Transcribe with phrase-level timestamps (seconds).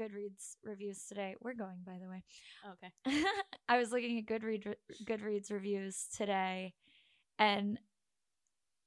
[0.00, 1.36] Goodreads reviews today.
[1.40, 2.22] We're going, by the way.
[2.64, 3.22] Oh, okay.
[3.68, 6.72] I was looking at Goodread Goodreads reviews today,
[7.38, 7.78] and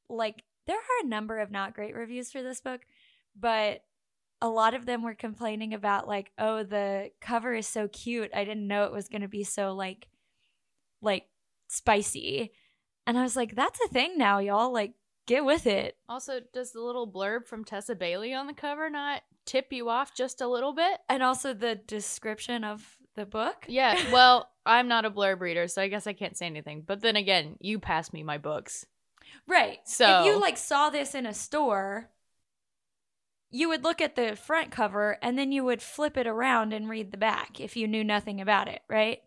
[0.10, 2.82] like there are a number of not great reviews for this book,
[3.40, 3.84] but
[4.42, 8.32] a lot of them were complaining about like, oh, the cover is so cute.
[8.34, 10.08] I didn't know it was going to be so like,
[11.02, 11.28] like
[11.68, 12.52] spicy,
[13.06, 14.74] and I was like, that's a thing now, y'all.
[14.74, 14.94] Like,
[15.28, 15.96] get with it.
[16.10, 20.16] Also, does the little blurb from Tessa Bailey on the cover not tip you off
[20.16, 21.00] just a little bit?
[21.10, 23.66] And also the description of the book.
[23.68, 26.84] Yeah, well, I'm not a blurb reader, so I guess I can't say anything.
[26.86, 28.86] But then again, you pass me my books.
[29.48, 29.80] Right.
[29.86, 32.10] So- if you like saw this in a store,
[33.52, 36.90] you would look at the front cover and then you would flip it around and
[36.90, 39.22] read the back if you knew nothing about it, right?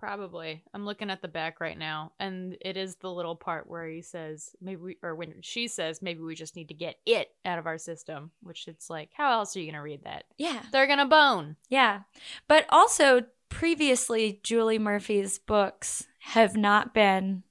[0.00, 0.62] Probably.
[0.72, 4.00] I'm looking at the back right now, and it is the little part where he
[4.00, 7.58] says, maybe we, or when she says, maybe we just need to get it out
[7.58, 10.24] of our system, which it's like, how else are you going to read that?
[10.38, 10.62] Yeah.
[10.72, 11.56] They're going to bone.
[11.68, 12.00] Yeah.
[12.48, 17.42] But also previously Julie Murphy's books have not been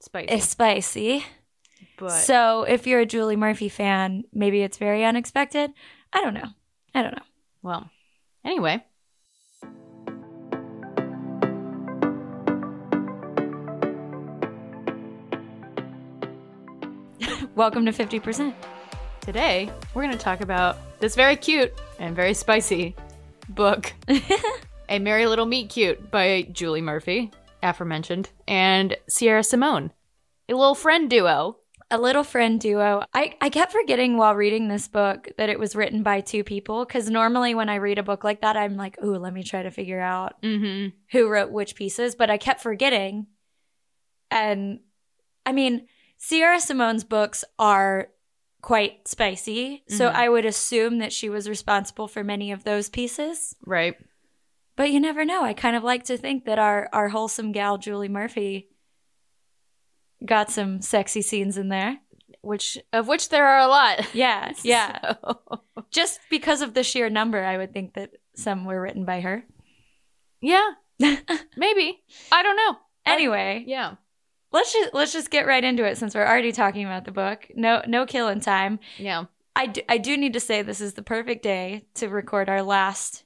[0.00, 0.40] Spicy.
[0.40, 1.24] spicy.
[1.98, 5.72] but So if you're a Julie Murphy fan, maybe it's very unexpected.
[6.12, 6.48] I don't know.
[6.94, 7.24] I don't know.
[7.62, 7.90] well,
[8.44, 8.84] anyway.
[17.58, 18.54] Welcome to 50%.
[19.20, 22.94] Today, we're going to talk about this very cute and very spicy
[23.48, 23.92] book,
[24.88, 29.90] A Merry Little Meet Cute by Julie Murphy, aforementioned, and Sierra Simone,
[30.48, 31.56] a little friend duo.
[31.90, 33.02] a little friend duo.
[33.12, 36.84] I, I kept forgetting while reading this book that it was written by two people
[36.84, 39.64] because normally when I read a book like that, I'm like, ooh, let me try
[39.64, 40.96] to figure out Mm-hmm.
[41.10, 42.14] who wrote which pieces.
[42.14, 43.26] But I kept forgetting.
[44.30, 44.78] And
[45.44, 45.86] I mean,
[46.18, 48.08] Sierra Simone's books are
[48.60, 49.84] quite spicy.
[49.88, 50.14] So Mhm.
[50.14, 53.54] I would assume that she was responsible for many of those pieces.
[53.64, 53.96] Right.
[54.76, 55.44] But you never know.
[55.44, 58.68] I kind of like to think that our, our wholesome gal, Julie Murphy,
[60.24, 61.98] got some sexy scenes in there.
[62.40, 64.14] Which of which there are a lot.
[64.14, 65.14] Yeah, yeah.
[65.24, 65.40] So-
[65.90, 69.44] Just because of the sheer number, I would think that some were written by her.
[70.40, 70.70] yeah,
[71.56, 72.02] maybe.
[72.32, 72.76] I don't know.
[73.06, 73.94] anyway, Yeah.
[74.52, 77.46] Let's just let's just get right into it since we're already talking about the book.
[77.54, 78.78] No no killing time.
[78.98, 79.24] Yeah.
[79.56, 82.62] I do, I do need to say this is the perfect day to record our
[82.62, 83.24] last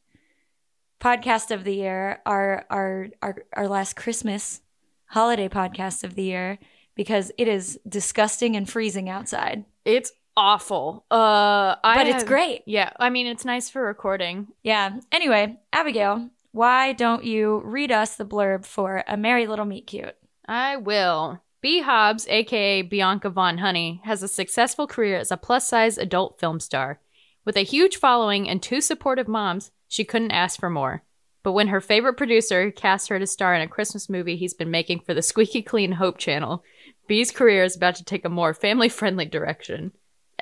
[1.00, 4.60] podcast of the year, our our our, our last Christmas
[5.06, 6.59] holiday podcast of the year
[6.94, 9.65] because it is disgusting and freezing outside.
[9.84, 11.04] It's awful.
[11.10, 12.62] Uh I But it's have- great.
[12.66, 12.91] Yeah.
[12.99, 14.49] I mean it's nice for recording.
[14.62, 14.99] Yeah.
[15.10, 20.15] Anyway, Abigail, why don't you read us the blurb for A Merry Little Meet Cute?
[20.47, 21.41] I will.
[21.60, 21.80] B.
[21.80, 26.58] Hobbs, aka Bianca Von Honey, has a successful career as a plus size adult film
[26.58, 27.00] star.
[27.44, 31.04] With a huge following and two supportive moms, she couldn't ask for more.
[31.42, 34.70] But when her favorite producer cast her to star in a Christmas movie he's been
[34.70, 36.64] making for the Squeaky Clean Hope channel,
[37.06, 39.92] B's career is about to take a more family friendly direction.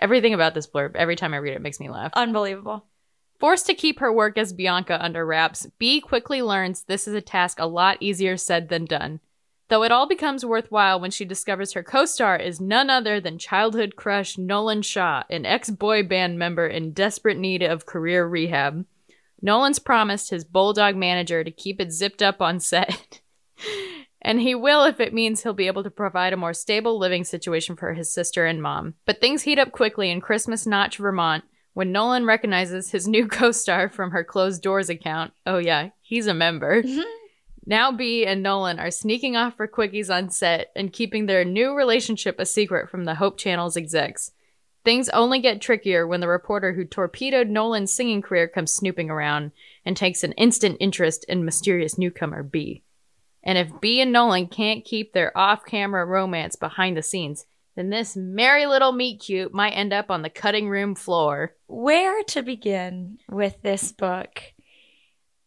[0.01, 2.13] Everything about this blurb, every time I read it, makes me laugh.
[2.15, 2.85] Unbelievable.
[3.39, 7.23] Forced to keep her work as Bianca under wraps, B quickly learns this is a
[7.23, 9.21] task a lot easier said than done.
[9.71, 13.39] Though it all becomes worthwhile when she discovers her co star is none other than
[13.39, 18.85] childhood crush Nolan Shaw, an ex boy band member in desperate need of career rehab.
[19.41, 23.21] Nolan's promised his bulldog manager to keep it zipped up on set.
[24.21, 27.23] and he will if it means he'll be able to provide a more stable living
[27.23, 28.95] situation for his sister and mom.
[29.07, 31.45] But things heat up quickly in Christmas Notch, Vermont,
[31.75, 35.33] when Nolan recognizes his new co star from her closed doors account.
[35.47, 36.83] Oh, yeah, he's a member.
[36.83, 37.20] Mm-hmm.
[37.67, 41.75] Now B and Nolan are sneaking off for quickies on set and keeping their new
[41.75, 44.33] relationship a secret from the Hope Channel's execs.
[44.83, 49.53] Things only get trickier when the reporter who torpedoed Nolan's singing career comes snooping around
[49.85, 52.83] and takes an instant interest in mysterious newcomer B.
[53.43, 57.45] And if B and Nolan can't keep their off camera romance behind the scenes,
[57.77, 61.55] then this merry little meet cute might end up on the cutting room floor.
[61.67, 64.43] Where to begin with this book?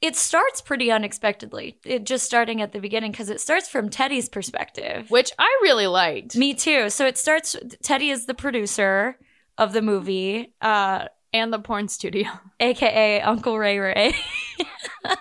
[0.04, 1.78] It starts pretty unexpectedly.
[1.86, 5.10] It just starting at the beginning because it starts from Teddy's perspective.
[5.10, 6.36] Which I really liked.
[6.36, 6.90] Me too.
[6.90, 7.56] So it starts.
[7.82, 9.18] Teddy is the producer
[9.58, 12.30] of the movie, uh, And the porn studio.
[12.60, 14.14] aka Uncle Ray Ray.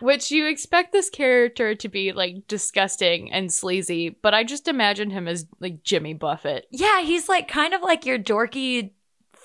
[0.00, 5.08] Which you expect this character to be like disgusting and sleazy, but I just imagine
[5.08, 6.66] him as like Jimmy Buffett.
[6.70, 8.90] yeah, he's like kind of like your dorky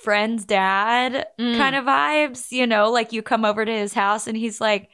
[0.03, 1.57] friend's dad Mm.
[1.57, 2.51] kind of vibes.
[2.51, 4.89] You know, like you come over to his house and he's like,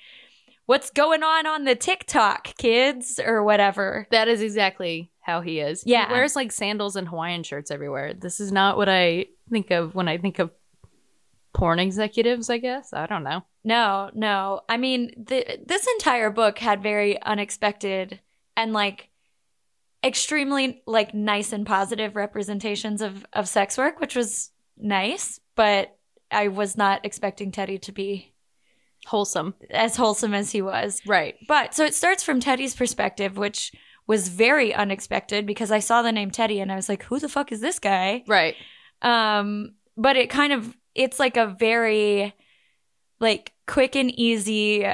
[0.65, 4.07] "What's going on on the TikTok, kids?" or whatever.
[4.11, 5.83] That is exactly how he is.
[5.85, 6.07] Yeah.
[6.07, 8.13] He wears like sandals and Hawaiian shirts everywhere.
[8.13, 10.51] This is not what I think of when I think of
[11.53, 12.93] porn executives, I guess.
[12.93, 13.43] I don't know.
[13.63, 14.61] No, no.
[14.69, 18.21] I mean, the, this entire book had very unexpected
[18.55, 19.09] and like
[20.03, 25.95] extremely like nice and positive representations of of sex work, which was nice, but
[26.31, 28.33] I was not expecting Teddy to be
[29.05, 29.55] Wholesome.
[29.69, 31.01] as wholesome as he was.
[31.05, 31.35] Right.
[31.47, 33.71] But so it starts from Teddy's perspective, which
[34.05, 37.29] was very unexpected because I saw the name Teddy and I was like, who the
[37.29, 38.23] fuck is this guy?
[38.27, 38.55] Right.
[39.01, 42.33] Um, but it kind of it's like a very
[43.19, 44.85] like quick and easy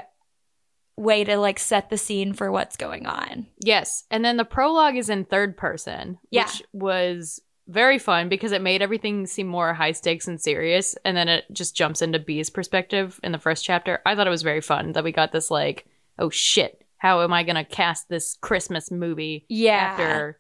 [0.96, 3.48] way to like set the scene for what's going on.
[3.60, 4.04] Yes.
[4.12, 6.46] And then the prologue is in third person, Yeah.
[6.46, 10.96] which was very fun because it made everything seem more high stakes and serious.
[11.06, 14.02] And then it just jumps into B's perspective in the first chapter.
[14.06, 15.86] I thought it was very fun that we got this, like,
[16.20, 19.76] oh shit, how am I going to cast this Christmas movie Yeah.
[19.76, 20.40] after?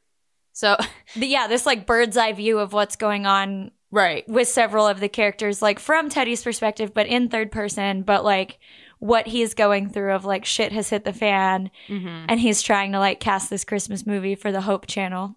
[0.52, 0.76] So,
[1.16, 4.28] The- yeah, this like bird's eye view of what's going on right.
[4.28, 8.60] with several of the characters, like from Teddy's perspective, but in third person, but like
[9.00, 12.94] what he's going through of like shit has hit the fan hmm and he's trying
[12.94, 15.36] to like cast this Christmas movie for the Hope channel,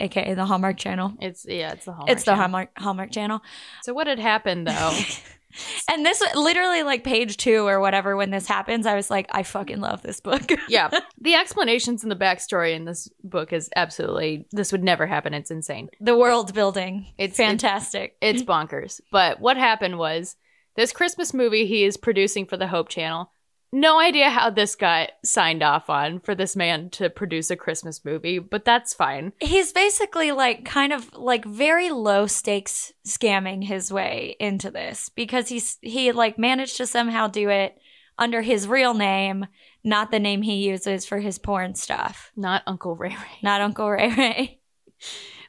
[0.00, 1.12] aka the Hallmark channel.
[1.20, 2.10] It's, yeah, it's the Hallmark.
[2.10, 2.40] it's the channel.
[2.42, 3.42] Hallmark Hallmark channel.
[3.82, 4.92] So, what had happened though?
[5.90, 9.42] and this literally like page two or whatever when this happens, I was like, I
[9.42, 10.42] fucking love this book.
[10.68, 10.90] yeah.
[11.20, 15.32] The explanations and the backstory in this book is absolutely, this would never happen.
[15.32, 15.88] It's insane.
[16.00, 17.06] the world building.
[17.16, 18.16] It's- It's fantastic.
[18.20, 19.00] It's bonkers.
[19.10, 20.36] But what happened was
[20.76, 23.32] this Christmas movie he is producing for the Hope Channel.
[23.72, 28.04] No idea how this got signed off on for this man to produce a Christmas
[28.04, 29.32] movie, but that's fine.
[29.40, 35.48] He's basically like kind of like very low stakes scamming his way into this because
[35.48, 37.76] he's he like managed to somehow do it
[38.18, 39.46] under his real name,
[39.84, 42.32] not the name he uses for his porn stuff.
[42.36, 43.38] Not Uncle Ray Ray.
[43.42, 44.60] Not Uncle Ray Ray.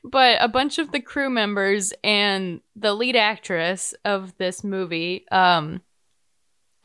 [0.04, 5.82] But a bunch of the crew members and the lead actress of this movie, um,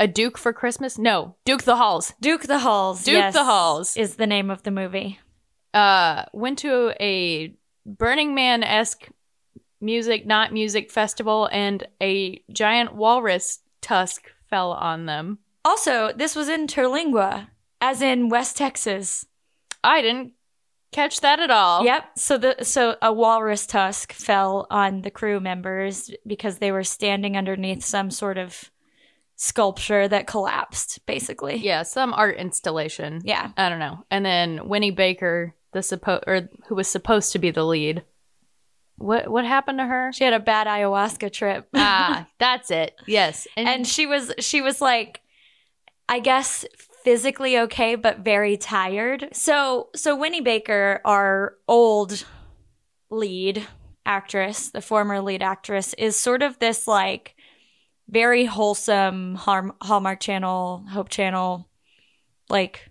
[0.00, 0.98] a Duke for Christmas?
[0.98, 2.12] No, Duke the Halls.
[2.20, 3.04] Duke the Halls.
[3.04, 3.96] Duke yes, the Halls.
[3.96, 5.20] is the name of the movie.
[5.74, 7.54] uh went to a
[7.86, 9.08] Burning Man esque
[9.80, 15.38] music, not music festival, and a giant walrus tusk fell on them.
[15.64, 17.48] Also, this was in Terlingua,
[17.80, 19.26] as in West Texas.
[19.84, 20.32] I didn't
[20.92, 21.84] catch that at all.
[21.84, 22.18] Yep.
[22.18, 27.36] So the so a walrus tusk fell on the crew members because they were standing
[27.36, 28.70] underneath some sort of
[29.42, 31.56] sculpture that collapsed, basically.
[31.56, 33.20] Yeah, some art installation.
[33.24, 33.50] Yeah.
[33.56, 34.04] I don't know.
[34.08, 38.04] And then Winnie Baker, the suppo- or who was supposed to be the lead.
[38.98, 40.12] What what happened to her?
[40.12, 41.66] She had a bad ayahuasca trip.
[41.74, 42.94] ah, that's it.
[43.06, 43.48] Yes.
[43.56, 45.20] and she was she was like
[46.08, 46.64] I guess
[47.02, 49.28] physically okay but very tired.
[49.32, 52.24] So so Winnie Baker, our old
[53.10, 53.66] lead
[54.06, 57.34] actress, the former lead actress is sort of this like
[58.12, 61.68] very wholesome Har- Hallmark channel, Hope channel
[62.48, 62.90] like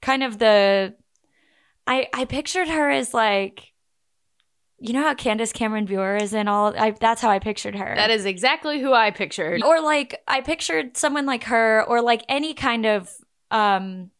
[0.00, 0.94] kind of the
[1.86, 3.72] I I pictured her as like
[4.78, 7.94] you know how Candace Cameron Bure is in all I that's how I pictured her.
[7.96, 9.62] that is exactly who I pictured.
[9.64, 13.10] or like I pictured someone like her or like any kind of
[13.50, 14.10] um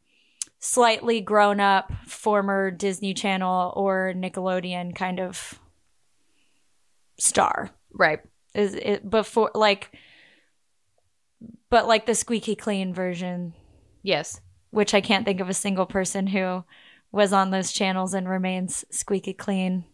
[0.58, 5.60] slightly grown up former Disney Channel or Nickelodeon kind of
[7.18, 8.20] star Right.
[8.54, 9.90] is it before like
[11.74, 13.52] but like the squeaky clean version
[14.02, 14.40] Yes.
[14.70, 16.64] which I can't think of a single person who
[17.10, 19.84] was on those channels and remains squeaky clean.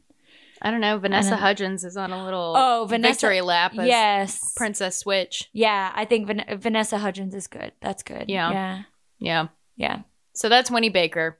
[0.63, 0.99] I don't know.
[0.99, 4.53] Vanessa don't- Hudgens is on a little Oh, Vanessa- victory lap Yes.
[4.57, 5.49] Princess Switch.
[5.55, 7.73] Yeah, I think Van- Vanessa Hudgens is good.
[7.81, 8.27] That's good.
[8.29, 8.51] Yeah.
[8.53, 8.83] Yeah.
[9.19, 9.47] Yeah.
[9.77, 9.99] Yeah.
[10.35, 11.39] So that's Winnie Baker.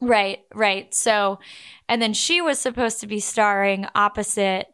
[0.00, 0.92] Right, right.
[0.94, 1.40] So,
[1.88, 4.66] and then she was supposed to be starring opposite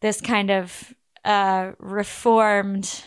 [0.00, 0.94] this kind of
[1.24, 3.04] uh reformed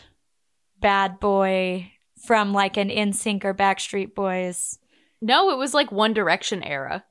[0.79, 1.91] bad boy
[2.25, 4.79] from like an NSYNC or Backstreet Boys.
[5.21, 7.03] No, it was like One Direction era.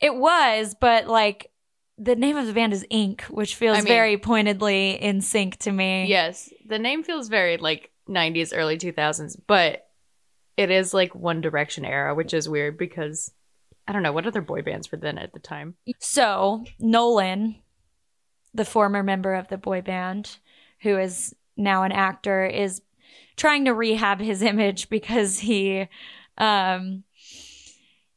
[0.00, 1.50] It was, but like
[1.98, 5.56] the name of the band is Ink, which feels I mean- very pointedly in sync
[5.58, 6.06] to me.
[6.06, 6.48] Yes.
[6.66, 9.86] The name feels very like 90s, early 2000s, but
[10.56, 13.30] it is like One Direction era, which is weird because
[13.86, 15.74] I don't know what other boy bands were then at the time.
[15.98, 17.56] So, Nolan,
[18.54, 20.36] the former member of the boy band,
[20.82, 22.80] who is now an actor, is
[23.36, 25.88] trying to rehab his image because he
[26.38, 27.04] um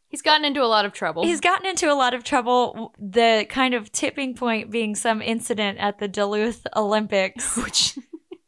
[0.07, 1.25] He's gotten into a lot of trouble.
[1.25, 5.77] he's gotten into a lot of trouble the kind of tipping point being some incident
[5.79, 7.97] at the Duluth Olympics which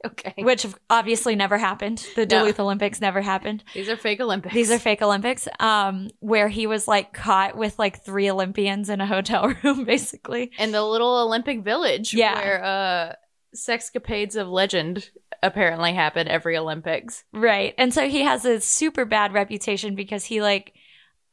[0.05, 0.33] okay.
[0.37, 2.39] which obviously never happened the No.
[2.39, 4.53] Duluth Olympics never happened These are fake Olympics.
[4.55, 9.01] these are fake Olympics um where he was like caught with like three Olympians in
[9.01, 12.35] a hotel room basically in the little Olympic village Yeah.
[12.35, 13.13] where uh
[13.57, 15.09] sexcapades of legend
[15.43, 17.23] apparently happen every Olympics.
[17.33, 17.73] Right.
[17.77, 20.73] And so he has a super bad reputation because he like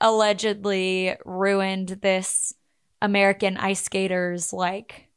[0.01, 2.55] allegedly ruined this
[3.01, 5.09] American ice skaters like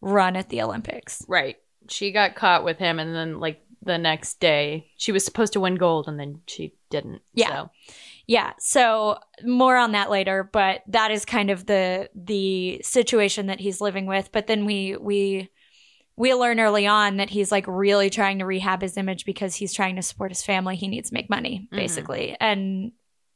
[0.00, 1.24] run at the Olympics.
[1.28, 1.56] Right.
[1.88, 5.60] She got caught with him and then like the next day she was supposed to
[5.60, 7.22] win gold and then she didn't.
[7.32, 7.48] Yeah.
[7.48, 7.70] So.
[8.26, 13.60] Yeah, so more on that later, but that is kind of the the situation that
[13.60, 14.32] he's living with.
[14.32, 15.50] But then we we
[16.16, 19.72] we learn early on that he's like really trying to rehab his image because he's
[19.72, 20.76] trying to support his family.
[20.76, 21.76] He needs to make money, Mhm.
[21.76, 22.36] basically.
[22.40, 22.92] And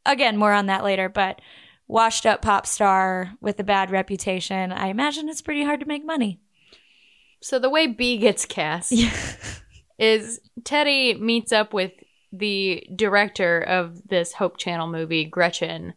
[0.06, 1.40] again, more on that later, but
[1.88, 4.70] washed up pop star with a bad reputation.
[4.72, 6.40] I imagine it's pretty hard to make money.
[7.40, 9.10] So the way B gets cast Yeah.
[9.98, 11.92] is Teddy meets up with
[12.32, 15.94] the director of this Hope Channel movie, Gretchen,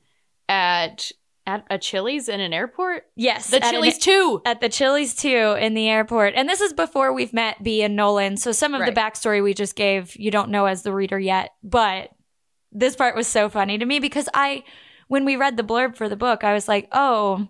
[0.48, 1.12] at
[1.56, 3.06] at a Chili's in an airport.
[3.16, 3.50] yes.
[3.50, 4.42] The at an- Chili's too.
[4.46, 6.34] at the Chili's too in the airport.
[6.36, 8.38] And this is before we've met B and Nolan.
[8.38, 8.94] So some of Right.
[8.94, 11.52] the backstory we just gave, you don't know as the reader yet.
[11.64, 12.12] But
[12.72, 14.64] this part was so funny to me because I,
[15.08, 17.48] when we read the blurb for the book, I was like, oh,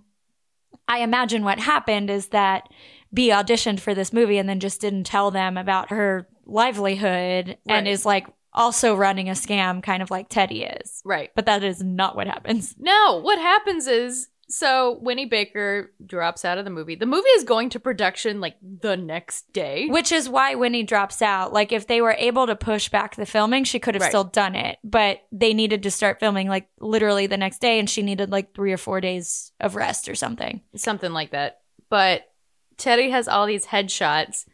[0.88, 2.68] I imagine what happened is that
[3.14, 7.88] B auditioned for this movie and then just didn't tell them about her livelihood and
[7.88, 11.02] is like also running a scam, kind of like Teddy is.
[11.06, 11.32] Right.
[11.36, 12.76] But that is not what happens.
[12.80, 16.96] No, what happens is so Winnie Baker drops out of the movie.
[16.96, 19.88] The movie is going to production like the next day.
[19.88, 21.54] Which is why Winnie drops out.
[21.54, 24.10] Like, if they were able to push back the filming, she could have Right.
[24.10, 24.78] still done it.
[24.84, 28.54] But they needed to start filming like literally the next day, and she needed like
[28.54, 30.60] three or four days of rest or something.
[30.76, 31.62] something like that.
[31.90, 32.24] But
[32.76, 34.46] Teddy has all these headshots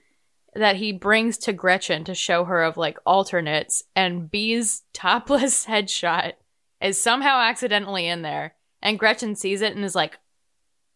[0.57, 6.33] that he brings to Gretchen to show her of like alternates, and B's topless headshot
[6.81, 8.55] is somehow accidentally in there.
[8.81, 10.19] And Gretchen sees it and is like,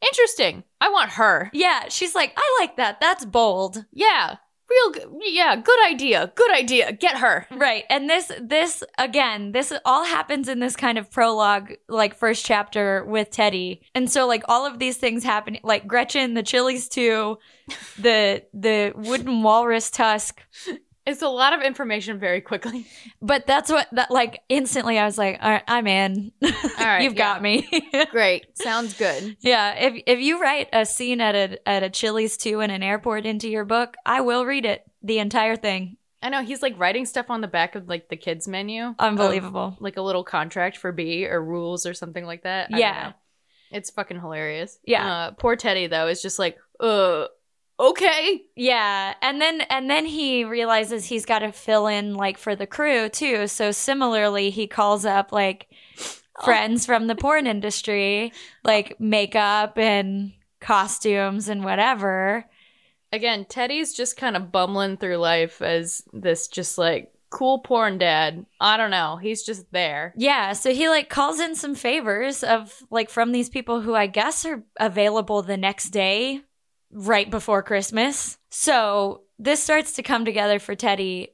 [0.02, 0.64] interesting.
[0.80, 1.50] I want her.
[1.54, 3.00] Yeah, she's like, I like that.
[3.00, 3.86] That's bold.
[3.92, 4.38] Yeah.
[4.72, 5.10] Real good.
[5.22, 5.58] Yeah.
[5.58, 6.32] Good idea.
[6.34, 6.94] Good idea.
[6.94, 7.46] Get her.
[7.52, 7.84] Right.
[7.90, 13.04] And this, this, again, this all happens in this kind of prologue, like first chapter
[13.06, 13.82] with Teddy.
[13.94, 17.38] And so, like, all of these things happen, like Gretchen, the Chili's too,
[18.00, 20.42] the, the wooden walrus tusk.
[21.06, 22.86] It's a lot of information very quickly.
[23.22, 26.32] But that's what that like instantly I was like, all right, I'm in.
[26.44, 27.68] All right, You've got me.
[28.12, 28.56] Great.
[28.58, 29.36] Sounds good.
[29.40, 29.74] yeah.
[29.74, 33.26] If if you write a scene at a at a Chili's Too in an airport
[33.26, 34.84] into your book, I will read it.
[35.02, 35.98] The entire thing.
[36.22, 38.84] I know he's like writing stuff on the back of like the kids menu.
[38.90, 39.76] of, Unbelievable.
[39.80, 42.70] like a little contract for B or rules or something like that.
[42.72, 43.14] I Yeah.
[43.72, 44.78] It's fucking hilarious.
[44.86, 45.12] Yeah.
[45.12, 47.26] Uh, poor Teddy though is just like, uh,
[47.82, 48.44] okay.
[48.56, 49.16] Yeah.
[49.22, 53.10] And then and then he realizes he's got to fill in like for the crew
[53.10, 53.48] too.
[53.48, 55.68] So similarly he calls up like
[56.00, 56.46] oh.
[56.46, 58.32] friends from the porn industry,
[58.64, 62.46] like makeup and costumes and whatever.
[63.12, 68.46] Again, Teddy's just kind of bumbling through life as this just like cool porn dad.
[68.60, 69.18] I don't know.
[69.18, 70.14] He's just there.
[70.16, 74.08] Yeah, so he like calls in some favors of like from these people who I
[74.08, 76.42] guess are available the next day
[76.92, 78.38] right before Christmas.
[78.50, 81.30] So this starts to come together for Teddy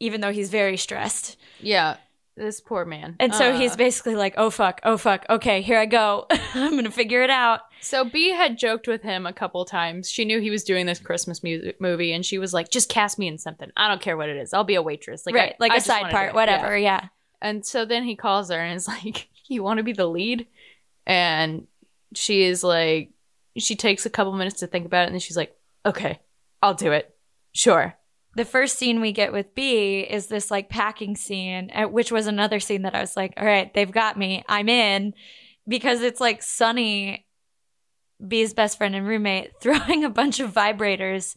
[0.00, 1.36] even though he's very stressed.
[1.60, 1.96] Yeah.
[2.36, 3.14] This poor man.
[3.20, 5.24] And so Uh, he's basically like, "Oh fuck, oh fuck.
[5.30, 6.26] Okay, here I go.
[6.54, 10.10] I'm going to figure it out." So B had joked with him a couple times.
[10.10, 13.18] She knew he was doing this Christmas music movie, and she was like, "Just cast
[13.18, 13.70] me in something.
[13.76, 14.54] I don't care what it is.
[14.54, 16.76] I'll be a waitress, like right, I- like I a side part, whatever.
[16.76, 17.02] Yeah.
[17.02, 17.08] Yeah.
[17.42, 20.46] And so then he calls her and is like, "You want to be the lead?"
[21.06, 21.66] And
[22.14, 23.10] she is like,
[23.56, 26.20] she takes a couple minutes to think about it, and then she's like, "Okay,
[26.62, 27.14] I'll do it.
[27.52, 27.96] Sure."
[28.34, 32.60] The first scene we get with B is this like packing scene, which was another
[32.60, 34.42] scene that I was like, all right, they've got me.
[34.48, 35.12] I'm in
[35.68, 37.26] because it's like Sunny,
[38.26, 41.36] B's best friend and roommate, throwing a bunch of vibrators.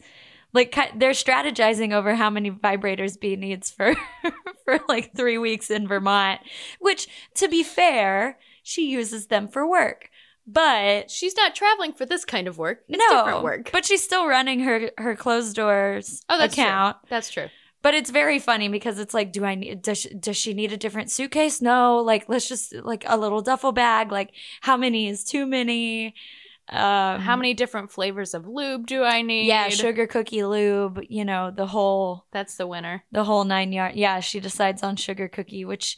[0.54, 3.94] Like they're strategizing over how many vibrators B needs for
[4.66, 6.40] for like three weeks in Vermont.
[6.80, 10.10] Which, to be fair, she uses them for work,
[10.48, 12.80] but She's not traveling for this kind of work.
[12.88, 13.72] It's no, different work.
[13.72, 16.98] But she's still running her her closed doors oh, that's account.
[17.02, 17.08] true.
[17.10, 17.48] That's true.
[17.82, 20.74] But it's very funny because it's like, do I need, does she, does she need
[20.74, 21.62] a different suitcase?
[21.62, 24.12] No, like, let's just, like, a little duffel bag.
[24.12, 26.16] Like, how many is too many?
[26.68, 29.46] Um, How many different flavors of lube do I need?
[29.46, 33.04] Yeah, sugar cookie lube, you know, the whole, That's the winner.
[33.12, 33.94] the whole nine yard.
[33.94, 35.96] Yeah, she decides on sugar cookie, which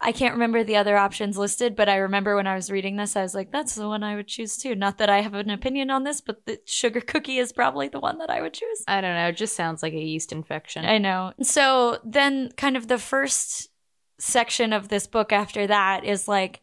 [0.00, 3.16] I can't remember the other options listed, but I remember when I was reading this,
[3.16, 4.74] I was like, that's the one I would choose too.
[4.74, 8.00] Not that I have an opinion on this, but the sugar cookie is probably the
[8.00, 8.84] one that I would choose.
[8.86, 9.28] I don't know.
[9.28, 10.84] It just sounds like a yeast infection.
[10.84, 11.32] I know.
[11.42, 13.70] So then, kind of the first
[14.18, 16.60] section of this book after that is like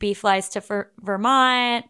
[0.00, 1.84] B flies to Ver- Vermont,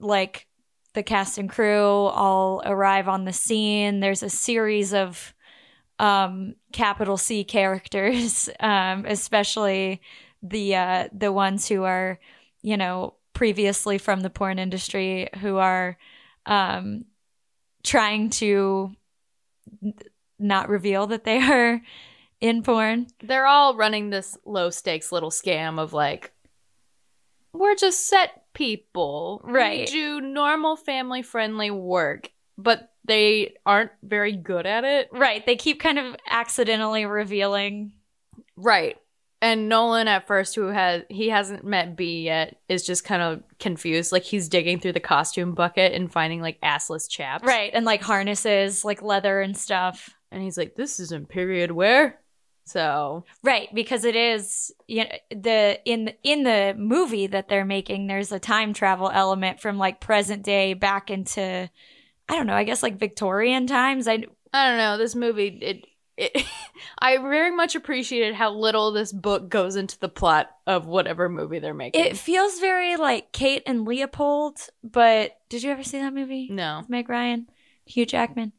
[0.00, 0.46] like
[0.92, 4.00] the cast and crew all arrive on the scene.
[4.00, 5.34] There's a series of
[5.98, 10.00] um, capital C characters, um, especially
[10.42, 12.18] the uh, the ones who are,
[12.62, 15.96] you know, previously from the porn industry, who are
[16.46, 17.04] um,
[17.82, 18.92] trying to
[19.82, 19.94] n-
[20.38, 21.80] not reveal that they are
[22.40, 23.08] in porn.
[23.22, 26.32] They're all running this low stakes little scam of like,
[27.52, 29.40] we're just set people.
[29.44, 29.80] Right.
[29.80, 35.08] We do normal family friendly work, but they aren't very good at it.
[35.12, 35.44] Right.
[35.44, 37.92] They keep kind of accidentally revealing.
[38.56, 38.96] Right.
[39.40, 43.42] And Nolan at first who has he hasn't met B yet is just kind of
[43.58, 44.10] confused.
[44.10, 47.46] Like he's digging through the costume bucket and finding like assless chaps.
[47.46, 47.70] Right.
[47.72, 50.10] And like harnesses, like leather and stuff.
[50.30, 52.20] And he's like, This isn't period wear.
[52.68, 58.08] So Right, because it is you know the in in the movie that they're making
[58.08, 61.70] there's a time travel element from like present day back into
[62.28, 64.06] I don't know, I guess like Victorian times.
[64.08, 65.84] I I don't know, this movie it
[66.16, 66.44] it,
[66.98, 71.58] I very much appreciated how little this book goes into the plot of whatever movie
[71.60, 72.04] they're making.
[72.04, 76.48] it feels very like Kate and Leopold, but did you ever see that movie?
[76.50, 77.48] no, With Meg Ryan,
[77.86, 78.52] Hugh Jackman.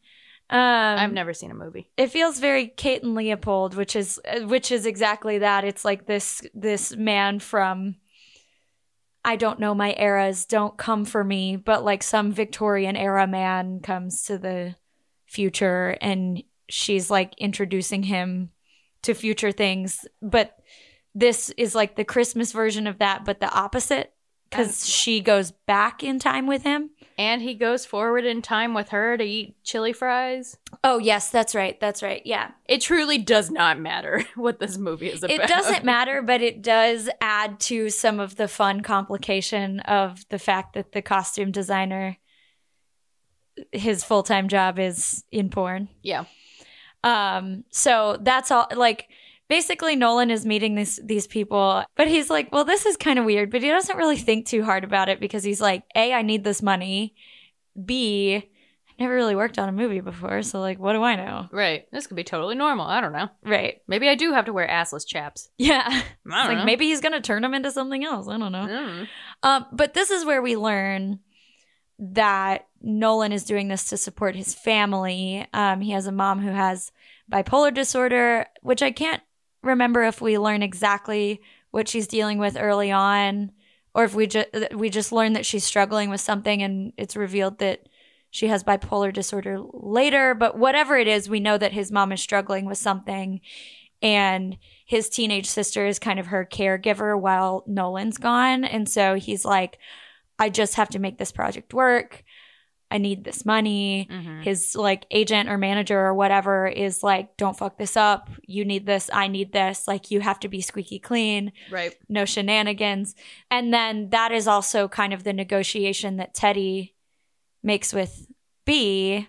[0.52, 0.58] Um
[1.00, 1.92] I've never seen a movie.
[1.96, 5.64] it feels very Kate and Leopold, which is which is exactly that.
[5.64, 7.98] It's like this this man from
[9.30, 13.80] I don't know my eras, don't come for me, but like some Victorian era man
[13.80, 14.74] comes to the
[15.28, 18.50] future and she's like introducing him
[19.04, 20.58] to future things, but
[21.14, 24.16] this is like the Christmas version of that, but the opposite
[24.50, 26.90] cuz she goes back in time with him.
[27.20, 30.56] And he goes forward in time with her to eat chili fries.
[30.86, 31.78] Oh, yes, that's right.
[31.78, 32.22] That's right.
[32.24, 32.52] Yeah.
[32.66, 35.32] It truly does not matter what this movie is about.
[35.32, 40.40] It doesn't matter, but it does add to some of the fun complication of the
[40.40, 42.16] fact that the costume designer,
[43.74, 45.90] his full time job is in porn.
[46.02, 46.24] Yeah.
[47.04, 48.70] Um, so that's all.
[48.74, 49.10] Like,
[49.50, 53.26] basically, Nolan is meeting these these people, but he's like, "Well, this is kind of
[53.26, 56.22] weird," but he doesn't really think too hard about it because he's like, "A, I
[56.22, 57.16] need this money.
[57.84, 58.44] B, I
[59.04, 61.86] never really worked on a movie before, so like, what do I know?" Right.
[61.92, 62.86] This could be totally normal.
[62.86, 63.30] I don't know.
[63.44, 63.82] Right?
[63.88, 65.50] Maybe I do have to wear assless chaps.
[65.58, 65.84] Yeah.
[65.86, 66.66] I don't like know.
[66.66, 68.28] maybe he's gonna turn them into something else.
[68.28, 68.68] I don't know.
[68.68, 69.08] Mm.
[69.44, 71.20] Um, but this is where we learn
[72.00, 75.46] that Nolan is doing this to support his family.
[75.54, 76.92] Um, he has a mom who has
[77.30, 79.22] bipolar disorder, which I can't
[79.62, 81.42] remember if we learn exactly
[81.72, 83.52] what she's dealing with early on,
[83.94, 87.60] or if we just we just learn that she's struggling with something and it's revealed
[87.60, 87.88] that
[88.32, 90.34] she has bipolar disorder later.
[90.34, 93.42] But whatever it is, we know that his mom is struggling with something,
[94.02, 98.64] and his teenage sister is kind of her caregiver while Nolan's gone.
[98.64, 99.78] And so he's like,
[100.38, 102.24] I just have to make this project work.
[102.92, 104.08] I need this money.
[104.10, 104.44] Mhm.
[104.44, 108.30] His like agent or manager or whatever is like, don't fuck this up.
[108.48, 109.10] You need this.
[109.14, 109.88] I need this.
[109.88, 111.94] Like, you have to be squeaky clean, Right.
[112.10, 113.16] no shenanigans.
[113.52, 116.96] And then that is also kind of the negotiation that Teddy
[117.62, 118.26] makes with
[118.66, 119.28] B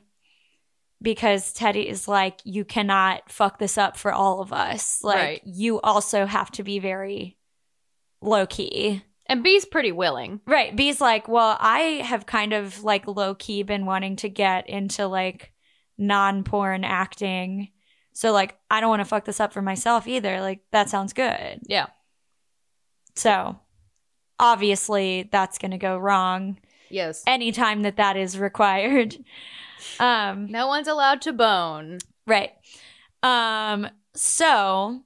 [1.03, 5.03] because Teddy is like, you cannot fuck this up for all of us.
[5.03, 5.43] Like, Right.
[5.45, 7.37] you also have to be very
[8.23, 9.03] low key.
[9.31, 10.41] And B's pretty willing.
[10.45, 10.75] Right.
[10.77, 15.07] B's like, well, I have kind of like low key been wanting to get into
[15.07, 15.53] like
[15.97, 17.69] non porn acting.
[18.13, 20.41] So, like, I don't want to fuck this up for myself either.
[20.41, 21.61] Like, that sounds good.
[21.67, 21.87] Yeah.
[23.15, 23.59] So,
[24.39, 26.59] obviously, that's going to go wrong
[26.91, 27.23] Yes.
[27.27, 29.17] anytime that that is required.
[29.99, 32.01] Um, No one's allowed to bone.
[32.27, 32.51] Right.
[33.23, 35.01] Um, so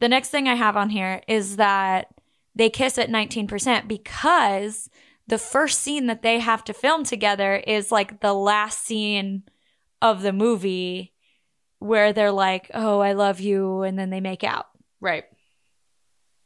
[0.00, 2.08] the next thing I have on here is that
[2.54, 4.88] they kiss at 19% because
[5.26, 9.44] the first scene that they have to film together is like the last scene
[10.02, 11.12] of the movie
[11.78, 14.66] where they're like, "Oh, I love you," and then they make out.
[15.00, 15.24] Right.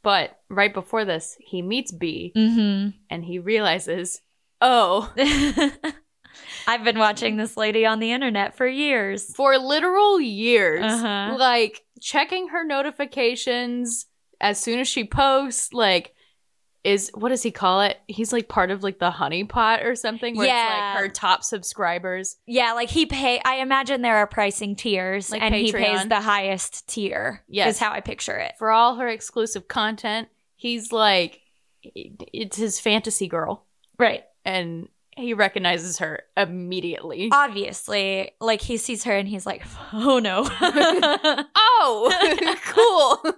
[0.03, 2.93] But right before this, he meets B Mhm.
[3.09, 4.21] and he realizes,
[4.61, 5.11] oh,
[6.67, 9.33] I've been watching this lady on the internet for years.
[9.35, 11.35] for literal years, Uh-huh.
[11.39, 14.05] like checking her notifications
[14.41, 16.13] as soon as she posts, like,
[16.83, 17.97] is what does he call it?
[18.07, 20.65] He's like part of like the honeypot or something where Yeah.
[20.67, 22.37] it's like her top subscribers.
[22.45, 23.41] Yeah, like he pay.
[23.43, 27.43] I imagine there are pricing tiers, Like and he pays the highest tier.
[27.47, 27.75] Yes.
[27.75, 28.53] is how I picture it.
[28.59, 31.39] For all her exclusive content, he's like,
[31.81, 33.65] it's his fantasy girl.
[33.97, 34.23] Right.
[34.43, 37.29] And he recognizes her immediately.
[37.31, 40.47] Obviously, like he sees her and he's like, "Oh no!"
[41.55, 42.55] oh,
[43.23, 43.33] cool.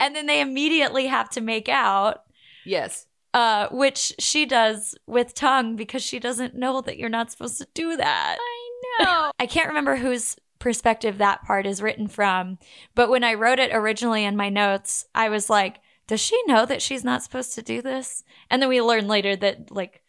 [0.00, 2.22] and then they immediately have to make out.
[2.64, 3.06] yes.
[3.34, 7.68] uh, which she does with tongue because she doesn't know that you're not supposed to
[7.74, 8.38] do that.
[8.40, 9.32] I know.
[9.38, 12.58] I can't remember whose perspective that part is written from,
[12.94, 16.64] but when I wrote it originally in my notes, I was like, does she know
[16.64, 18.24] that she's not supposed to do this?
[18.50, 20.02] And then we learn later that, like,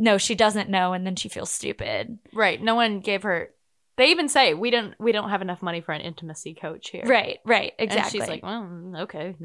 [0.00, 2.18] no, she doesn't know, and then she feels stupid.
[2.32, 2.60] right.
[2.60, 3.50] No one gave her.
[3.96, 7.02] They even say we don't we don't have enough money for an intimacy coach here.
[7.04, 8.20] Right, right, exactly.
[8.20, 9.36] And she's like, well, okay,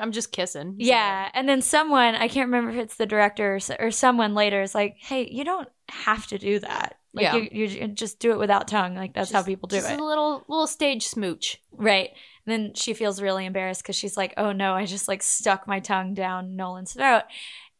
[0.00, 0.76] I'm just kissing.
[0.78, 4.62] Yeah, and then someone I can't remember if it's the director or, or someone later
[4.62, 6.96] is like, "Hey, you don't have to do that.
[7.12, 7.36] Like, Yeah.
[7.36, 8.94] you, you just do it without tongue.
[8.94, 11.60] Like that's how people do just it, A little little stage smooch.
[11.72, 12.10] right?"
[12.46, 15.66] And then she feels really embarrassed because she's like, "Oh no, I just like stuck
[15.66, 17.24] my tongue down Nolan's throat,"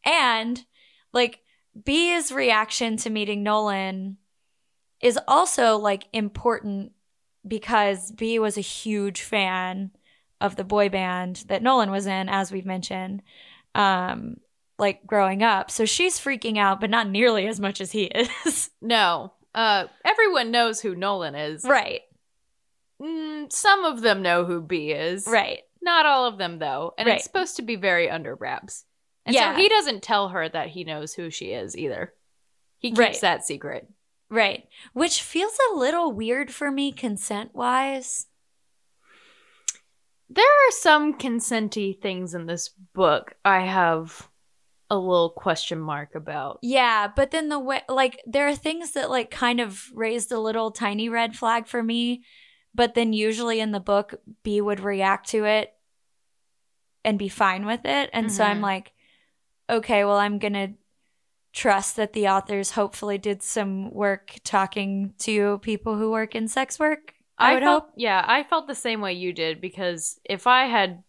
[0.04, 0.64] and
[1.12, 1.40] like
[1.82, 4.16] B's reaction to meeting Nolan
[5.00, 6.92] is also like important
[7.46, 9.90] because B was a huge fan
[10.40, 13.22] of the boy band that Nolan was in, as we've mentioned,
[13.74, 14.38] um,
[14.78, 15.70] like growing up.
[15.70, 18.70] So she's freaking out, but not nearly as much as he is.
[18.80, 19.32] No.
[19.54, 21.64] Uh, everyone knows who Nolan is.
[21.64, 22.00] right,
[23.00, 25.26] Mm, some of them know who B is.
[25.26, 25.60] right.
[25.82, 26.94] Not all of them, though.
[26.96, 27.16] And Right.
[27.16, 28.84] it's supposed to be very under wraps.
[29.26, 29.54] And Yeah.
[29.54, 32.14] so he doesn't tell her that he knows who she is either.
[32.78, 33.20] He keeps Right.
[33.20, 33.88] that secret.
[34.28, 34.68] Right.
[34.92, 38.26] Which feels a little weird for me consent wise.
[40.28, 44.28] There are some consenty things in this book I have
[44.90, 46.58] a little question mark about.
[46.62, 50.38] Yeah, but then the way like there are things that like kind of raised a
[50.38, 52.24] little tiny red flag for me,
[52.74, 55.72] but then usually in the book B would react to it
[57.04, 58.10] and be fine with it.
[58.12, 58.62] And so I'm Mhm.
[58.62, 58.92] like
[59.68, 60.68] okay, well I'm going to
[61.54, 66.78] trust that the authors hopefully did some work talking to people who work in sex
[66.78, 67.14] work.
[67.38, 67.92] I, would felt, hope.
[67.96, 71.02] Yeah, I felt the same way you did because if I had.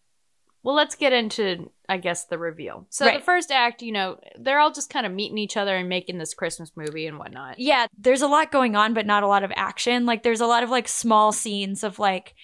[0.62, 2.88] Well, let's get into, I guess, the reveal.
[2.90, 5.88] So, the first act, you know, they're all just kind of meeting each other and
[5.88, 7.60] making this Christmas movie and whatnot.
[7.60, 10.06] yeah, there's a lot going on, but not a lot of action.
[10.06, 12.34] Like there's a lot of like small scenes of like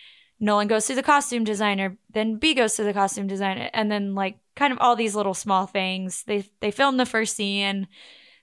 [0.42, 4.14] Nolan goes to the costume designer, then B goes to the costume designer, and then
[4.16, 6.24] like kind of all these little small things.
[6.24, 7.86] They they film the first scene,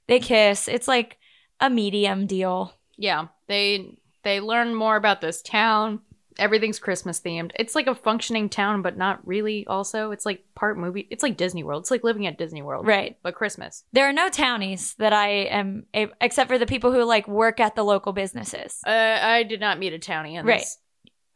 [0.07, 0.69] they kiss.
[0.69, 1.17] It's like
[1.59, 2.73] a medium deal.
[2.95, 5.99] Yeah, they they learn more about this town.
[6.37, 7.51] Everything's Christmas themed.
[7.55, 9.67] It's like a functioning town, but not really.
[9.67, 11.05] Also, it's like part movie.
[11.09, 11.83] It's like Disney World.
[11.83, 13.17] It's like living at Disney World, Right.
[13.23, 13.83] But Christmas.
[13.91, 17.75] There are no townies that I am, except for the people who like work at
[17.75, 18.79] the local businesses.
[18.87, 20.61] Uh, I did not meet a townie in Right.
[20.61, 20.77] this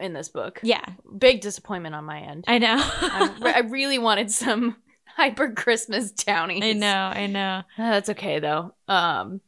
[0.04, 0.60] in this book.
[0.64, 0.84] Yeah,
[1.18, 2.46] Big disappointment on my end.
[2.48, 2.76] I know.
[2.80, 4.76] I, I really wanted some
[5.16, 6.64] hyper Christmas townies.
[6.64, 6.88] I know.
[7.14, 7.62] I know.
[7.78, 8.74] Uh, That's okay though.
[8.88, 9.42] Um,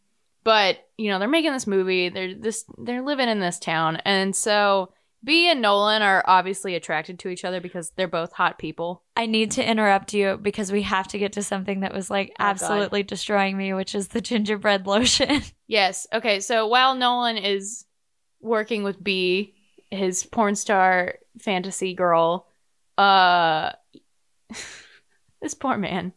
[0.43, 2.09] but you know they're making this movie.
[2.09, 2.65] They're this.
[2.77, 4.91] They're living in this town, and so
[5.23, 9.01] B and Nolan are obviously attracted to each other because they're both hot people.
[9.17, 12.29] I need to interrupt you because we have to get to something that was like
[12.33, 12.49] Oh, God.
[12.49, 15.41] absolutely destroying me, which is the gingerbread lotion.
[15.67, 16.05] Yes.
[16.13, 16.41] Okay.
[16.41, 17.85] So while Nolan is
[18.39, 19.55] working with B,
[19.91, 22.47] his porn star fantasy girl,
[22.97, 23.71] uh,
[25.41, 26.13] this poor man.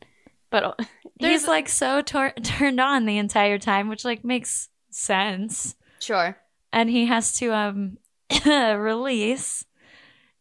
[0.50, 0.78] But
[1.20, 5.74] there's He's like so tor- turned on the entire time, which like makes sense.
[6.00, 6.36] sure.
[6.72, 7.98] And he has to um
[8.46, 9.64] release,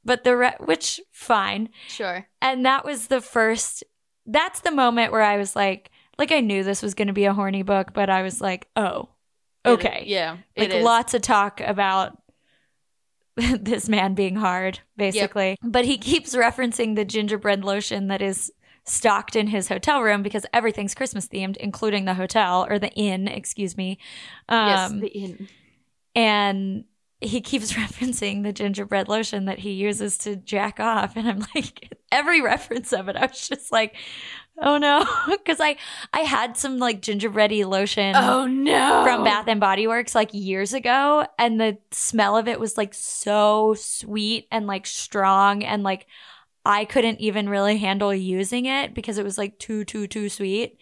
[0.04, 1.70] but the re- which fine.
[1.88, 2.28] Sure.
[2.42, 3.84] And that was the first.
[4.26, 7.26] That's the moment where I was like, like I knew this was going to be
[7.26, 9.10] a horny book, but I was like, oh,
[9.66, 10.32] It- okay, yeah.
[10.58, 10.84] like it is.
[10.84, 12.18] lots of talk about
[13.60, 15.58] this man being hard, basically.
[15.63, 18.52] But he keeps referencing the gingerbread lotion that is
[18.84, 23.28] stocked in his hotel room because everything's Christmas themed, including the hotel or the inn,
[23.28, 24.00] excuse me.
[24.50, 24.91] yes.
[24.91, 25.47] Um, The inn.
[26.15, 26.86] and
[27.19, 31.91] he keeps referencing the gingerbread lotion that he uses to jack off and i'm like
[32.12, 33.95] every reference of it i was just like
[34.60, 35.76] oh no because i
[36.13, 39.04] i had some like gingerbready lotion Oh no!
[39.04, 42.93] from bath and body works like years ago and the smell of it was like
[42.93, 46.08] so sweet and like strong and like
[46.65, 50.78] i couldn't even really handle using it because it was like too too too sweet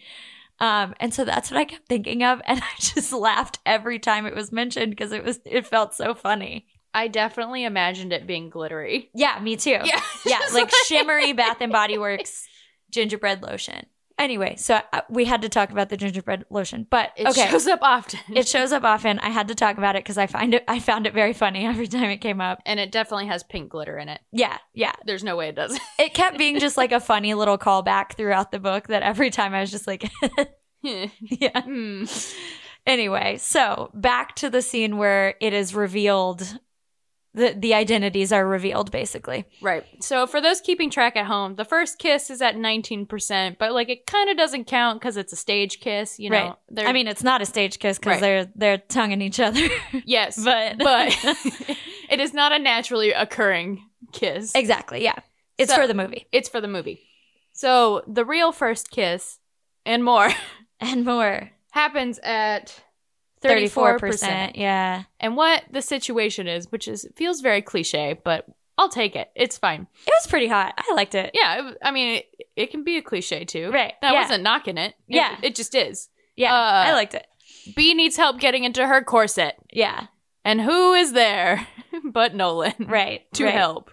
[0.58, 4.24] um, and so that's what I kept thinking of, and I just laughed every time
[4.24, 6.66] it was mentioned because it was it felt so funny.
[6.94, 9.10] I definitely imagined it being glittery.
[9.14, 9.78] Yeah, me too.
[9.84, 10.00] Yeah.
[10.24, 12.48] yeah, Just like shimmery Bath and Body Works
[12.96, 13.86] gingerbread lotion.
[14.18, 17.66] Anyway, so uh, we had to talk about the gingerbread lotion, but It okay, shows
[17.66, 18.18] up often.
[18.34, 19.18] it shows up often.
[19.18, 21.66] I had to talk about it because I find it I found it very funny
[21.66, 22.62] every time it came up.
[22.64, 24.20] and it definitely has pink glitter in it.
[24.32, 24.92] Yeah, yeah.
[25.04, 25.82] There's no way it doesn't.
[25.98, 29.52] It kept being just like a funny little callback throughout the book that every time
[29.52, 30.10] I was just like,
[30.82, 31.60] yeah.
[31.62, 32.04] Hmm.
[32.86, 36.58] Anyway, so back to the scene where it is revealed
[37.36, 39.44] the the identities are revealed basically.
[39.62, 39.84] Right.
[40.02, 43.88] So for those keeping track at home, the first kiss is at 19%, but like
[43.88, 46.56] it kind of doesn't count because it's a stage kiss, you know.
[46.70, 46.86] Right.
[46.88, 48.20] I mean, it's not a stage kiss because Right.
[48.20, 49.60] they're they're tonguing each other,
[50.04, 51.14] yes, but but
[52.10, 54.52] it is not a naturally occurring kiss.
[54.54, 55.18] exactly, yeah,
[55.58, 57.02] it's So- for the movie It's for the movie.
[57.52, 59.38] So the real first kiss
[59.84, 60.30] and more
[60.80, 61.50] and more.
[61.72, 62.82] happens at
[63.48, 64.52] 34 34%.
[64.56, 65.04] yeah.
[65.20, 68.46] And what the situation is, which is feels very cliche, but
[68.78, 69.30] I'll take it.
[69.34, 69.86] It's fine.
[70.06, 70.74] It was pretty hot.
[70.76, 71.30] I liked it.
[71.34, 73.70] Yeah, it, I mean, it, it can be a cliche too.
[73.70, 73.94] Right.
[74.02, 74.20] That yeah.
[74.22, 74.94] wasn't knocking it.
[75.08, 75.36] It- Yeah.
[75.42, 76.08] It, just is.
[76.36, 77.26] Yeah, uh, I liked it.
[77.74, 79.56] B needs help getting into her corset.
[79.72, 80.06] Yeah,
[80.44, 81.66] And who is there
[82.04, 83.22] but Nolan right.
[83.34, 83.54] to right.
[83.54, 83.90] help?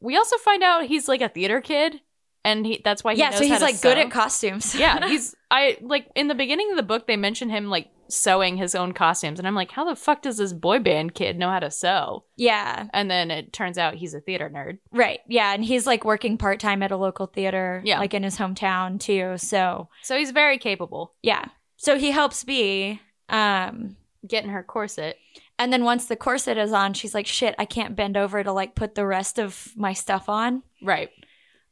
[0.00, 2.00] We also find out he's like a theater kid,
[2.44, 4.74] and he that's why he Yeah, so he's like good at costumes.
[4.74, 8.56] yeah, he's I like in the beginning of the book they mention him like sewing
[8.56, 11.48] his own costumes, and I'm like, how the fuck does this boy band kid know
[11.50, 12.24] how to sew?
[12.36, 14.78] yeah, And then it turns out he's a theater nerd.
[14.92, 15.20] right.
[15.28, 17.98] Yeah, and he's like working part time at a local theater, Yeah.
[17.98, 19.38] like in his hometown too.
[19.38, 21.14] So So he's very capable.
[21.22, 21.46] yeah,
[21.76, 23.00] so he helps B.
[23.28, 23.96] Um,
[24.26, 25.16] Getting her corset.
[25.58, 28.52] and then once the corset is on, she's like, "Shit, I can't bend over to
[28.52, 31.10] like put the rest of my stuff on." Right.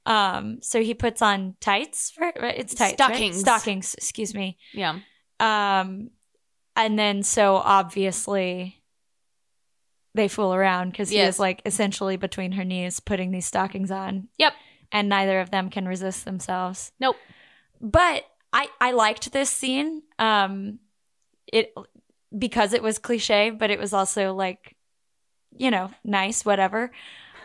[0.06, 2.54] Um, so he puts on tights for right?
[2.56, 3.08] it's tights, right?
[3.08, 3.40] Stockings.
[3.40, 3.94] stockings.
[3.94, 4.58] Excuse me.
[4.72, 4.98] Yeah.
[5.38, 6.10] Um,
[6.84, 8.76] and then so obviously
[10.14, 11.34] they fool around because he Yes.
[11.34, 14.28] is like essentially between her knees putting these stockings on.
[14.38, 14.52] Yep.
[14.92, 16.90] And neither of them can resist themselves.
[16.98, 17.16] Nope.
[17.80, 20.02] But I I liked this scene.
[20.18, 20.80] Um,
[21.52, 21.72] it
[22.36, 24.76] because it was cliche, but it was also like,
[25.56, 26.90] you know, nice, whatever.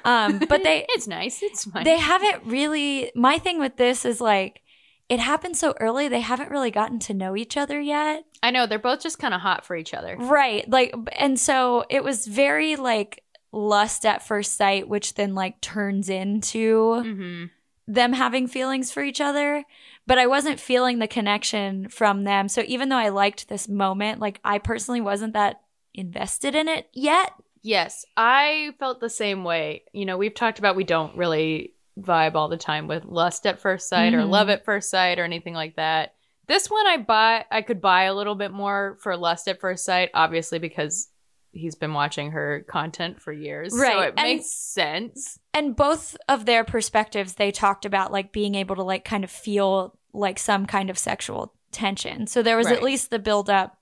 [0.03, 1.43] Um, but they it's nice.
[1.43, 1.83] It's fine.
[1.83, 4.61] they haven't really my thing with this is like
[5.09, 8.65] it happened so early they haven't really gotten to know each other yet I know
[8.67, 10.15] they're both just kind of hot for each other.
[10.17, 15.61] right like and so it was very like lust at first sight which then like
[15.61, 17.45] turns into Mm-hmm.
[17.87, 19.63] them having feelings for each other
[20.07, 24.19] but i wasn't feeling the connection from them so even though i liked this moment
[24.19, 25.61] like i personally wasn't that
[25.93, 27.31] invested in it yet
[27.67, 29.85] Yes, I felt the same way.
[29.91, 33.59] You know, we've talked about we don't really vibe all the time with lust at
[33.59, 34.29] first sight or Mhm.
[34.29, 36.13] love at first sight or anything like that.
[36.47, 39.85] This one I buy I could buy a little bit more for lust at first
[39.85, 41.09] sight, obviously because
[41.51, 43.73] he's been watching her content for years.
[43.73, 45.39] So Right, it and- makes sense.
[45.53, 49.31] and both of their perspectives they talked about like being able to like kind of
[49.31, 52.77] feel like some kind of sexual tension so there was Right.
[52.77, 53.77] at least the build up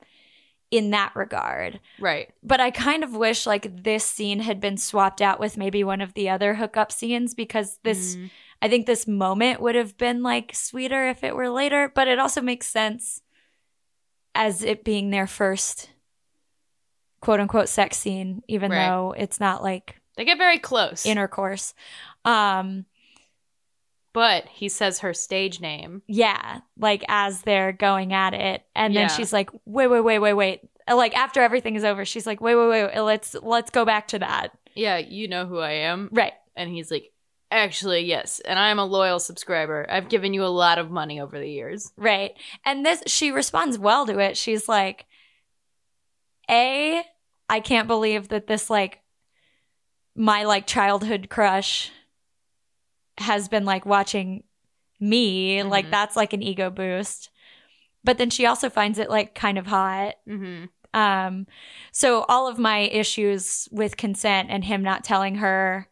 [0.74, 2.32] in that regard Right.
[2.42, 6.02] but i kind of wish like this scene had been swapped out with maybe one
[6.02, 8.30] of the other hookup scenes because this Mm.
[8.62, 12.18] i think this moment would have been like sweeter if it were later but it
[12.20, 13.22] also makes sense
[14.34, 15.92] as it being their first
[17.22, 18.88] quote unquote sex scene even Right.
[18.90, 21.06] though it's not like they get very close.
[21.06, 21.74] intercourse
[22.26, 22.86] um
[24.14, 26.02] but he says her stage name.
[26.08, 29.08] yeah like as they're going at it and Yeah.
[29.08, 32.40] then she's like wait wait wait wait wait like after everything is over she's like
[32.42, 35.72] wait wait wait, wait let's let's go back to that Yeah, you know who I
[35.72, 36.10] am.
[36.12, 37.10] right And he's like,
[37.52, 39.86] Actually, yes, and I'm a loyal subscriber.
[39.88, 41.92] I've given you a lot of money over the years.
[41.98, 42.34] right
[42.66, 45.06] and this she responds well to it she's like
[46.50, 47.02] a
[47.50, 49.00] i can't believe that this like
[50.16, 51.92] my like childhood crush
[53.18, 54.44] has been like watching
[55.00, 55.92] me like Mhm.
[55.92, 57.30] that's like an ego boost
[58.04, 60.66] but then she also finds it like kind of hot Mm-hmm.
[60.96, 61.48] Um,
[61.92, 65.90] so all of my issues with consent and him not telling her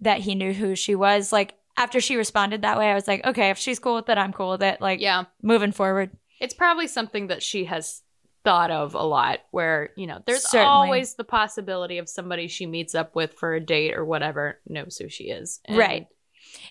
[0.00, 3.26] that he knew who she was, like after she responded that way, I was like,
[3.26, 4.80] okay, if she's cool with it, I'm cool with it.
[4.80, 6.10] Like, Yeah, moving forward.
[6.38, 8.02] it's probably something that she has
[8.44, 10.64] thought of a lot where, you know, there's Certainly.
[10.72, 14.96] always the possibility of somebody she meets up with for a date or whatever knows
[14.96, 15.58] who she is.
[15.64, 16.06] And- Right.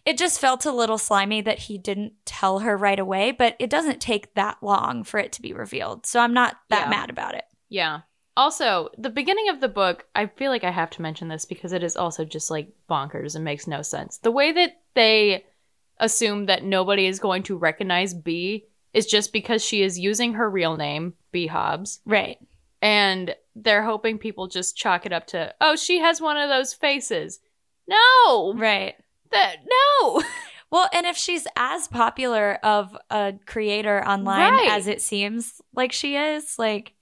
[0.05, 3.69] It just felt a little slimy that he didn't tell her right away, but it
[3.71, 6.05] doesn't take that long for it to be revealed.
[6.05, 6.89] So I'm not that Yeah.
[6.89, 7.45] mad about it.
[7.69, 8.01] Yeah.
[8.37, 11.73] Also, the beginning of the book, I feel like I have to mention this because
[11.73, 14.17] it is also just like bonkers and makes no sense.
[14.19, 15.45] The way that they
[15.99, 20.49] assume that nobody is going to recognize B is just because she is using her
[20.49, 22.37] real name, B Hobbs, Right.
[22.81, 26.73] and they're hoping people just chalk it up to, oh, she has one of those
[26.73, 27.39] faces.
[27.87, 28.95] No, Right.
[29.35, 30.23] That no.
[30.71, 34.71] Well, and if she's as popular of a creator online Right.
[34.71, 36.93] as it seems like she is, like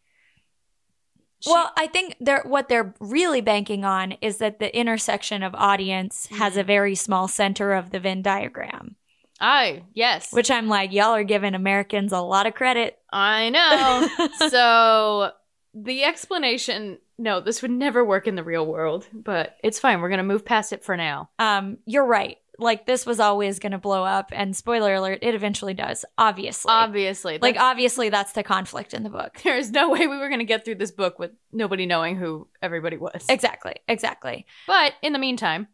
[1.39, 5.55] She- Well, I think they're what they're really banking on is that the intersection of
[5.55, 6.67] audience has a Mhm.
[6.67, 8.95] very small center of the Venn diagram,
[9.39, 12.99] I yes, which I'm like, y'all are giving Americans a lot of credit.
[13.11, 14.27] I know.
[14.49, 15.31] so
[15.73, 20.01] the explanation no, this would never work in the real world, but it's fine.
[20.01, 21.29] We're going to move past it for now.
[21.39, 22.37] Um, you're right.
[22.59, 26.05] Like this was always going to blow up, and spoiler alert, it eventually does.
[26.19, 27.39] Obviously, Obviously.
[27.41, 29.39] like obviously that's the conflict in the book.
[29.43, 32.47] there's no way we were going to get through this book with nobody knowing who
[32.61, 33.25] everybody was.
[33.27, 34.45] Exactly, exactly.
[34.67, 35.67] But in the meantime,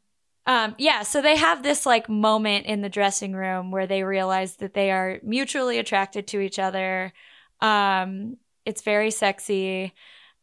[0.46, 4.56] Um, yeah, so they have this like moment in the dressing room where they realize
[4.58, 7.12] that they are mutually attracted to each other.
[7.60, 9.94] Um, it's very sexy.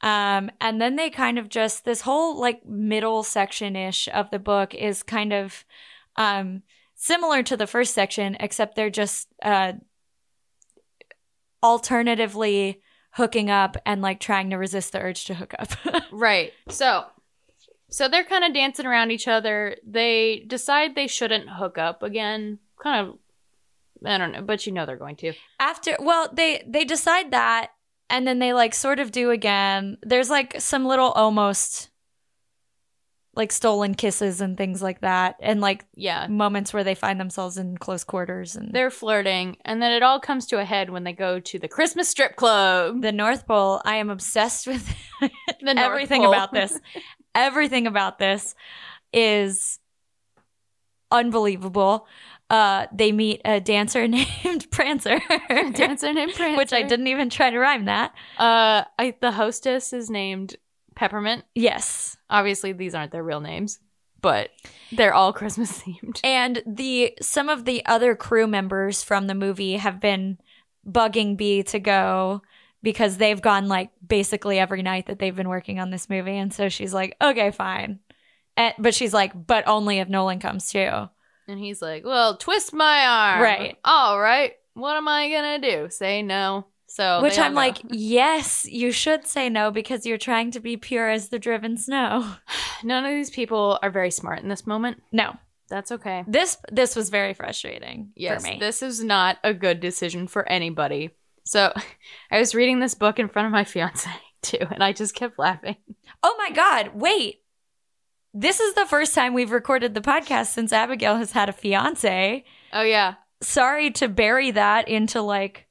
[0.02, 4.38] Um, and then they kind of just this whole like middle section ish of the
[4.38, 5.64] book is kind of
[6.16, 6.62] um
[6.94, 9.72] similar to the first section, except they're just uh
[11.62, 12.80] alternatively
[13.12, 15.68] hooking up and like trying to resist the urge to hook up.
[16.12, 16.52] right.
[16.68, 17.04] So,
[17.88, 19.76] so they're kind of dancing around each other.
[19.87, 22.59] They decide they shouldn't hook up again.
[22.80, 23.18] Kind of,
[24.04, 25.32] I don't know, but you know they're going to.
[25.59, 27.70] after well they they decide that
[28.10, 31.90] and then they like sort of do again there's like some little almost
[33.34, 36.26] like stolen kisses and things like that and like Yeah.
[36.26, 40.18] moments where they find themselves in close quarters and They're flirting, and then it all
[40.20, 43.02] comes to a head when they go to the Christmas strip club.
[43.02, 44.88] the north pole i am obsessed with
[45.20, 46.30] The North everything Pole.
[46.32, 46.78] about this
[47.34, 48.54] everything about this
[49.12, 49.78] is
[51.10, 52.06] unbelievable
[52.50, 55.20] uh they meet a dancer named prancer
[55.72, 56.56] Dancer named Prancer.
[56.56, 60.56] which i didn't even try to rhyme that Uh, I the hostess is named
[60.94, 61.44] Peppermint.
[61.54, 63.78] yes Obviously, these aren't their real names,
[64.20, 64.50] but
[64.90, 66.18] they're all Christmas themed.
[66.24, 70.38] And the some of the other crew members from the movie have been
[70.88, 72.42] bugging B to go
[72.82, 76.37] because they've gone like basically every night that they've been working on this movie.
[76.37, 78.00] And so she's like, okay, fine.
[78.56, 81.09] And, but she's like, but only if Nolan comes too.
[81.48, 83.76] And he's like, "Well, twist my arm." Right.
[83.85, 84.52] All right.
[84.74, 85.88] What am I gonna do?
[85.90, 86.66] Say no.
[86.88, 87.56] So Which I'm go.
[87.56, 91.76] like, yes, you should say no because you're trying to be pure as the driven
[91.76, 92.35] snow.
[92.85, 95.02] none of these people are very smart in this moment.
[95.12, 95.37] No,
[95.68, 96.24] That's okay.
[96.26, 98.59] this this was very frustrating Yes, for me.
[98.61, 101.11] this is not a good decision for anybody.
[101.44, 101.72] So,
[102.30, 104.11] I was reading this book in front of my fiance
[104.42, 105.76] too, and I just kept laughing.
[106.22, 107.40] oh my god, wait.
[108.38, 112.44] This is the first time we've recorded the podcast since Abigail has had a fiance.
[112.70, 115.66] Oh yeah, sorry to bury that into like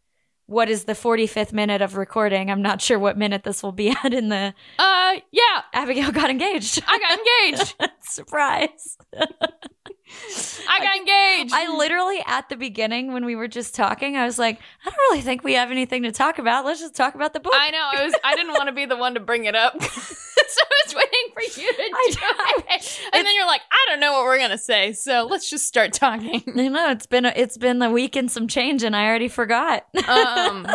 [0.48, 2.50] what is the 45th minute of recording.
[2.50, 6.32] I'm not sure what minute this will be at in the uh, yeah, Abigail got
[6.32, 6.84] engaged.
[6.88, 7.76] I got engaged.
[8.02, 8.98] Surprise.
[10.70, 11.54] I got engaged.
[11.54, 14.98] I literally at the beginning when we were just talking, I was like, I don't
[15.10, 16.66] really think we have anything to talk about.
[16.66, 17.54] Let's just talk about the book.
[17.56, 17.90] I know.
[17.94, 18.14] I was.
[18.24, 21.34] I didn't want to be the one to bring it up, so I was waiting
[21.34, 23.00] for you to do I- it.
[23.14, 25.94] And then you're like, I don't know what we're gonna say, so let's just start
[25.94, 26.44] talking.
[26.48, 29.28] You know it's been a, it's been a week and some change, and I already
[29.28, 29.86] forgot.
[30.08, 30.68] Um,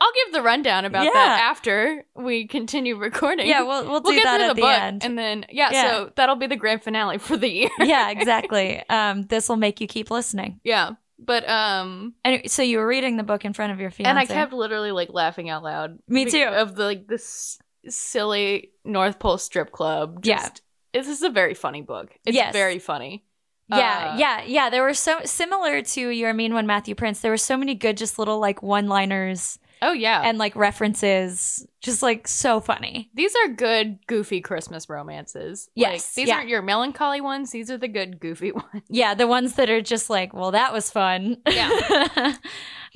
[0.00, 1.10] I'll give the rundown about Yeah.
[1.14, 3.46] that after we continue recording.
[3.46, 5.04] yeah, we'll we'll do we'll get that at the the, book, end.
[5.04, 5.82] and then yeah, Yeah.
[5.90, 7.70] so that'll be the grand finale for the year.
[7.80, 8.82] yeah, exactly.
[8.88, 10.60] Um, this will make you keep listening.
[10.64, 14.08] yeah, but um, And so you were reading the book in front of your fiance,
[14.10, 15.98] and I kept literally like laughing out loud.
[16.08, 16.42] Me too.
[16.44, 20.20] Of the like this silly North Pole strip club.
[20.24, 20.48] Yeah.
[20.92, 22.10] This is a very funny book.
[22.24, 22.52] It's Yes.
[22.52, 23.24] very funny.
[23.70, 24.70] Yeah, Uh, yeah, yeah.
[24.70, 27.20] There were so similar to Your Mean One, Matthew Prince.
[27.20, 30.22] There were so many good, just little like one-liners Oh yeah.
[30.24, 33.10] and like references, just like so funny.
[33.14, 35.68] these are good, goofy Christmas romances.
[35.74, 36.36] Yes, Like, these yeah.
[36.36, 37.50] aren't your melancholy ones.
[37.50, 38.82] These are the good, goofy ones.
[38.88, 41.38] Yeah, the ones that are just like, well, that was fun.
[41.48, 42.36] Yeah.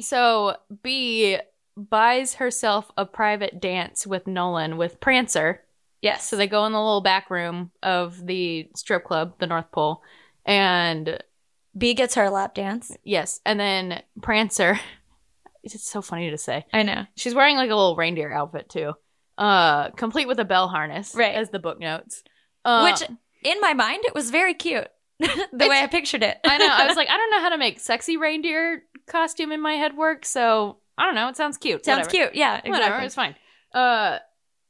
[0.01, 1.39] So B
[1.77, 5.61] buys herself a private dance with Nolan with Prancer.
[6.01, 6.27] yes.
[6.29, 10.03] So they go in the little back room of the strip club, the North Pole,
[10.47, 11.19] and
[11.77, 12.97] B gets her lap dance.
[13.05, 14.81] yes, and then Prancer.
[15.63, 16.67] It's so funny to say.
[16.73, 17.05] I know.
[17.17, 18.93] She's wearing like a little reindeer outfit too,
[19.39, 21.35] uh, complete with a bell harness, Right.
[21.35, 22.23] As the book notes.
[22.65, 23.09] Uh, Which
[23.45, 24.89] in my mind, it was very cute.
[25.21, 26.39] the way I pictured it.
[26.45, 26.67] I know.
[26.69, 29.97] I was like, I don't know how to make sexy reindeer costume in my head
[29.97, 31.29] work, so I don't know.
[31.29, 31.85] It sounds cute.
[31.85, 32.31] sounds Whatever.
[32.31, 32.35] cute.
[32.35, 32.71] Yeah, exactly.
[32.73, 32.99] Whatever.
[33.05, 33.35] It's fine.
[33.73, 34.19] Uh,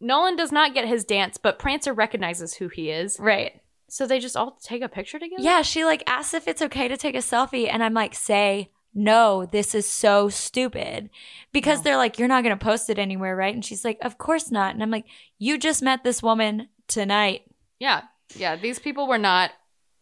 [0.01, 3.61] Nolan does not get his dance, but Prancer recognizes who he is, Right.
[3.89, 5.43] so they just all take a picture together.
[5.43, 8.71] Yeah, she like asks if it's okay to take a selfie, and I'm like, say
[8.95, 11.11] no, this is so stupid.
[11.53, 11.83] Because No.
[11.85, 13.55] they're like, you're not going to post it anywhere, right?
[13.55, 14.75] And she's like, of course not.
[14.75, 15.07] And I'm like,
[15.38, 17.43] you just met this woman tonight.
[17.79, 18.03] yeah,
[18.37, 18.57] yeah.
[18.57, 19.51] These people were not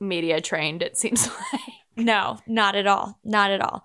[0.01, 0.82] media trained.
[0.82, 1.61] It seems like.
[1.97, 3.18] No, not at all.
[3.24, 3.84] Not at all.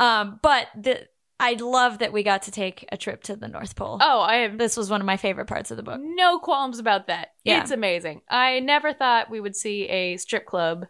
[0.00, 1.08] Um, but the
[1.40, 3.98] I love that we got to take a trip to the North Pole.
[4.00, 6.00] Oh, I have This was one of my favorite parts of the book.
[6.02, 7.32] no qualms about that.
[7.44, 7.60] Yeah.
[7.60, 8.22] It's amazing.
[8.28, 10.86] I never thought we would see a strip club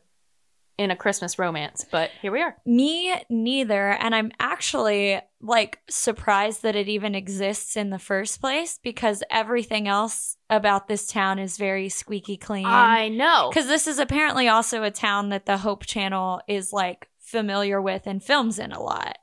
[0.77, 2.57] in a Christmas romance, but here we are.
[2.67, 3.91] Me neither.
[3.91, 9.87] And I'm actually like surprised that it even exists in the first place because everything
[9.87, 12.67] else about this town is very squeaky clean.
[12.67, 13.51] I know.
[13.53, 18.07] Because this is apparently also a town that the Hope Channel is like familiar with
[18.07, 19.19] and films in a lot.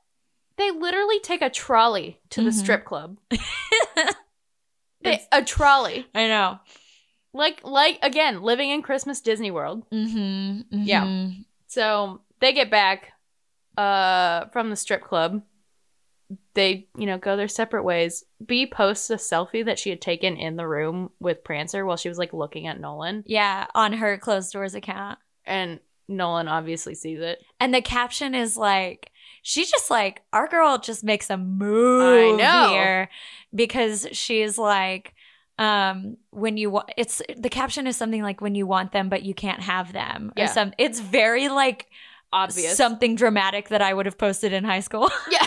[0.56, 2.54] They literally take a trolley to the Mhm.
[2.54, 3.18] strip club.
[5.04, 6.06] They, a trolley.
[6.14, 6.60] I know.
[7.32, 9.88] Like like again, living in Christmas Disney World.
[9.90, 11.30] Mm-hmm, Yeah.
[11.66, 13.12] So they get back
[13.76, 15.42] uh from the strip club.
[16.54, 18.24] They, you know, go their separate ways.
[18.44, 22.08] B posts a selfie that she had taken in the room with Prancer while she
[22.08, 23.24] was like looking at Nolan.
[23.26, 25.18] Yeah, on her closed doors account.
[25.44, 27.42] And Nolan obviously sees it.
[27.60, 29.10] And the caption is like,
[29.42, 32.68] she just like, our girl just makes a move know.
[32.70, 33.08] here
[33.54, 35.14] because she's like,
[35.58, 39.34] um, when you it's the caption is something like when you want them, but you
[39.34, 40.32] can't have them.
[40.36, 40.46] Or Yeah.
[40.46, 41.86] some, it's very like
[42.32, 42.76] Obvious.
[42.76, 45.10] something dramatic that I would have posted in high school.
[45.30, 45.46] yeah.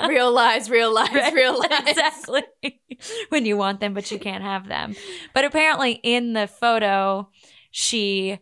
[0.08, 1.70] real lies, real lies, Right, real lies.
[1.86, 2.42] exactly.
[3.28, 4.94] when you want them, but you can't have them.
[5.34, 7.28] But apparently, in the photo,
[7.72, 8.38] she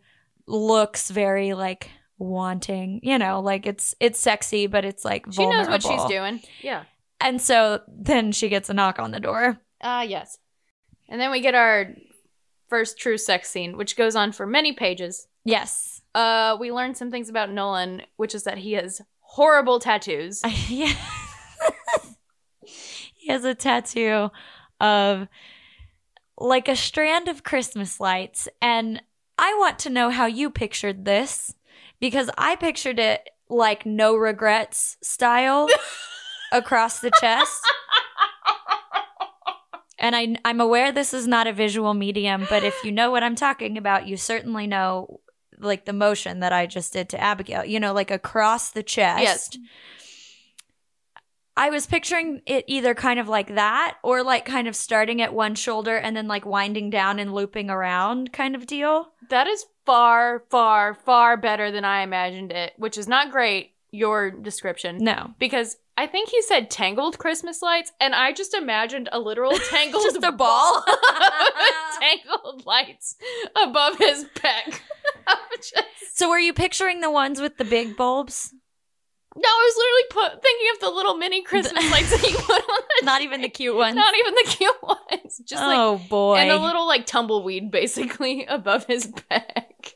[0.46, 3.00] looks very like wanting.
[3.02, 6.42] You know, like it's it's sexy, but it's like She knows what she's doing.
[6.62, 6.84] Yeah.
[7.20, 9.58] And so then she gets a knock on the door.
[9.82, 10.38] Ah, yes.
[11.08, 11.94] And then we get our
[12.68, 15.28] first true sex scene, which goes on for many pages.
[15.44, 16.02] Yes.
[16.14, 20.42] Uh, we learn some things about Nolan, which is that he has horrible tattoos.
[20.68, 20.92] yeah.
[23.14, 24.30] he has a tattoo
[24.80, 25.28] of
[26.38, 28.48] like a strand of Christmas lights.
[28.60, 29.02] And
[29.38, 31.54] I want to know how you pictured this
[32.00, 35.68] because I pictured it like no regrets style
[36.52, 37.60] across the chest.
[40.04, 43.22] And I, I'm aware this is not a visual medium, but if you know what
[43.22, 45.20] I'm talking about, you certainly know
[45.58, 49.22] like the motion that I just did to Abigail, you know, like across the chest.
[49.22, 49.58] Yes.
[51.56, 55.32] I was picturing it either kind of like that or like kind of starting at
[55.32, 59.08] one shoulder and then like winding down and looping around kind of deal.
[59.30, 64.30] That is far, far, far better than I imagined it, which is not great, your
[64.30, 64.98] description.
[64.98, 65.32] No.
[65.38, 70.02] Because I think he said tangled Christmas lights, and I just imagined a literal tangled
[70.04, 70.84] Just a ball.
[72.00, 73.16] tangled lights
[73.60, 74.82] above his peck.
[75.56, 75.74] Just-
[76.14, 78.52] So were you picturing the ones with the big bulbs?
[79.36, 82.62] No, I was literally put, thinking of the little mini Christmas lights that you put
[82.62, 83.96] on the Not even the cute ones.
[83.96, 85.40] Not even the cute ones.
[85.44, 86.36] Just like oh boy.
[86.36, 89.94] and a little like tumbleweed basically above his back.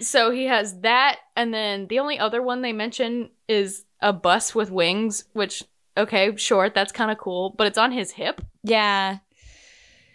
[0.00, 4.54] So he has that, and then the only other one they mention is a bus
[4.54, 5.64] with wings, which
[5.96, 8.40] okay, sure, that's kind of cool, but it's on his hip.
[8.62, 9.18] yeah.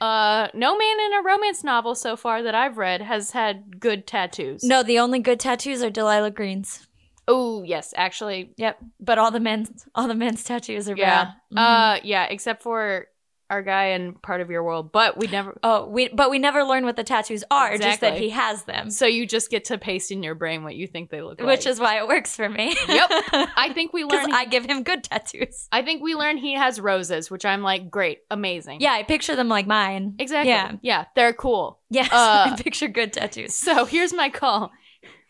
[0.02, 4.06] Uh, no man in a romance novel so far that I've read has had good
[4.06, 4.62] tattoos.
[4.62, 6.88] No, the only good tattoos are Delilah Green's.
[7.26, 8.80] Oh yes, actually, Yep.
[9.00, 11.24] But all the men's all the men's tattoos are yeah.
[11.26, 11.34] bad.
[11.54, 11.58] Mhm.
[11.98, 13.08] Uh, yeah, except for
[13.54, 15.56] our guy and part of your world, but we never.
[15.64, 18.90] oh, we but we never learn what the tattoos are, just that he has them.
[18.90, 21.48] So you just get to paste in your brain what you think they look like.
[21.48, 22.76] Which is why it works for me.
[22.88, 23.10] Yep.
[23.56, 24.34] I think we learn.
[24.34, 25.68] I give him good tattoos.
[25.72, 28.82] I think we learn he has roses, which I'm like, great, amazing.
[28.82, 30.16] Yeah, I picture them like mine.
[30.18, 30.50] exactly.
[30.50, 30.72] Yeah.
[30.82, 31.80] yeah, they're cool.
[31.90, 33.54] Yes, Uh, I picture good tattoos.
[33.54, 34.72] So here's my call.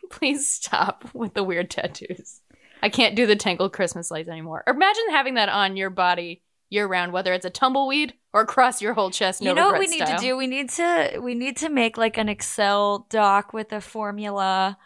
[0.09, 2.39] Please stop with the weird tattoos.
[2.81, 4.63] I can't do the tangled Christmas lights anymore.
[4.67, 6.41] Imagine having that on your body
[6.73, 9.41] year round, whether it's a tumbleweed or across your whole chest.
[9.41, 10.19] No you know what we regret need style.
[10.19, 10.37] to do?
[10.37, 14.77] We need to we need to make like an Excel doc with a formula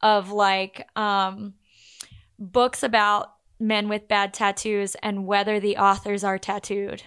[0.00, 1.54] of like um
[2.38, 7.02] books about men with bad tattoos and whether the authors are tattooed.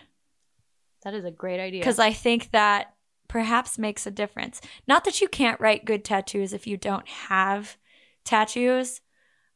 [1.04, 1.82] That is a great idea.
[1.82, 2.94] Because I think that
[3.28, 4.62] perhaps makes a difference.
[4.88, 7.78] Not that you can't write good tattoos if you don't have
[8.24, 9.02] tattoos,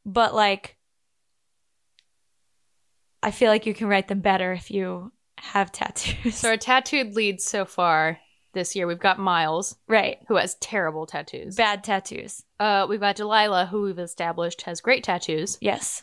[0.04, 0.76] but like
[3.22, 6.36] I feel like you can write them better if you have tattoos.
[6.36, 8.18] so our tattooed leads so far
[8.52, 10.18] this year, we've got Miles, right.
[10.28, 11.56] who has terrible tattoos.
[11.56, 12.42] Bad tattoos.
[12.58, 15.58] Uh, we've got Delilah, who we've established has great tattoos.
[15.60, 16.02] Yes.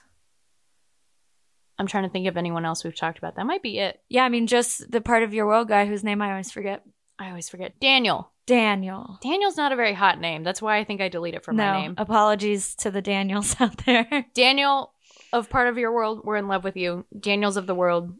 [1.79, 3.35] I'm trying to think of anyone else we've talked about.
[3.35, 3.99] That might be it.
[4.09, 6.83] Yeah, I mean, just the part of your world guy whose name I always forget.
[7.19, 7.79] I always forget.
[7.79, 8.31] Daniel.
[8.45, 9.19] Daniel.
[9.21, 10.43] Daniel's not a very hot name.
[10.43, 11.95] That's why I think I delete it from no, my name.
[11.97, 14.25] apologies to the Daniels out there.
[14.33, 14.93] Daniel
[15.33, 17.05] of part of your world, we're in love with you.
[17.19, 18.13] Daniels of the world,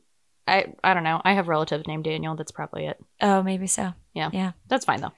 [0.47, 1.22] I I don't know.
[1.24, 2.36] I have relatives named Daniel.
[2.36, 2.97] That's probably it.
[3.22, 3.93] oh, maybe so.
[4.14, 4.30] Yeah.
[4.34, 4.51] Yeah.
[4.68, 5.14] That's fine though.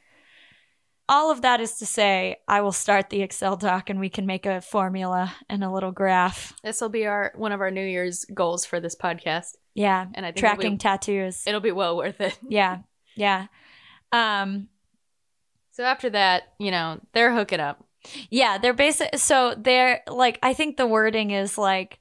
[1.12, 4.28] All of that is to say, I will start the Excel doc and we can
[4.28, 6.54] make a formula and a little graph.
[6.64, 10.24] This will be our one of our New Year's goals for this podcast, Yeah, and
[10.24, 11.48] I think tracking it'll be, tattoos.
[11.48, 12.38] it'll be well worth it.
[12.48, 12.80] yeah,
[13.16, 13.48] yeah.
[14.12, 14.68] Um,
[15.72, 17.84] So after that, you know, they're hooking up.
[18.30, 19.18] Yeah, they're basic.
[19.18, 22.00] So they're like, I think the wording is like,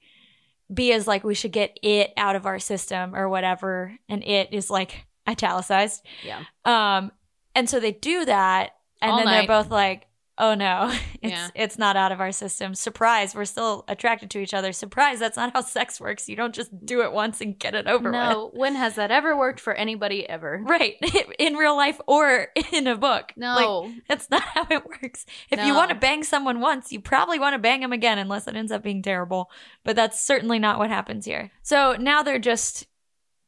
[0.72, 3.96] B is like, we should get it out of our system or whatever.
[4.08, 6.04] And it is like italicized.
[6.24, 6.44] Yeah.
[6.64, 7.12] Um,
[7.54, 8.72] and so they do that.
[9.00, 9.46] And All then night.
[9.46, 10.07] they're both like,
[10.38, 10.88] oh no,
[11.22, 11.48] it's, Yeah.
[11.54, 12.74] it's not out of our system.
[12.74, 14.72] Surprise, we're still attracted to each other.
[14.72, 16.28] Surprise, that's not how sex works.
[16.28, 18.12] You don't just do it once and get it over with.
[18.20, 20.62] No, when has that ever worked for anybody ever?
[20.64, 20.94] Right.
[21.38, 23.32] In real life or in a book.
[23.36, 23.92] Like, No.
[24.08, 25.26] that's not how it works.
[25.50, 28.46] If you want to bang someone once, you probably want to bang them again unless
[28.46, 29.50] it ends up being terrible.
[29.84, 31.50] But that's certainly not what happens here.
[31.62, 32.86] So now they're just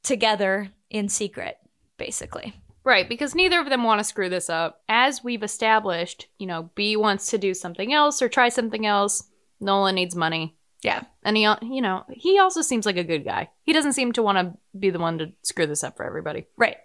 [0.02, 1.56] together in secret,
[1.98, 2.54] basically.
[2.82, 4.82] Right, because neither of them want to screw this up.
[4.88, 9.24] As we've established, you know, B wants to do something else or try something else.
[9.60, 10.56] Nolan needs money.
[10.82, 11.02] Yeah.
[11.22, 13.50] And he, you know, he also seems like a good guy.
[13.64, 16.46] He doesn't seem to want to be the one to screw this up for everybody.
[16.56, 16.78] Right.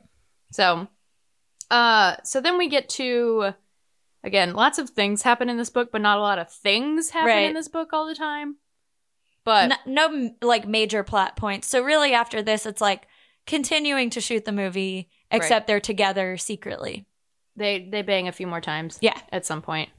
[0.52, 0.90] So,
[1.72, 3.54] uh, so then we get to,
[4.22, 7.30] again, lots of things happen in this book, but not a lot of things happen
[7.30, 7.48] Right.
[7.48, 8.58] in this book all the time.
[9.46, 11.68] But no, no like major plot points.
[11.68, 13.08] So really after this it's like
[13.46, 17.06] continuing to shoot the movie except they're together secretly.
[17.56, 18.98] they they bang a few more times.
[19.02, 19.20] Yeah.
[19.32, 19.90] at some point.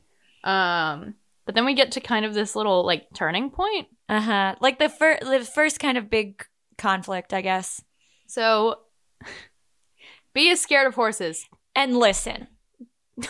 [0.45, 1.15] Um,
[1.45, 3.89] but then we get to kind of this little like turning point.
[4.09, 4.55] Uh-huh.
[4.61, 6.45] Like the first the first kind of big
[6.79, 7.83] conflict, I guess.
[8.27, 8.81] So,
[10.35, 11.49] B is scared of horses.
[11.75, 12.49] And listen.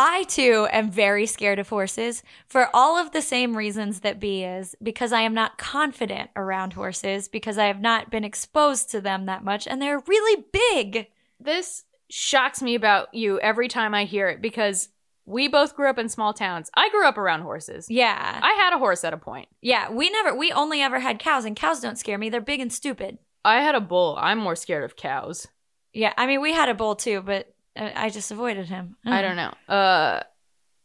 [0.00, 4.44] I too am very scared of horses for all of the same reasons that B
[4.44, 9.00] is, because I am not confident around horses, because I have not been exposed to
[9.00, 11.08] them that much, and they're really big.
[11.40, 14.88] This shocks me about you every time I hear it because
[15.26, 16.70] we both grew up in small towns.
[16.74, 17.88] I grew up around horses.
[17.90, 18.40] Yeah.
[18.40, 19.48] I had a horse at a point.
[19.60, 19.90] Yeah.
[19.90, 22.30] We never, we only ever had cows, and cows don't scare me.
[22.30, 23.18] They're big and stupid.
[23.44, 24.16] I had a bull.
[24.20, 25.48] I'm more scared of cows.
[25.92, 26.12] Yeah.
[26.16, 28.96] I mean, we had a bull too, but I just avoided him.
[29.04, 29.52] I don't know.
[29.72, 30.22] Uh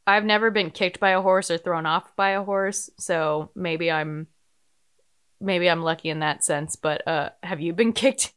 [0.06, 3.92] I've never been kicked by a horse or thrown off by a horse, so maybe
[3.92, 4.28] I'm
[5.40, 8.34] maybe I'm lucky in that sense, but uh have you been kicked?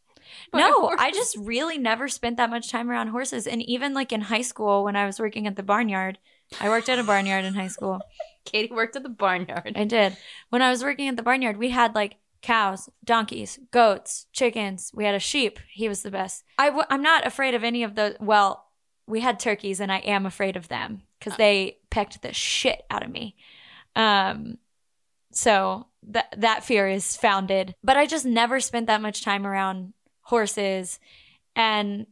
[0.52, 0.92] No?
[0.98, 3.46] I just really never spent that much time around horses.
[3.46, 6.18] And even like in high school, when I was working at the barnyard,
[6.60, 8.00] I worked at a barnyard in high school.
[8.46, 9.72] Katey worked at the barnyard.
[9.76, 10.16] I did.
[10.50, 12.16] When I was working at the barnyard, we had like
[12.46, 14.92] cows, donkeys, goats, chickens.
[14.94, 15.58] We had a sheep.
[15.68, 16.44] He was the best.
[16.58, 18.14] I w- I'm not afraid of any of those.
[18.20, 18.64] Well,
[19.08, 23.02] we had turkeys, and I am afraid of them because they pecked the shit out
[23.02, 23.34] of me.
[23.96, 24.58] Um,
[25.32, 27.74] so that that fear is founded.
[27.82, 31.00] But I just never spent that much time around horses,
[31.56, 32.06] and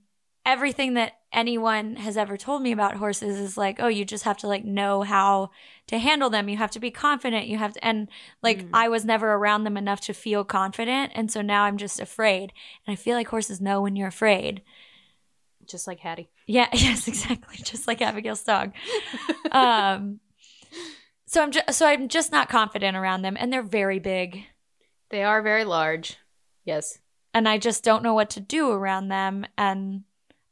[0.44, 4.38] everything that anyone has ever told me about horses is like, oh, you just have
[4.38, 5.50] to like know how
[5.88, 6.48] to handle them.
[6.48, 7.46] You have to be confident.
[7.46, 8.08] You have to, and
[8.42, 8.70] like Mm.
[8.72, 12.52] I was never around them enough to feel confident, and so now I'm just afraid.
[12.86, 14.62] And I feel like horses know when you're afraid.
[15.66, 16.30] Just like Hattie.
[16.46, 17.56] Yeah, yes, exactly.
[17.62, 18.72] Just like Abigail's dog.
[19.50, 20.20] um,
[21.26, 24.44] so I'm just so I'm just not confident around them, and they're very big,
[25.10, 26.16] They are very large.
[26.64, 26.98] Yes.
[27.34, 30.04] and I just don't know what to do around them, and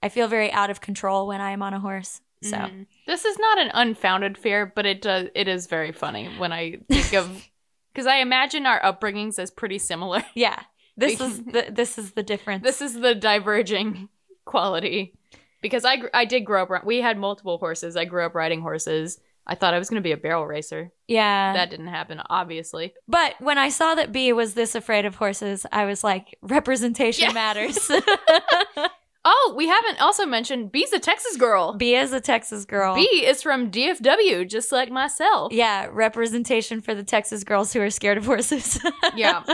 [0.02, 2.20] I feel very out of control when I am on a horse.
[2.42, 2.86] So Mhm.
[3.06, 6.78] this is not an unfounded fear, but it does it is very funny when I
[6.88, 7.48] think of
[7.92, 10.24] because I imagine our upbringings as pretty similar.
[10.34, 10.58] yeah,
[10.96, 12.64] this is the this is the difference.
[12.64, 14.08] This is the diverging
[14.44, 15.14] quality
[15.60, 16.84] because I I did grow up.
[16.84, 17.96] We had multiple horses.
[17.96, 19.20] I grew up riding horses.
[19.46, 20.92] I thought I was going to be a barrel racer.
[21.08, 22.94] yeah, That didn't happen, obviously.
[23.08, 27.34] But when I saw that B was this afraid of horses, I was like, representation
[27.34, 27.90] matters.
[29.24, 31.74] Oh, we haven't also mentioned B's a Texas girl.
[31.74, 32.96] B is a Texas girl.
[32.96, 35.52] B is from DFW, just like myself.
[35.52, 38.80] Yeah, representation for the Texas girls who are scared of horses.
[39.14, 39.44] yeah.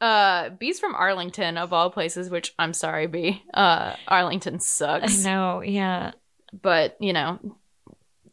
[0.00, 3.42] Uh, B's from Arlington, of all places, which I'm sorry, B.
[3.54, 5.24] Uh, Arlington I sucks.
[5.24, 6.12] know, yeah.
[6.60, 7.38] But, you know,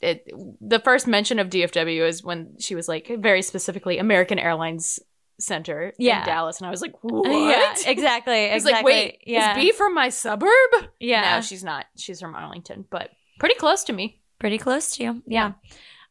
[0.01, 0.27] it
[0.61, 4.99] the first mention of DFW is when she was like very specifically American Airlines
[5.39, 6.19] Center Yeah.
[6.21, 7.27] in Dallas, and I was like, what?
[7.29, 8.49] Yeah, exactly.
[8.51, 8.91] I was exactly.
[8.91, 9.57] like, wait, yeah.
[9.57, 10.49] is B from my suburb?
[10.99, 11.35] yeah.
[11.35, 11.85] No, she's not.
[11.97, 13.09] She's from Arlington, but
[13.39, 14.21] pretty close to me.
[14.39, 15.23] Pretty close to you.
[15.27, 15.53] Yeah.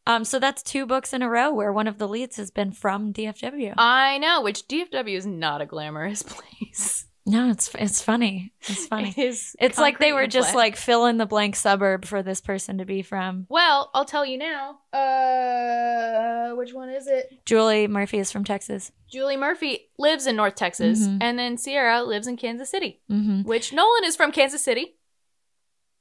[0.07, 2.71] Um, so that's two books in a row where one of the leads has been
[2.71, 3.73] from DFW.
[3.77, 7.05] I know, which DFW is not a glamorous place.
[7.29, 8.51] No, it's it's funny.
[8.61, 9.09] It's funny.
[9.15, 9.55] It is.
[9.59, 12.85] It's like they were just like fill in the blank suburb for this person to
[12.85, 13.45] be from.
[13.49, 14.79] Well, I'll tell you now.
[14.93, 17.45] Uh, which one is it?
[17.45, 18.91] Julie Murphy is from Texas.
[19.09, 21.17] Julie Murphy lives in North Texas, Mhm.
[21.21, 23.43] and then Sierra lives in Kansas City, Mm-hmm.
[23.43, 24.95] which Nolan is from Kansas City.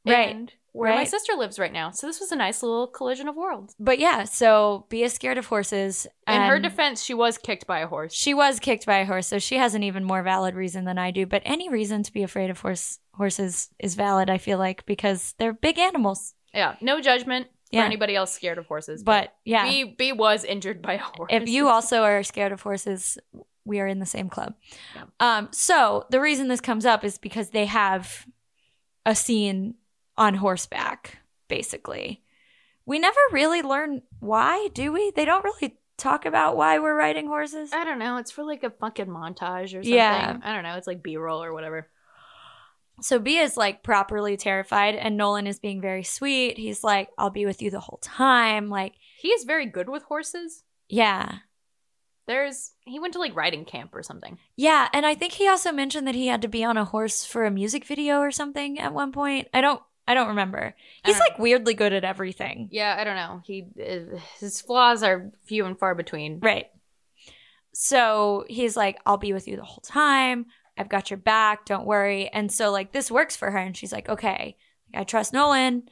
[0.07, 0.35] Right.
[0.35, 1.91] And where my sister lives right now.
[1.91, 3.75] So this was a nice little collision of worlds.
[3.79, 6.07] But yeah, so be as scared of horses.
[6.27, 8.13] In her defense, she was kicked by a horse.
[8.15, 10.99] she was kicked by a horse, so she has an even more valid reason than
[10.99, 11.27] I do.
[11.27, 15.35] But any reason to be afraid of horse horses is valid, I feel like, because
[15.39, 16.35] they're big animals.
[16.55, 17.49] Yeah, no judgment.
[17.71, 17.83] Yeah.
[17.83, 19.03] For anybody else scared of horses.
[19.03, 21.29] But yeah, B, B was injured by a horse.
[21.31, 23.19] if you also are scared of horses,
[23.67, 24.55] we are in the same club.
[24.95, 25.03] Yeah.
[25.21, 28.27] Um, so the reason this comes up is because they have
[29.05, 29.75] a scene
[30.19, 32.23] on horseback, basically.
[32.85, 35.13] We never really learn why, do we?
[35.15, 37.73] They don't really talk about why we're riding horses.
[37.73, 38.17] I don't know.
[38.19, 39.93] It's for like a fucking montage or something.
[39.95, 40.39] Yeah.
[40.43, 40.77] I don't know.
[40.77, 41.89] It's like B roll or whatever.
[43.01, 46.59] So B is like properly terrified, and Nolan is being very sweet.
[46.59, 48.69] He's like, I'll be with you the whole time.
[48.71, 50.65] Like, He is very good with horses.
[50.89, 51.39] yeah.
[52.27, 54.37] There's he went to like riding camp or something.
[54.55, 57.25] Yeah, and I think he also mentioned that he had to be on a horse
[57.25, 59.49] for a music video or something at one point.
[59.55, 60.75] I don't I don't remember.
[61.05, 62.69] He's don't like weirdly good at everything.
[62.73, 63.43] Yeah, I don't know.
[63.45, 66.41] He uh, his flaws are few and far between.
[66.41, 66.67] Right.
[67.75, 70.47] So he's like, I'll be with you the whole time.
[70.77, 71.65] I've got your back.
[71.67, 72.29] Don't worry.
[72.33, 73.59] And so, like, this works for her.
[73.59, 74.57] And she's like, okay,
[74.95, 75.89] I trust Nolan.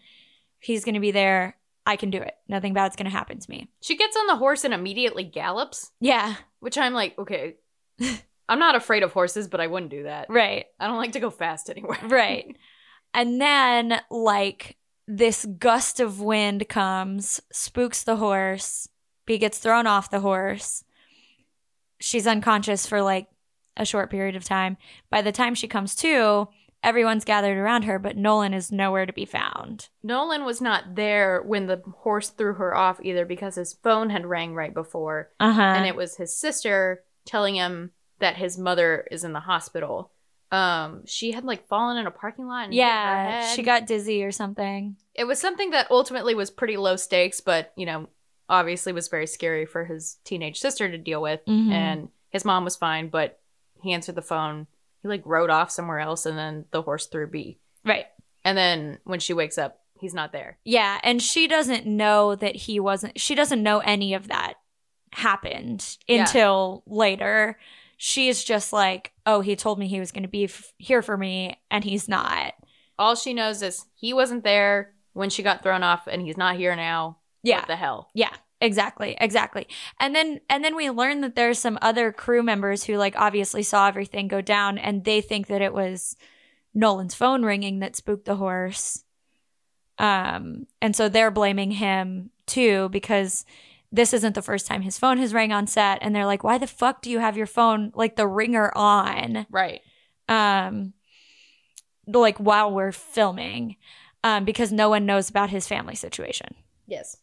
[0.58, 1.56] He's going to be there.
[1.84, 2.34] I can do it.
[2.48, 3.68] Nothing bad's going to happen to me.
[3.80, 6.36] She gets on the horse and immediately gallops, Yeah.
[6.60, 7.56] which I'm like, okay.
[8.48, 10.26] I'm not afraid of horses, but I wouldn't do that.
[10.30, 10.66] Right.
[10.80, 11.98] I don't like to go fast anywhere.
[12.04, 12.56] Right.
[13.14, 14.76] and then, like,
[15.06, 18.88] this gust of wind comes, spooks the horse.
[19.24, 20.84] B gets thrown off the horse.
[21.98, 23.28] She's unconscious for like
[23.76, 24.76] a short period of time.
[25.10, 26.48] By the time she comes to,
[26.82, 29.88] everyone's gathered around her, but Nolan is nowhere to be found.
[30.02, 34.26] Nolan was not there when the horse threw her off either because his phone had
[34.26, 35.30] rang right before.
[35.40, 35.62] Uh huh.
[35.62, 40.12] and it was his sister telling him that his mother is in the hospital.
[40.52, 42.64] Um, she had like fallen in a parking lot.
[42.66, 44.96] And hit her yeah, she got dizzy or something.
[45.14, 48.08] It was something that ultimately was pretty low stakes, but you know,
[48.48, 51.44] obviously was very scary for his teenage sister to deal with.
[51.46, 51.70] Mhm.
[51.72, 53.40] And his mom was fine, but
[53.82, 54.66] he answered the phone.
[55.02, 57.58] He like rode off somewhere else, and then the horse threw B.
[57.84, 58.06] Right.
[58.44, 60.58] And then when she wakes up, he's not there.
[60.64, 63.18] Yeah, and she doesn't know that he wasn't.
[63.20, 64.54] She doesn't know any of that
[65.12, 66.20] happened Yeah.
[66.22, 67.58] until later.
[67.96, 71.16] She's just like, "Oh, he told me he was going to be f- here for
[71.16, 72.54] me, and he's not."
[72.98, 76.56] All she knows is he wasn't there when she got thrown off, and he's not
[76.56, 77.18] here now.
[77.42, 78.10] Yeah, What the hell?
[78.14, 79.66] yeah, exactly, exactly.
[80.00, 83.62] And then and then we learn that there's some other crew members who like obviously
[83.62, 86.16] saw everything go down, and they think that it was
[86.74, 89.04] Nolan's phone ringing that spooked the horse.
[89.98, 93.46] Um, and so they're blaming him too because
[93.92, 96.58] this isn't the first time his phone has rang on set, and they're like, "Why
[96.58, 99.80] the fuck do you have your phone like the ringer on?" Right.
[100.28, 100.92] Um,
[102.06, 103.76] like while we're filming,
[104.24, 106.54] um, because no one knows about his family situation.
[106.86, 107.16] Yes.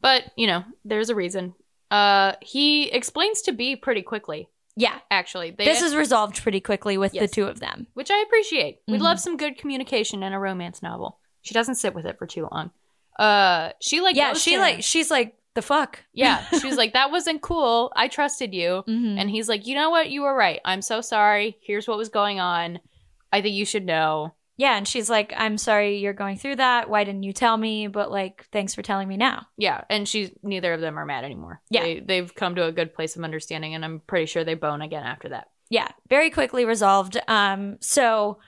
[0.00, 1.54] But, you know, there's a reason.
[1.90, 5.50] Uh he explains to B pretty quickly, Yeah, actually.
[5.50, 7.22] They this is resolved pretty quickly with Yes.
[7.28, 7.88] the two of them.
[7.94, 8.80] which I appreciate.
[8.86, 9.02] We Mhm.
[9.02, 11.18] love some good communication in a romance novel.
[11.42, 12.70] She doesn't sit with it for too long.
[13.18, 14.80] Uh she like yeah, she like him.
[14.82, 16.00] she's like the fuck.
[16.12, 17.92] Yeah, she was like that wasn't cool.
[17.96, 18.84] I trusted you.
[18.88, 19.18] Mhm.
[19.18, 20.10] And he's like, "You know what?
[20.10, 20.60] You were right.
[20.64, 21.58] I'm so sorry.
[21.62, 22.80] Here's what was going on.
[23.32, 26.90] I think you should know." yeah, and she's like, I'm sorry you're going through that.
[26.90, 27.86] Why didn't you tell me?
[27.86, 29.46] But like, thanks for telling me now.
[29.56, 31.62] Yeah, and she's neither of them are mad anymore.
[31.70, 31.80] Yeah.
[31.82, 34.82] They, they've come to a good place of understanding and I'm pretty sure they bone
[34.82, 35.48] again after that.
[35.70, 37.16] Yeah, very quickly resolved.
[37.26, 38.38] Um, so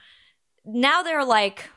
[0.63, 1.67] now they're like,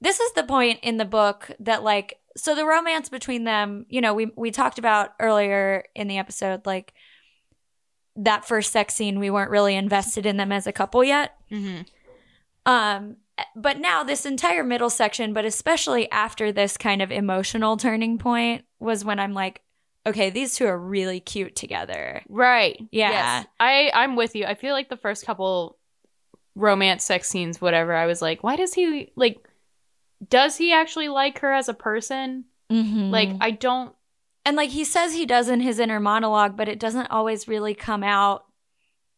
[0.00, 4.00] this is the point in the book that like, so the romance between them, you
[4.00, 6.94] know, we we talked about earlier in the episode, like
[8.16, 11.36] that first sex scene, we weren't really invested in them as a couple yet.
[11.50, 11.82] Mm-hmm.
[12.70, 13.16] Um,
[13.56, 18.64] but now this entire middle section, but especially after this kind of emotional turning point,
[18.78, 19.62] was when I'm like,
[20.06, 22.22] okay, these two are really cute together.
[22.28, 22.80] Right.
[22.90, 23.10] Yeah.
[23.10, 23.46] Yes.
[23.58, 24.44] I I'm with you.
[24.44, 25.78] I feel like the first couple
[26.54, 29.38] romance sex scenes whatever, I was like, why does he like
[30.28, 32.44] does he actually like her as a person?
[32.70, 33.10] Mm-hmm.
[33.10, 33.94] Like I don't
[34.44, 37.74] and like he says he does in his inner monologue, but it doesn't always really
[37.74, 38.44] come out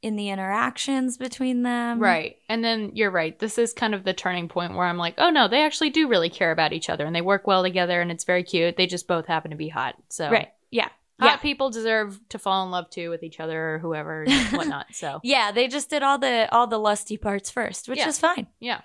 [0.03, 1.99] in the interactions between them.
[1.99, 2.37] right.
[2.51, 3.39] And then you're right.
[3.39, 6.09] This is kind of the turning point where I'm like, "Oh no, they actually do
[6.09, 8.77] really care about each other and they work well together and it's very cute.
[8.77, 10.49] They just both happen to be hot." So Right.
[10.71, 10.89] Yeah.
[11.21, 11.37] Hot Yeah.
[11.37, 14.87] people deserve to fall in love too with each other or whoever and whatnot.
[14.93, 18.09] So Yeah, they just did all the all the lusty parts first, which Yeah.
[18.09, 18.47] is fine.
[18.61, 18.81] yeah.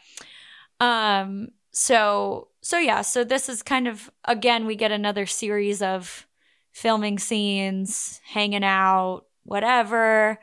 [0.80, 6.28] Um so so yeah, so this is kind of again we get another series of
[6.72, 10.40] filming scenes, hanging out, whatever.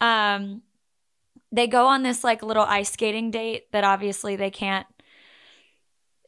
[0.00, 0.62] Um
[1.50, 4.86] they go on this like little ice skating date that obviously they can't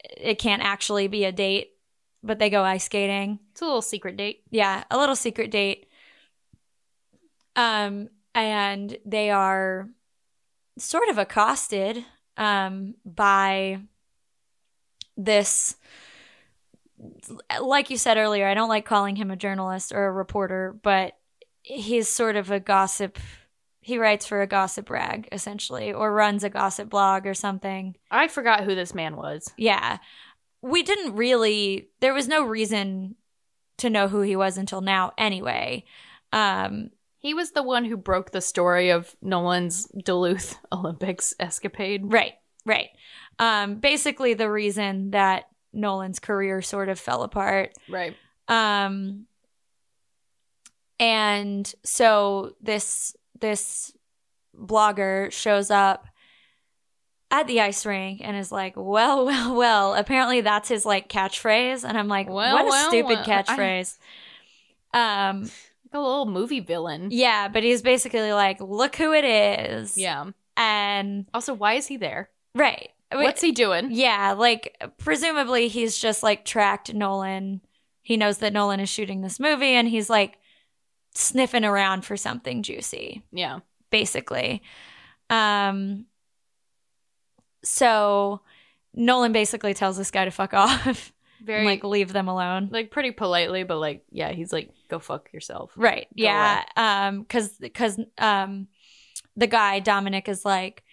[0.04, 1.72] it can't actually be a date,
[2.22, 3.38] but they go ice skating.
[3.52, 4.42] It's a little secret date.
[4.50, 5.88] Yeah, a little secret date.
[7.56, 9.88] Um, and they are
[10.76, 12.04] sort of accosted
[12.36, 13.78] um by
[15.16, 15.76] this
[17.60, 21.16] like you said earlier, I don't like calling him a journalist or a reporter, but
[21.62, 23.18] he's sort of a gossip.
[23.80, 27.96] He writes for a gossip rag, essentially, or runs a gossip blog or something.
[28.10, 29.52] I forgot who this man was.
[29.58, 29.98] Yeah.
[30.62, 33.16] We didn't really, there was no reason
[33.78, 35.84] to know who he was until now, anyway.
[36.32, 42.10] Um, He was the one who broke the story of Nolan's Duluth Olympics escapade.
[42.10, 42.34] Right,
[42.64, 42.88] right.
[43.38, 47.72] Um, basically, the reason that Nolan's career sort of fell apart.
[47.88, 48.14] Right.
[48.48, 49.26] Um,
[51.00, 53.92] and so this this
[54.56, 56.06] blogger shows up
[57.30, 61.84] at the ice rink and is like, "Well, well, well." Apparently, that's his like catchphrase,
[61.88, 63.98] and I'm like, Well, "What a well, stupid well." I- catchphrase."
[64.92, 65.50] Um,
[65.92, 67.08] Like a little movie villain.
[67.12, 70.24] yeah, but he's basically like, "Look who it is." Yeah.
[70.56, 72.30] and Also, why is he there?
[72.56, 72.90] right.
[73.22, 73.88] What's he doing?
[73.90, 77.60] Yeah, like presumably he's just like tracked Nolan.
[78.02, 80.38] He knows that Nolan is shooting this movie and he's like
[81.14, 83.60] sniffing around for something juicy, Yeah.
[83.90, 84.62] basically.
[85.30, 86.06] Um
[87.62, 88.40] so
[88.94, 91.12] Nolan basically tells this guy to fuck off
[91.42, 92.68] Very and like leave them alone.
[92.72, 95.72] like pretty politely, but like yeah, he's like, go fuck yourself.
[95.76, 96.06] Right.
[96.16, 96.64] Go yeah.
[96.76, 98.68] Um cuz cuz um
[99.36, 100.83] the guy Dominic is like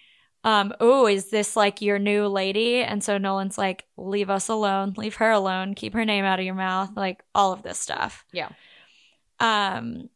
[0.43, 2.77] um oh is this like your new lady?
[2.83, 6.45] And so Nolan's like leave us alone, leave her alone, keep her name out of
[6.45, 8.25] your mouth, like all of this stuff.
[8.31, 8.49] Yeah.
[9.39, 10.09] Um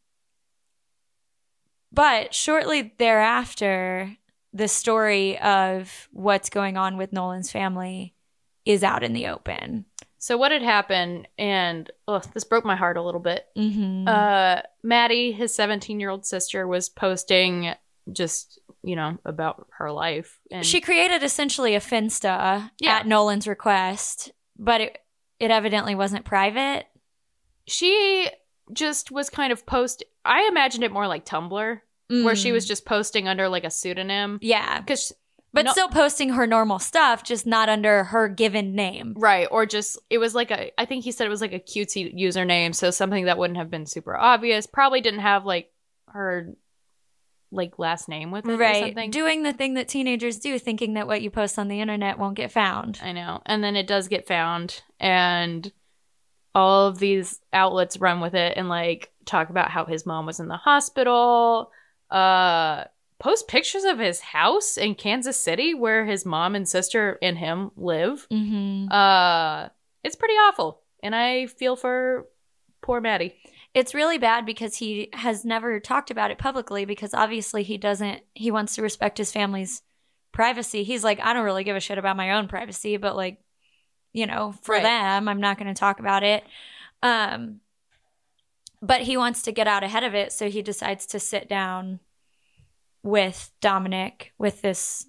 [1.92, 4.16] but shortly thereafter
[4.52, 8.14] the story of what's going on with Nolan's family
[8.64, 9.84] is out in the open.
[10.18, 13.46] So what had happened, and ugh, this broke my heart a little bit.
[13.56, 14.08] Mhm.
[14.08, 17.74] Uh, Maddie, his 17 year old sister, was posting
[18.10, 22.96] just you know about her life, and she created essentially a finsta Yeah.
[22.96, 24.98] at Nolan's request, but it
[25.38, 26.86] it evidently wasn't private.
[27.66, 28.28] she
[28.72, 30.04] just was kind of post.
[30.24, 32.52] I imagined it more like Tumblr, where she Mm.
[32.52, 34.38] was just posting under like a pseudonym.
[34.40, 35.12] yeah, Because
[35.52, 39.14] but No- still posting her normal stuff, just not under her given name.
[39.16, 41.58] Right, or just it was like a I think he said it was like a
[41.60, 44.66] cutesy username, so something that wouldn't have been super obvious.
[44.66, 45.72] Probably didn't have like
[46.08, 46.54] her
[47.52, 49.10] like last name with it or Right, something.
[49.10, 52.36] doing the thing that teenagers do, thinking that what you post on the internet won't
[52.36, 52.98] get found.
[53.02, 53.40] I know.
[53.46, 55.70] And then it does get found and
[56.54, 60.40] all of these outlets run with it and like talk about how his mom was
[60.40, 61.70] in the hospital,
[62.10, 62.84] uh
[63.18, 67.70] post pictures of his house in Kansas City where his mom and sister and him
[67.76, 68.26] live.
[68.30, 68.90] Mm-hmm.
[68.90, 69.68] Uh
[70.04, 70.80] it's pretty awful.
[71.02, 72.26] And I feel for
[72.82, 73.34] poor Maddie.
[73.76, 78.22] It's really bad because he has never talked about it publicly because obviously he doesn't.
[78.32, 79.82] He wants to respect his family's
[80.32, 80.82] privacy.
[80.82, 83.38] He's like, I don't really give a shit about my own privacy, but like,
[84.14, 84.82] you know, for Right.
[84.82, 86.42] them, I'm not going to talk about it.
[87.02, 87.60] Um,
[88.80, 92.00] but he wants to get out ahead of it, so he decides to sit down
[93.02, 95.04] with Dominic, with this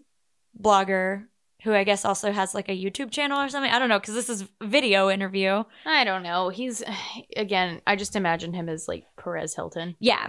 [0.62, 1.28] blogger
[1.68, 3.70] who I guess also has like a YouTube channel or something.
[3.72, 5.64] I don't know because this is video interview.
[5.86, 6.48] I don't know.
[6.50, 6.82] He's
[7.36, 9.96] again, I just imagine him as like Perez Hilton.
[10.00, 10.28] Yeah.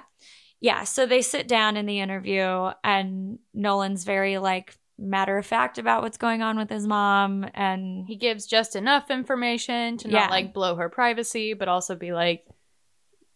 [0.61, 0.83] Yeah.
[0.83, 6.03] So they sit down in the interview, and Nolan's very like matter of fact about
[6.03, 7.47] what's going on with his mom.
[7.55, 10.23] And He gives just enough information to Yeah.
[10.23, 12.45] not like blow her privacy, but also be like,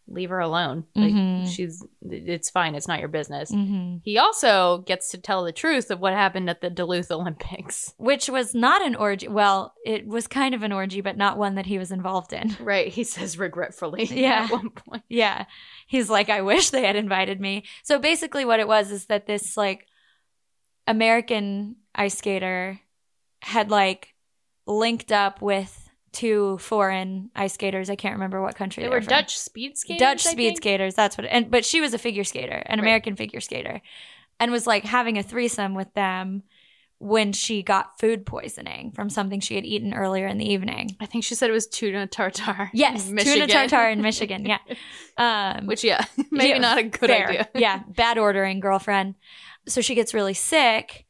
[0.09, 0.85] leave her alone.
[0.95, 1.47] Like Mhm.
[1.49, 2.75] she's, it's fine.
[2.75, 3.51] It's not your business.
[3.53, 4.01] Mhm.
[4.05, 7.95] He also gets to tell the truth of what happened at the Duluth Olympics.
[7.99, 9.29] which was not an orgy.
[9.29, 12.57] Well, it was kind of an orgy, but not one that he was involved in.
[12.61, 12.89] Right.
[12.89, 14.05] He says regretfully.
[14.11, 14.45] Yeah.
[14.45, 15.03] At one point.
[15.09, 15.47] Yeah.
[15.87, 17.65] He's like, I wish they had invited me.
[17.83, 19.87] So basically, what it was is that this like
[20.87, 22.81] American ice skater
[23.41, 24.15] had like
[24.67, 25.82] linked up with
[26.13, 27.89] two foreign ice skaters.
[27.91, 29.09] I can't remember what country They they, were from.
[29.11, 29.99] Dutch speed skaters.
[30.01, 30.57] Dutch I speed think?
[30.59, 30.95] skaters.
[30.95, 31.27] That's what.
[31.27, 32.85] And but she was a figure skater, an Right.
[32.85, 33.81] American figure skater,
[34.39, 36.43] and was like having a threesome with them
[36.99, 40.97] when she got food poisoning from something she had eaten earlier in the evening.
[41.01, 42.71] I think she said it was tuna tartar.
[42.73, 44.47] Yes, tuna tartar in Michigan.
[44.47, 44.59] Yeah,
[45.57, 47.29] um, Which, yeah, maybe yeah, not a good fair.
[47.29, 47.49] idea.
[47.57, 49.17] yeah, bad ordering, girlfriend.
[49.67, 51.05] So she gets really sick.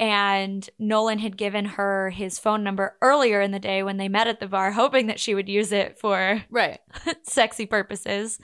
[0.00, 4.28] And Nolan had given her his phone number earlier in the day when they met
[4.28, 6.78] at the bar, hoping that she would use it for Right.
[7.24, 8.38] sexy purposes.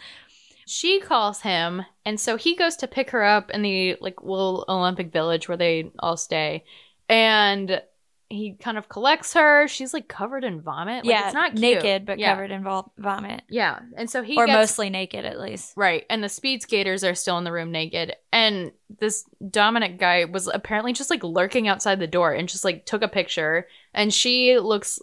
[0.66, 4.64] she calls him and so he goes to pick her up in the like little
[4.68, 6.64] olympic village where they all stay
[7.08, 7.82] and
[8.30, 11.60] he kind of collects her she's like covered in vomit like, yeah, it's not cute.
[11.60, 12.32] naked but Yeah.
[12.32, 15.72] covered in vol- vomit, yeah and so he or gets, mostly naked at least.
[15.76, 20.24] right and the speed skaters are still in the room naked and this dominic guy
[20.24, 24.12] was apparently just like lurking outside the door and just like took a picture and
[24.12, 24.98] she looks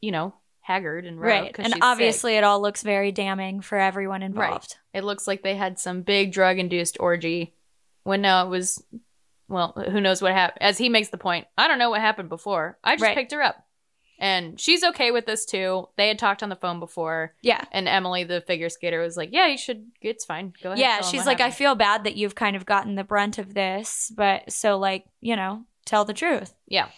[0.00, 1.54] you know haggard and right.
[1.58, 1.84] And she's sick.
[1.84, 4.74] obviously, it all looks very damning for everyone involved.
[4.92, 7.54] It looks like they had some big drug induced orgy
[8.02, 8.82] when no, it was,
[9.48, 10.62] well, who knows what happened.
[10.62, 12.78] As he makes the point, I don't know what happened before.
[12.82, 13.16] I just Right.
[13.16, 13.56] picked her up.
[14.18, 15.88] And she's okay with this too.
[15.96, 17.34] They had talked on the phone before.
[17.42, 17.62] Yeah.
[17.70, 20.54] And Emily, the figure skater, was like, yeah, you should, it's fine.
[20.62, 20.78] Go ahead.
[20.80, 21.00] Yeah.
[21.02, 24.50] She's like, I feel bad that you've kind of gotten the brunt of this, but
[24.50, 26.54] so, like, you know, tell the truth.
[26.66, 26.88] Yeah.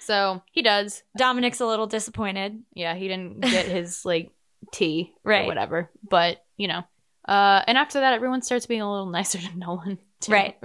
[0.00, 1.02] So he does.
[1.16, 2.62] Dominic's a little disappointed.
[2.74, 4.30] Yeah, he didn't get his like
[4.72, 5.44] tea Right.
[5.44, 5.90] or whatever.
[6.08, 6.84] But, you know.
[7.28, 9.98] Uh and after that everyone starts being a little nicer to Nolan.
[10.26, 10.32] Too.
[10.32, 10.56] Right.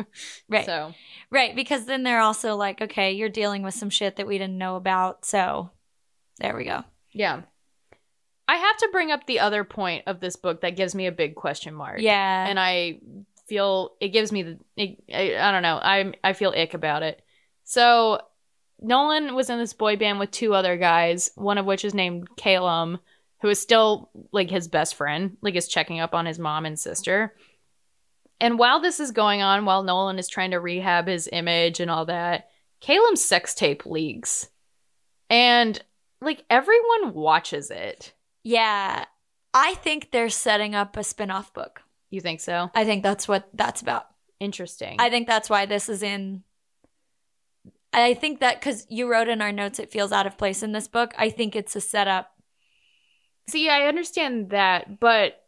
[0.47, 0.65] Right.
[0.65, 0.93] So
[1.29, 1.55] Right.
[1.55, 4.75] Because then they're also like, okay, you're dealing with some shit that we didn't know
[4.75, 5.25] about.
[5.25, 5.71] So
[6.39, 6.83] there we go.
[7.11, 7.41] Yeah.
[8.47, 11.11] I have to bring up the other point of this book that gives me a
[11.11, 11.99] big question mark.
[11.99, 12.47] Yeah.
[12.47, 12.99] And I
[13.47, 15.79] feel it gives me the it, I, I don't know.
[15.81, 17.21] I I feel ick about it.
[17.63, 18.21] So
[18.79, 22.29] Nolan was in this boy band with two other guys, one of which is named
[22.37, 22.99] Kallum,
[23.41, 26.79] who is still like his best friend, like is checking up on his mom and
[26.79, 27.35] sister.
[28.39, 31.89] And while this is going on, while Nolan is trying to rehab his image and
[31.89, 32.49] all that,
[32.81, 34.47] Kallum's sex tape leaks.
[35.29, 35.81] And
[36.21, 38.13] like everyone watches it.
[38.43, 39.05] yeah.
[39.53, 41.81] I think they're setting up a spin off book.
[42.11, 42.69] You think so?
[42.75, 44.05] I think that's what that's about.
[44.39, 44.97] Interesting.
[44.99, 46.43] I think that's why this is in.
[47.91, 50.73] I think that because you wrote in our notes, it feels out of place in
[50.73, 51.13] this book.
[51.17, 52.33] I think it's a setup.
[53.49, 55.43] See, I understand that, but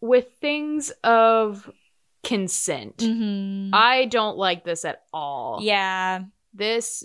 [0.00, 1.68] with things of
[2.22, 3.70] consent, Mm-hmm.
[3.74, 5.58] I don't like this at all.
[5.62, 6.24] Yeah.
[6.54, 7.04] This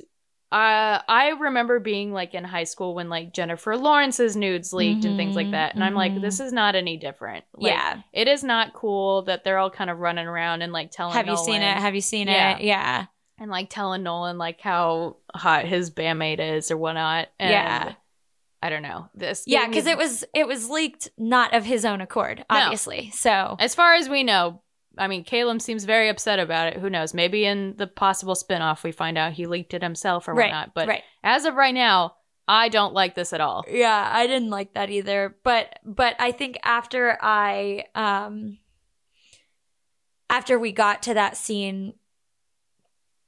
[0.52, 5.18] uh I remember being like in high school when like Jennifer Lawrence's nudes leaked and
[5.18, 5.76] things like Mhm, that.
[5.76, 7.44] And I'm like, this is not any different.
[7.54, 8.02] Like, yeah.
[8.14, 11.28] It is not cool that they're all kind of running around and like telling Have
[11.28, 11.78] you seen it?
[11.78, 12.58] Have you seen Yeah.
[12.58, 12.64] it?
[12.64, 13.06] Yeah.
[13.40, 17.28] and like telling Nolan like how hot his bandmate is or whatnot.
[17.40, 17.94] And Yeah.
[18.62, 19.10] I don't know.
[19.14, 22.58] This Yeah, because it was it was leaked not of his own accord, No.
[22.58, 23.12] obviously.
[23.12, 24.62] So As far as we know,
[24.98, 26.80] I mean, Caleb seems very upset about it.
[26.80, 27.14] Who knows?
[27.14, 30.74] Maybe in the possible spinoff, we find out he leaked it himself or right, whatnot.
[30.74, 31.04] But right.
[31.24, 32.16] as of right now,
[32.48, 33.66] I don't like this at all.
[33.70, 35.36] Yeah, I didn't like that either.
[35.44, 38.60] But but I think after I um
[40.30, 41.94] after we got to that scene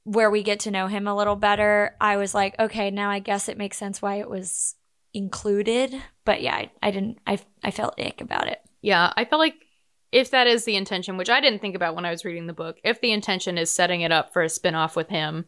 [0.04, 3.18] where we get to know him a little better, I was like, okay, now I
[3.18, 4.74] guess it makes sense why it was
[5.12, 5.94] included.
[6.24, 8.60] But yeah, I, I didn't I I felt ick about it.
[8.80, 9.66] Yeah, I felt like
[10.12, 12.52] if that is the intention, which I didn't think about when I was reading the
[12.52, 15.46] book, if the intention is setting it up for a spinoff with him,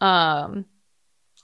[0.00, 0.66] um,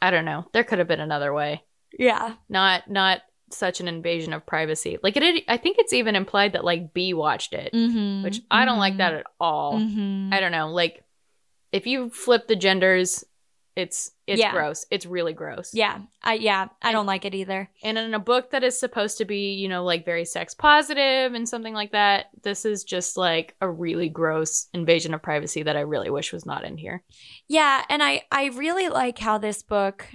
[0.03, 0.47] I don't know.
[0.53, 1.63] There could have been another way.
[1.99, 2.35] Yeah.
[2.49, 4.99] Not not such an invasion of privacy.
[5.03, 8.23] Like it, I think it's even implied that like B watched it, Mm-hmm.
[8.25, 9.79] which I don't like that at all.
[9.79, 10.33] Mm-hmm.
[10.35, 10.69] I don't know.
[10.69, 11.03] Like,
[11.73, 13.25] if you flip the genders,
[13.79, 14.53] it's it's Yeah.
[14.53, 14.85] gross.
[14.91, 15.73] It's really gross.
[15.73, 16.01] Yeah.
[16.23, 17.71] I yeah, I don't like it either.
[17.83, 21.33] And in a book that is supposed to be, you know, like very sex positive
[21.33, 25.77] and something like that, this is just like a really gross invasion of privacy that
[25.77, 27.03] I really wish was not in here.
[27.47, 30.07] Yeah, and I I really like how this book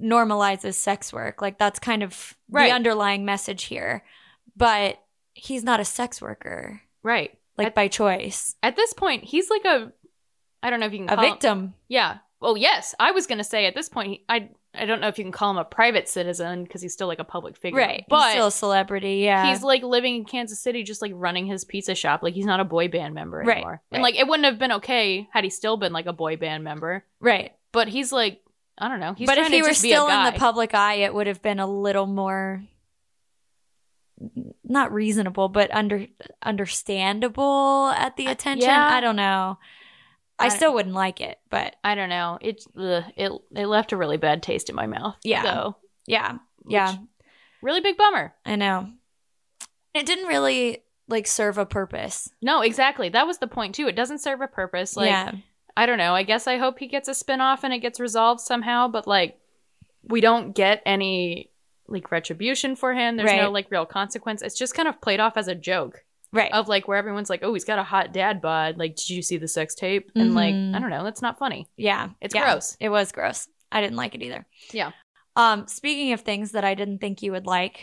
[0.00, 1.42] normalizes sex work.
[1.42, 2.68] Like that's kind of Right.
[2.68, 4.04] the underlying message here.
[4.56, 4.98] But
[5.34, 7.36] he's not a sex worker, Right.
[7.56, 8.56] like At- by choice.
[8.62, 9.92] At this point, he's like a
[10.62, 11.74] I don't know if you can A call him- A victim.
[11.88, 12.18] yeah.
[12.40, 15.18] Well, yes, I was going to say at this point I I don't know if
[15.18, 17.78] you can call him a private citizen because he's still like a public figure.
[17.80, 18.04] Right.
[18.08, 19.48] But he's still a celebrity, yeah.
[19.50, 22.22] he's like living in Kansas City, just like running his pizza shop.
[22.22, 23.50] Like he's not a boy band member anymore.
[23.52, 23.82] Right, anymore.
[23.90, 24.12] And right.
[24.14, 27.04] like it wouldn't have been okay had he still been like a boy band member.
[27.20, 27.52] right.
[27.72, 28.40] But he's like,
[28.78, 29.12] I don't know.
[29.14, 31.26] He's but if he were just be a still in the public eye, it would
[31.26, 32.62] have been a little more
[34.64, 36.06] not reasonable, but under
[36.42, 38.68] understandable at the Uh, attention.
[38.68, 38.88] yeah.
[38.92, 39.58] I don't know.
[40.40, 42.38] I, I- still wouldn't like it, but I don't know.
[42.40, 45.16] It ugh, it it left a really bad taste in my mouth.
[45.22, 45.42] Yeah.
[45.42, 45.76] So,
[46.06, 46.38] yeah.
[46.68, 46.96] Yeah.
[47.62, 48.34] Really big bummer.
[48.44, 48.88] I know.
[49.94, 52.30] It didn't really like serve a purpose.
[52.40, 53.08] No, exactly.
[53.08, 53.88] That was the point too.
[53.88, 54.96] It doesn't serve a purpose.
[54.96, 55.32] Like yeah.
[55.76, 56.14] I don't know.
[56.14, 59.38] I guess I hope he gets a spin-off and it gets resolved somehow, but like
[60.02, 61.50] we don't get any
[61.88, 63.16] like retribution for him.
[63.16, 64.42] There's no like real consequence.
[64.42, 66.52] It's just kind of played off as a joke Right.
[66.52, 69.22] of like where everyone's like, "Oh, he's got a hot dad bod." Like, did you
[69.22, 70.10] see the sex tape?
[70.14, 70.76] And like, Mhm.
[70.76, 71.02] I don't know.
[71.04, 71.66] That's not funny.
[71.76, 72.10] yeah.
[72.20, 72.44] It's Yeah.
[72.44, 72.76] gross.
[72.80, 73.48] It was gross.
[73.72, 74.46] I didn't like it either.
[74.72, 74.92] Yeah.
[75.36, 77.80] Um, speaking of things that I didn't think you would like,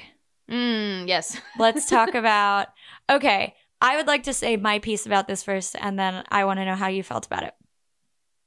[0.50, 1.38] Mm, yes.
[1.60, 2.68] let's talk about
[3.10, 3.56] okay.
[3.82, 6.66] I would like to say my piece about this first, and then I want to
[6.66, 7.54] know how you felt about it.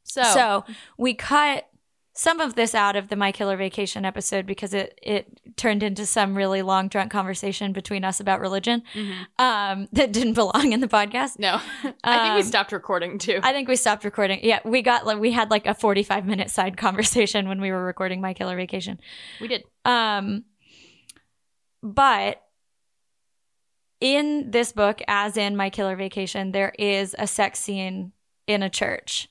[0.04, 0.64] So, So
[0.98, 1.68] we cut
[2.12, 6.04] some of this out of the My Killer Vacation episode because it it turned into
[6.06, 9.26] some really long drunk conversation between us about religion mhm.
[9.38, 11.38] um, that didn't belong in the podcast.
[11.38, 11.60] no,
[12.04, 13.40] I think we Um, stopped recording too.
[13.42, 14.40] I think we stopped recording.
[14.42, 17.84] Yeah, we got like we had like a 45 minute side conversation when we were
[17.84, 19.00] recording My Killer Vacation.
[19.40, 19.64] we did.
[19.84, 20.44] Um
[21.82, 22.42] but
[24.00, 28.12] in this book, as in My Killer Vacation, there is a sex scene
[28.46, 29.28] in a church.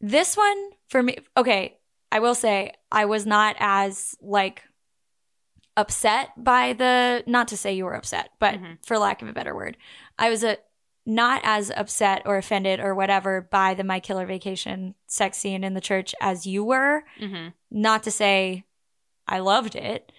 [0.00, 1.78] This one, for me, okay,
[2.12, 4.62] I will say I was not as like
[5.76, 8.78] upset by the, not to say you were upset, but Mhm.
[8.86, 9.76] for lack of a better word,
[10.18, 10.58] I was a,
[11.06, 15.74] not as upset or offended or whatever by the My Killer Vacation sex scene in
[15.74, 17.48] the church as you were Mm-hmm.
[17.70, 18.64] not to say
[19.26, 20.12] I loved it,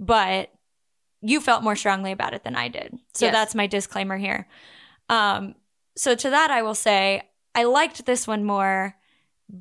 [0.00, 0.50] but
[1.20, 2.98] you felt more strongly about it than I did.
[3.14, 3.32] So Yes.
[3.32, 4.48] that's my disclaimer here.
[5.08, 5.54] Um,
[5.96, 7.22] so to that, I will say
[7.54, 8.96] I liked this one more,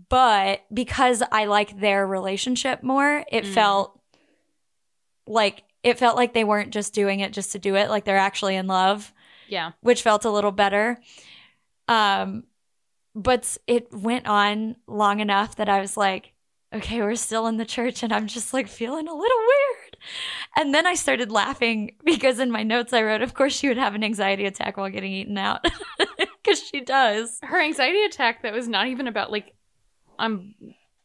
[0.09, 3.53] but because I like their relationship more, it Mm.
[3.53, 3.99] felt
[5.27, 8.17] like it felt like they weren't just doing it just to do it, like they're
[8.17, 9.11] actually in love
[9.47, 9.71] Yeah.
[9.81, 10.99] which felt a little better.
[11.87, 12.43] Um,
[13.15, 16.33] but it went on long enough that I was like,
[16.73, 19.97] okay, we're still in the church, and I'm just like feeling a little weird.
[20.55, 23.77] And then I started laughing because in my notes I wrote, of course, she would
[23.77, 25.65] have an anxiety attack while getting eaten out
[26.43, 27.39] because she does.
[27.43, 29.53] Her anxiety attack that was not even about like
[30.21, 30.55] I'm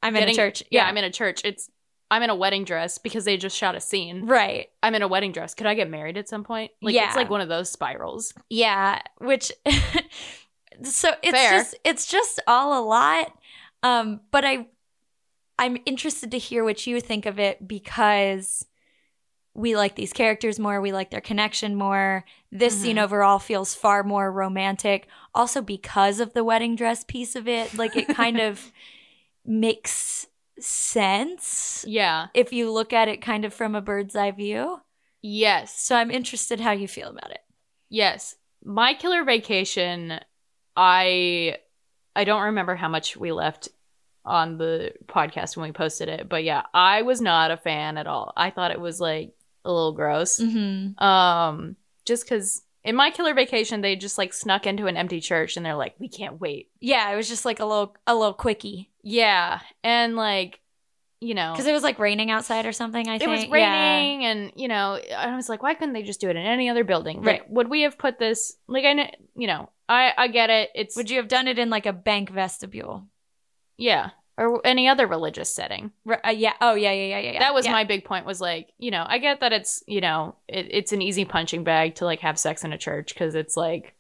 [0.03, 0.63] I'm in a church.
[0.71, 1.41] Yeah, I'm in a church.
[1.45, 1.69] It's
[2.11, 4.27] I'm in a wedding dress because they just shot a scene.
[4.27, 4.69] right.
[4.83, 5.55] I'm in a wedding dress.
[5.55, 6.71] Could I get married at some point?
[6.81, 7.07] Like Yeah.
[7.09, 8.33] it's like one of those spirals.
[8.49, 9.51] Yeah, which
[10.83, 11.51] so it's Fair.
[11.59, 13.33] just it's just all a lot.
[13.83, 14.67] Um, but I
[15.59, 18.67] I'm interested to hear what you think of it because
[19.55, 22.25] we like these characters more, we like their connection more.
[22.53, 23.05] This scene Mhm.
[23.05, 25.09] overall feels far more romantic.
[25.35, 28.71] Also because of the wedding dress piece of it, like it kind of
[29.47, 30.27] makes
[30.59, 32.29] sense Yeah.
[32.35, 34.81] if you look at it kind of from a bird's eye view.
[35.23, 35.79] Yes.
[35.81, 37.41] So I'm interested how you feel about it.
[37.89, 38.37] Yes.
[38.65, 40.19] My killer vacation,
[40.77, 41.59] I
[42.15, 43.69] I don't remember how much we left
[44.25, 48.07] on the podcast when we posted it, but yeah, I was not a fan at
[48.07, 48.33] all.
[48.37, 49.35] I thought it was like
[49.65, 50.41] a little gross.
[50.41, 51.03] Mm-hmm.
[51.05, 55.57] Um just cuz in my killer vacation they just like snuck into an empty church
[55.57, 56.71] and they're like we can't wait.
[56.81, 58.91] Yeah, it was just like a little a little quickie.
[59.03, 60.61] Yeah, and like
[61.21, 63.29] you know Because it was like raining outside or something, I it think.
[63.31, 63.73] It was Yeah.
[63.73, 66.69] raining and you know i was like why couldn't they just do it in any
[66.69, 67.51] other building like Right.
[67.51, 70.95] would we have put this like i know you know i i get it it's
[70.95, 73.07] Would you have done it in like a bank vestibule?
[73.79, 76.53] yeah or any other religious setting uh, yeah.
[76.61, 77.39] Oh, yeah, yeah, yeah, yeah.
[77.41, 77.73] that was yeah.
[77.73, 80.93] my big point was like you know i get that it's you know it, it's
[80.93, 83.95] an easy punching bag to like have sex in a church because it's like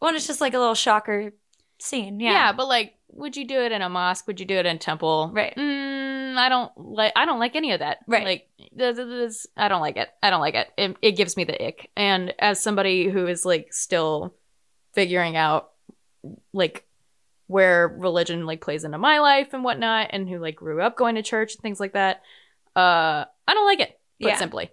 [0.00, 1.32] Well, it's just like a little shocker
[1.80, 2.20] scene.
[2.20, 2.32] yeah.
[2.32, 2.52] Yeah.
[2.52, 4.78] but like would you do it in a mosque would you do it in a
[4.78, 5.54] temple Right.
[5.56, 8.24] mm, i don't like i don't like any of that Right.
[8.24, 10.68] like th- th- this, i don't like it i don't like it.
[10.76, 14.34] it it gives me the ick and as somebody who is like still
[14.94, 15.70] figuring out
[16.52, 16.84] like
[17.46, 21.14] where religion like plays into my life and whatnot and who like grew up going
[21.16, 22.22] to church and things like that
[22.76, 24.36] uh i don't like it put Yeah.
[24.36, 24.70] simply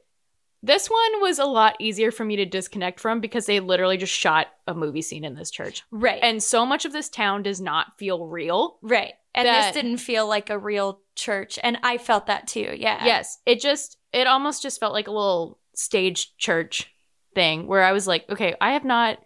[0.63, 4.13] this one was a lot easier for me to disconnect from because they literally just
[4.13, 6.19] shot a movie scene in this church Right.
[6.23, 9.13] and so much of this town does not feel real right.
[9.33, 12.75] And that- this didn't feel like a real church, and I felt that too.
[12.77, 13.03] Yeah.
[13.05, 16.93] yes it just it almost just felt like a little stage church
[17.33, 19.17] thing where i was like okay i have not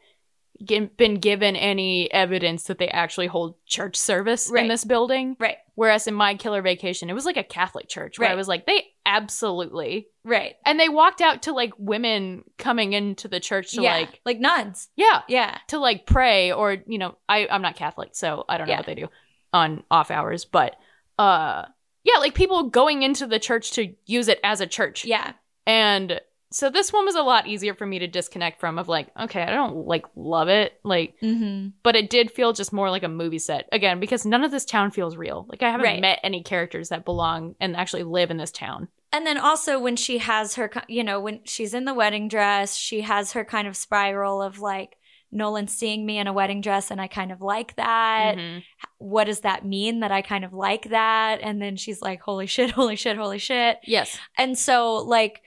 [0.97, 4.63] been given any evidence that they actually hold church service Right.
[4.63, 5.57] in this building Right.
[5.75, 8.65] whereas in my killer vacation it was like a catholic church where i was like
[8.65, 10.55] they absolutely Right.
[10.65, 13.93] and they walked out to like women coming into the church to yeah.
[13.95, 14.89] like like nuns.
[14.95, 15.57] yeah Yeah.
[15.67, 18.79] to like pray or you know i i'm not catholic so i don't know Yeah.
[18.79, 19.07] what they do
[19.53, 20.75] on off hours but
[21.19, 21.65] uh
[22.03, 25.33] yeah like people going into the church to use it as a church Yeah.
[25.67, 26.19] and
[26.57, 29.41] so this one was a lot easier for me to disconnect from of like okay
[29.43, 31.69] i don't like love it like Mm-hmm.
[31.83, 34.63] but it did feel just more like a movie set again because none of this
[34.65, 36.01] town feels real like i haven't Right.
[36.01, 39.95] met any characters that belong and actually live in this town And then also when
[39.95, 43.65] she has her, you know, when she's in the wedding dress, she has her kind
[43.67, 44.97] of spiral of like,
[45.31, 48.35] Nolan seeing me in a wedding dress and I kind of like that.
[48.37, 48.63] Mhm.
[48.97, 51.39] What does that mean that I kind of like that?
[51.41, 53.77] And then she's like, holy shit, holy shit, holy shit.
[53.85, 55.41] yes And so, like,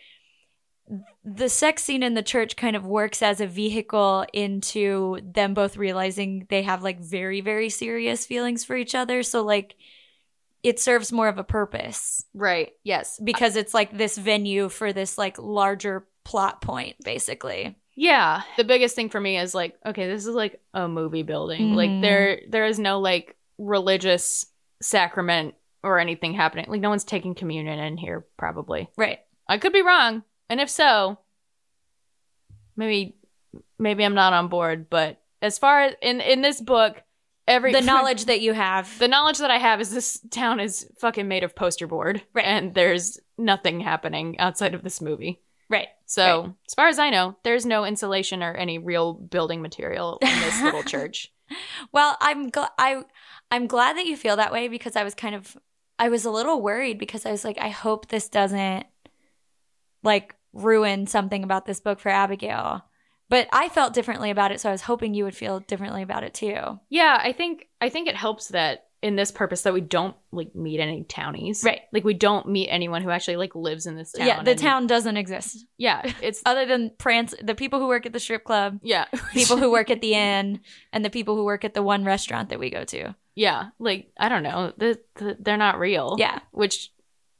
[1.35, 5.76] the sex scene in the church kind of works as a vehicle into them both
[5.76, 9.22] realizing they have like very, very serious feelings for each other.
[9.22, 9.74] So, like,
[10.62, 15.16] it serves more of a purpose right yes because it's like this venue for this
[15.16, 17.76] like larger plot point, basically.
[17.95, 21.74] Yeah, the biggest thing for me is like, okay, this is like a movie building.
[21.74, 22.03] Like Mhm.
[22.03, 24.47] there there is no like religious
[24.83, 26.66] sacrament or anything happening.
[26.68, 28.89] Like no one's taking communion in here probably.
[28.97, 29.20] Right.
[29.49, 30.22] I could be wrong.
[30.51, 31.18] And if so,
[32.76, 33.16] maybe
[33.78, 37.03] maybe I'm not on board, but as far as in in this book,
[37.46, 38.99] every The knowledge that you have.
[38.99, 42.44] the knowledge that I have is this town is fucking made of poster board Right.
[42.44, 45.40] and there's nothing happening outside of this movie.
[45.70, 45.88] Right.
[46.07, 46.51] So, Right.
[46.66, 50.62] as far as I know, there's no insulation or any real building material in this
[50.62, 51.30] little church.
[51.92, 53.03] Well, I'm gl- I
[53.51, 55.57] I'm glad that you feel that way because I was kind of
[55.99, 58.86] I was a little worried because I was like I hope this doesn't
[60.03, 60.34] like
[60.64, 62.84] ruin something about this book for Abigail.
[63.30, 66.24] But I felt differently about it, so I was hoping you would feel differently about
[66.24, 66.80] it too.
[66.88, 70.54] Yeah, I think I think it helps that in this purpose that we don't like
[70.56, 71.62] meet any townies.
[71.62, 71.82] Right.
[71.92, 74.26] Like we don't meet anyone who actually like lives in this town.
[74.26, 78.06] yeah, the and- town doesn't exist Yeah, it's other than prance the people who work
[78.06, 79.04] at the strip club, yeah.
[79.32, 80.61] people who work at the inn,
[80.92, 83.14] and the people who work at the one restaurant that we go to.
[83.36, 84.72] yeah, like I don't know.
[84.76, 86.16] The, the, they're not real.
[86.18, 86.40] Yeah.
[86.50, 86.90] Which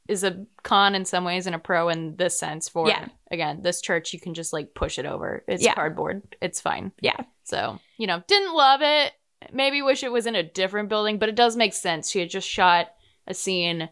[0.09, 3.07] is a con in some ways and a pro in this sense for Yeah.
[3.31, 5.45] again, this church you can just like push it over.
[5.47, 5.75] It's Yeah.
[5.75, 6.37] cardboard.
[6.41, 6.93] It's fine.
[7.01, 7.21] Yeah.
[7.45, 9.13] So, you know, didn't love it.
[9.53, 12.11] Maybe wish it was in a different building, but it does make sense.
[12.11, 12.89] She had just shot
[13.27, 13.89] a scene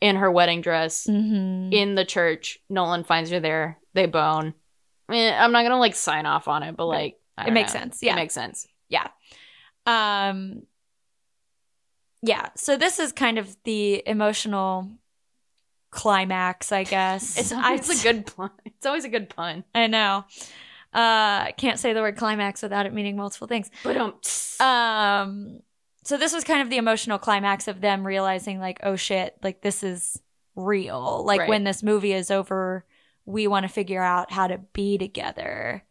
[0.00, 1.72] in her wedding dress Mm-hmm.
[1.72, 2.60] in the church.
[2.70, 3.78] Nolan finds her there.
[3.94, 4.54] They bone.
[5.10, 7.80] Eh, I'm not gonna like sign off on it, but like I It makes know.
[7.80, 7.98] sense.
[8.02, 8.12] Yeah.
[8.12, 8.68] It makes sense.
[8.88, 9.08] Yeah.
[9.86, 10.62] Um
[12.22, 14.88] yeah, so this is kind of the emotional
[15.90, 17.38] climax, I guess.
[17.38, 18.50] It's always a good pun.
[18.64, 19.64] It's always a good pun.
[19.74, 20.24] I know.
[20.92, 23.70] Uh can't say the word climax without it meaning multiple things.
[23.84, 24.14] But um,
[24.66, 25.60] Um
[26.04, 29.60] so this was kind of the emotional climax of them realizing like oh shit, like
[29.60, 30.20] this is
[30.56, 31.24] real.
[31.24, 31.48] Like Right.
[31.48, 32.84] when this movie is over,
[33.26, 35.84] we want to figure out how to be together.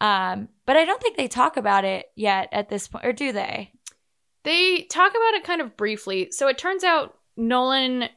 [0.00, 3.32] Um but I don't think they talk about it yet at this point or do
[3.32, 3.72] they?
[4.44, 6.30] they talk about it kind of briefly.
[6.30, 8.08] So it turns out Nolan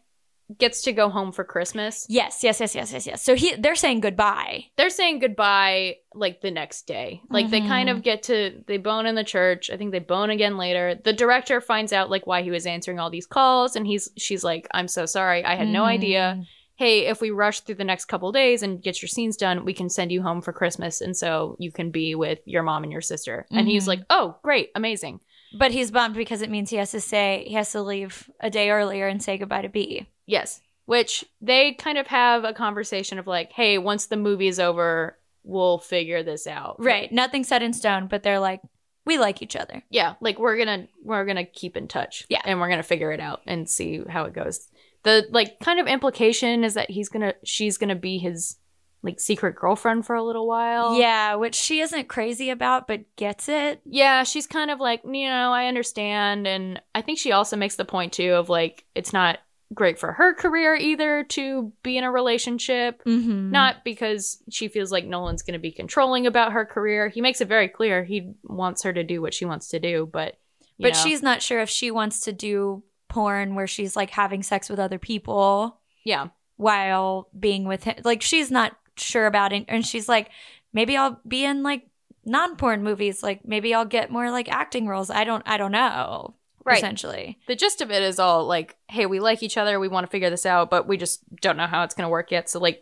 [0.58, 2.06] gets to go home for Christmas.
[2.10, 3.24] Yes, yes, yes, yes, yes, yes.
[3.24, 4.66] So he they're saying goodbye.
[4.78, 7.22] They're saying goodbye like the next day.
[7.30, 9.70] Like they kind of get to they bone in the church.
[9.70, 10.95] I think they bone again later.
[11.04, 14.43] The director finds out like why he was answering all these calls and he's she's
[14.43, 15.43] like, "I'm so sorry.
[15.45, 16.45] I had no idea." Mm.
[16.78, 19.74] hey, if we rush through the next couple days and get your scenes done, we
[19.74, 21.02] can send you home for Christmas.
[21.02, 23.45] And so you can be with your mom and your sister.
[23.52, 23.88] And he's Mhm.
[23.88, 25.20] like, oh, great, amazing.
[25.58, 28.50] But he's bummed because it means he has to say he has to leave a
[28.50, 30.08] day earlier and say goodbye to B.
[30.30, 30.62] Yes.
[30.86, 35.18] Which they kind of have a conversation of like, hey, once the movie is over,
[35.44, 36.76] we'll figure this out.
[36.80, 37.12] Right.
[37.12, 38.62] Nothing set in stone, but they're like,
[39.06, 39.84] we like each other.
[39.90, 40.16] Yeah.
[40.22, 42.26] Like we're gonna we're gonna keep in touch.
[42.30, 42.42] Yeah.
[42.46, 44.68] And we're gonna figure it out and see how it goes.
[45.04, 48.58] The like kind of implication is that he's gonna she's gonna be his
[49.02, 50.98] like secret girlfriend for a little while.
[50.98, 53.82] Yeah, which she isn't crazy about, but gets it.
[53.86, 56.46] yeah, she's kind of like, you know, I understand.
[56.46, 59.40] And I think she also makes the point too of like, it's not
[59.74, 63.04] great for her career either to be in a relationship.
[63.06, 63.52] Mm-hmm.
[63.52, 67.10] Not because she feels like Nolan's going to be controlling about her career.
[67.10, 70.10] He makes it very clear he wants her to do what she wants to do,
[70.12, 70.38] but
[70.80, 74.44] but know, she's not sure if she wants to do porn where she's like having
[74.44, 77.96] sex with other people yeah, while being with him.
[78.04, 80.30] Like she's not sure about it, and she's like,
[80.74, 81.88] maybe I'll be in like
[82.26, 83.22] non-porn movies.
[83.22, 85.10] Like maybe I'll get more like acting roles.
[85.10, 85.44] I don't.
[85.46, 86.36] I don't know.
[86.70, 86.78] Right.
[86.78, 87.38] Essentially.
[87.48, 90.10] The gist of it is all like, hey, we like each other, we want to
[90.12, 92.50] figure this out, but we just don't know how it's going to work yet.
[92.50, 92.82] So like,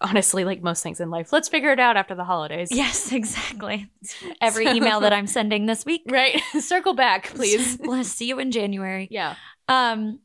[0.00, 2.68] honestly, like most things in life, let's figure it out after the holidays.
[2.70, 3.90] Yes, exactly.
[4.40, 6.02] Every So- email that I'm sending this week.
[6.08, 6.40] Right.
[6.60, 7.78] Circle back, please.
[7.80, 9.08] Let's see you in January.
[9.10, 9.34] yeah.
[9.68, 10.20] Um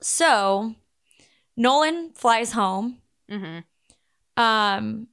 [0.00, 0.74] so
[1.56, 2.98] Nolan flies home.
[3.30, 4.40] Mm-hmm.
[4.42, 5.08] Um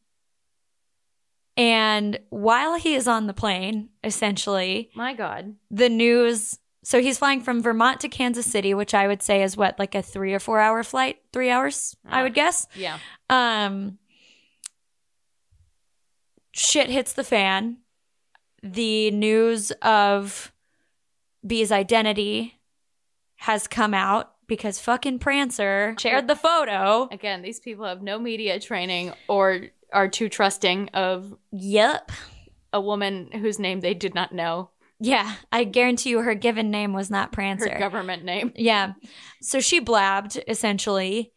[1.58, 5.56] and while he is on the plane, essentially, My God.
[5.72, 9.58] the news so he's flying from Vermont to Kansas City, which I would say is
[9.58, 11.18] what, like a three or four hour flight?
[11.34, 12.24] Three hours, I Ah.
[12.24, 12.68] would guess.
[12.76, 13.00] Yeah.
[13.30, 13.98] Um
[16.54, 17.78] shit hits the fan.
[18.64, 20.52] The news of
[21.46, 22.60] B's identity
[23.38, 27.08] has come out because fucking Prancer shared the photo.
[27.12, 32.12] Again, these people have no media training or are too trusting of Yep.
[32.74, 36.94] a woman whose name they did not know, Yeah, I guarantee you her given name
[36.94, 37.78] was not her Prancer.
[37.78, 38.54] government name.
[38.56, 38.94] Yeah.
[39.42, 41.34] So she blabbed essentially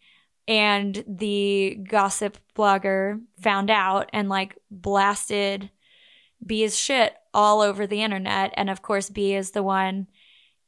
[0.46, 5.70] and the gossip blogger found out and like blasted
[6.44, 10.06] B's shit all over the internet and of course B is the one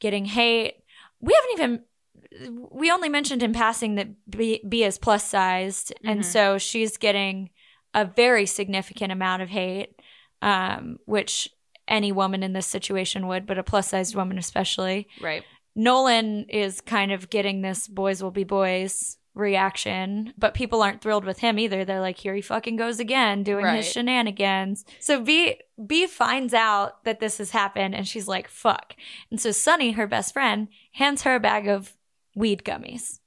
[0.01, 0.75] getting hate.
[1.21, 6.21] We haven't even we only mentioned in passing that B, B is plus sized and
[6.21, 6.25] Mhm.
[6.25, 7.51] so she's getting
[7.95, 9.95] a very significant amount of hate
[10.43, 11.49] um which
[11.91, 15.09] any woman in this situation would but a plus sized woman especially.
[15.21, 15.43] Right.
[15.77, 21.25] Nolan is kind of getting this boys will be boys reaction, but people aren't thrilled
[21.25, 21.85] with him either.
[21.85, 23.77] They're like, here he fucking goes again doing Right.
[23.77, 24.85] his shenanigans.
[24.99, 25.57] So B
[25.87, 28.97] B finds out that this has happened and she's like, fuck.
[29.31, 31.95] And so Sunny, her best friend, hands her a bag of
[32.35, 33.21] weed gummies.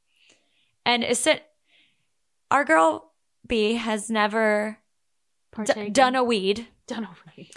[0.85, 1.43] And is it
[2.51, 3.13] our girl
[3.47, 4.77] B has never
[5.65, 6.67] d- done a weed.
[6.87, 7.51] done a weed.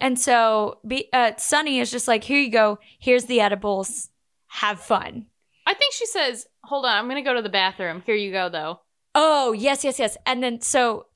[0.00, 2.78] And so B, uh, Sunny is just like, here you go.
[2.98, 4.10] Here's the edibles.
[4.48, 5.26] Have fun.
[5.66, 8.02] I think she says, "Hold on, I'm gonna go to the bathroom.
[8.04, 8.80] Here you go, though."
[9.14, 10.16] Oh, yes, yes, yes.
[10.26, 11.06] And then so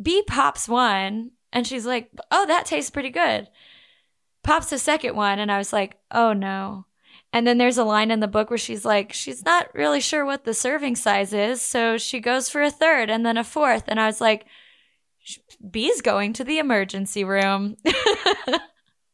[0.00, 3.48] B pops one and she's like, oh, that tastes pretty good.
[4.42, 5.38] Pops the second one.
[5.38, 6.84] And I was like, oh no.
[7.32, 10.24] And then there's a line in the book where she's like, she's not really sure
[10.24, 11.60] what the serving size is.
[11.60, 13.84] So she goes for a third and then a fourth.
[13.88, 14.46] And I was like, "Sh-
[15.70, 17.76] B's going to the emergency room.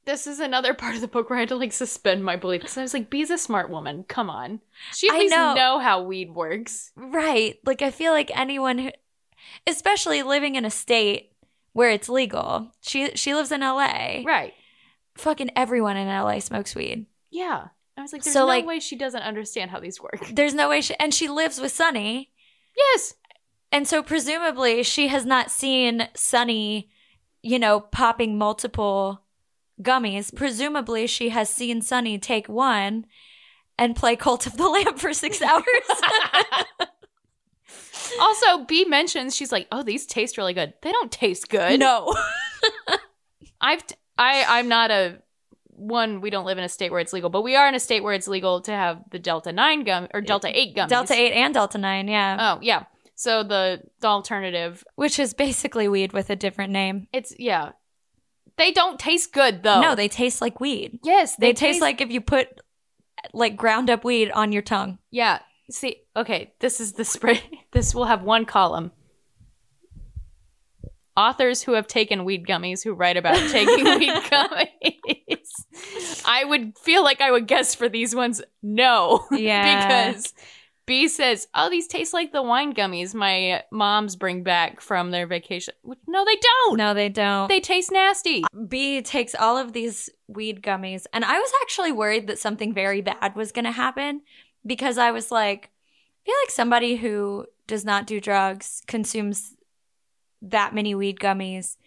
[0.05, 2.63] This is another part of the book where I had to like suspend my belief
[2.63, 4.05] because I was like, "B's a smart woman.
[4.09, 4.61] Come on,
[4.93, 5.55] she at I least know.
[5.55, 5.79] know.
[5.79, 7.57] how weed works." right.
[7.65, 8.91] Like, I feel like anyone who,
[9.65, 11.31] especially living in a state
[11.73, 14.23] where it's legal, she, she lives in LA.
[14.27, 14.53] Right?
[15.15, 17.07] Fucking everyone in LA smokes weed.
[17.31, 17.69] Yeah.
[17.97, 20.53] I was like, "There's So, no like- way she doesn't understand how these work." There's
[20.55, 22.33] no way she, and she lives with Sunny.
[22.77, 23.15] yes.
[23.73, 26.91] And so presumably she has not seen Sunny,
[27.43, 29.23] you know, popping multiple
[29.83, 30.35] gummies.
[30.35, 33.07] Presumably she has seen Sunny take one
[33.79, 35.65] and play Cult of the Lamb for six hours.
[38.21, 40.75] Also, B mentions she's like, "Oh, these taste really good.
[40.83, 42.15] They don't taste good." no.
[43.61, 45.23] I've t- I I'm not a
[45.71, 46.21] one.
[46.21, 48.03] We don't live in a state where it's legal, but we are in a state
[48.03, 50.89] where it's legal to have the Delta Nine gum or Delta Eight gum.
[50.89, 52.57] Delta 8 and Delta 9, yeah.
[52.57, 52.85] Oh yeah.
[53.15, 57.07] So the, the alternative, Which is basically weed with a different name.
[57.13, 57.73] it's yeah.
[58.59, 59.81] They don't taste good though.
[59.81, 60.99] No, they taste like weed.
[61.05, 62.49] yes They, taste, like if you put
[63.33, 64.99] like ground up weed on your tongue.
[65.11, 65.41] yeah.
[65.71, 67.41] See, okay, this is the spray.
[67.73, 68.91] This will have one column.
[71.17, 76.23] Authors who have taken weed gummies who write about taking weed gummies.
[76.27, 79.27] I would feel like I would guess for these ones no.
[79.33, 80.11] Yeah.
[80.13, 80.35] because
[80.93, 85.27] B says, "Oh, these taste like the wine gummies my moms bring back from their
[85.27, 86.77] vacation." Which- No, they don't.
[86.77, 87.49] No, they don't.
[87.49, 88.45] They taste nasty.
[88.45, 92.75] Uh, B takes all of these weed gummies, and I was actually worried that something
[92.75, 94.21] very bad was going to happen
[94.67, 99.57] because I was like, I feel like somebody who does not do drugs, consumes
[100.43, 101.79] that many weed gummies,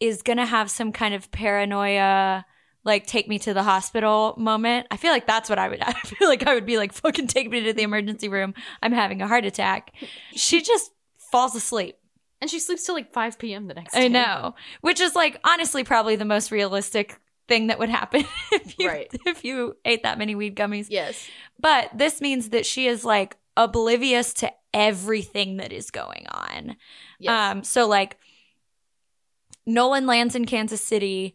[0.00, 2.44] is going to have some kind of paranoia,
[2.84, 4.86] like take me to the hospital moment.
[4.90, 7.26] I feel like that's what I would, I feel like I would be like, fucking
[7.26, 8.54] take me to the emergency room.
[8.82, 9.92] I'm having a heart attack.
[10.34, 10.90] She just
[11.30, 11.96] falls asleep.
[12.40, 13.66] And she sleeps till like 5 p.m.
[13.66, 14.06] the next day.
[14.06, 18.78] I know, which is like honestly probably the most realistic thing that would happen if
[18.78, 19.08] you Right.
[19.26, 20.86] if you ate that many weed gummies.
[20.88, 21.28] Yes.
[21.60, 26.76] But this means that she is like oblivious to everything that is going on.
[27.18, 27.52] Yes.
[27.52, 28.16] Um so like
[29.66, 31.34] Nolan lands in Kansas City,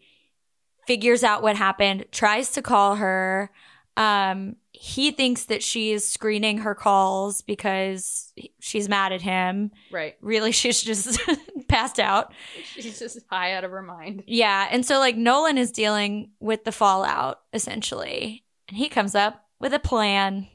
[0.88, 3.52] figures out what happened, tries to call her.
[3.98, 9.72] Um he thinks that she's screening her calls because she's mad at him.
[9.92, 10.16] right.
[10.22, 11.20] Really she's just
[11.68, 12.34] passed out.
[12.76, 14.24] She's just high out of her mind.
[14.28, 14.68] Yeah.
[14.70, 18.44] And so, like, Nolan is dealing with the fallout, essentially.
[18.68, 20.48] And he comes up with a plan.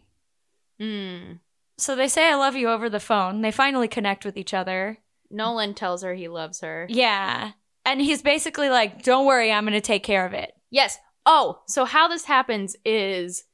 [0.80, 1.40] Mm.
[1.78, 3.40] So they say, I love you over the phone.
[3.40, 4.98] They finally connect with each other.
[5.30, 6.86] Nolan tells her he loves her.
[6.90, 7.52] Yeah.
[7.84, 10.52] And he's basically like, don't worry, I'm going to take care of it.
[10.70, 10.98] Yes.
[11.26, 13.44] Oh, so how this happens is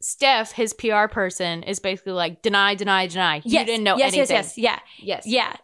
[0.00, 3.36] Steph, his PR person, is basically like, deny, deny, deny.
[3.44, 3.60] Yes.
[3.60, 4.36] You didn't know yes, anything.
[4.36, 4.82] Yes, yes, Yes.
[4.98, 5.14] Yeah.
[5.14, 5.26] Yes.
[5.26, 5.56] Yeah.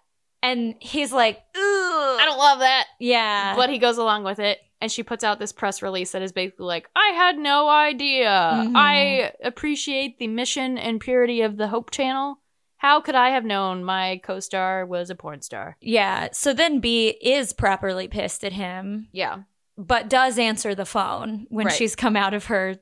[0.42, 1.42] And he's like.
[1.56, 2.86] I don't love that.
[3.00, 3.56] Yeah.
[3.56, 4.58] But he goes along with it.
[4.80, 8.28] And she puts out this press release that is basically like, I had no idea.
[8.28, 8.72] Mhm.
[8.76, 12.38] I appreciate the mission and purity of the Hope Channel.
[12.78, 15.76] How could I have known my co star was a porn star?
[15.80, 16.28] yeah.
[16.32, 19.38] So then B is properly pissed at him, Yeah.
[19.78, 21.74] but does answer the phone when Right.
[21.74, 22.76] she's come out of her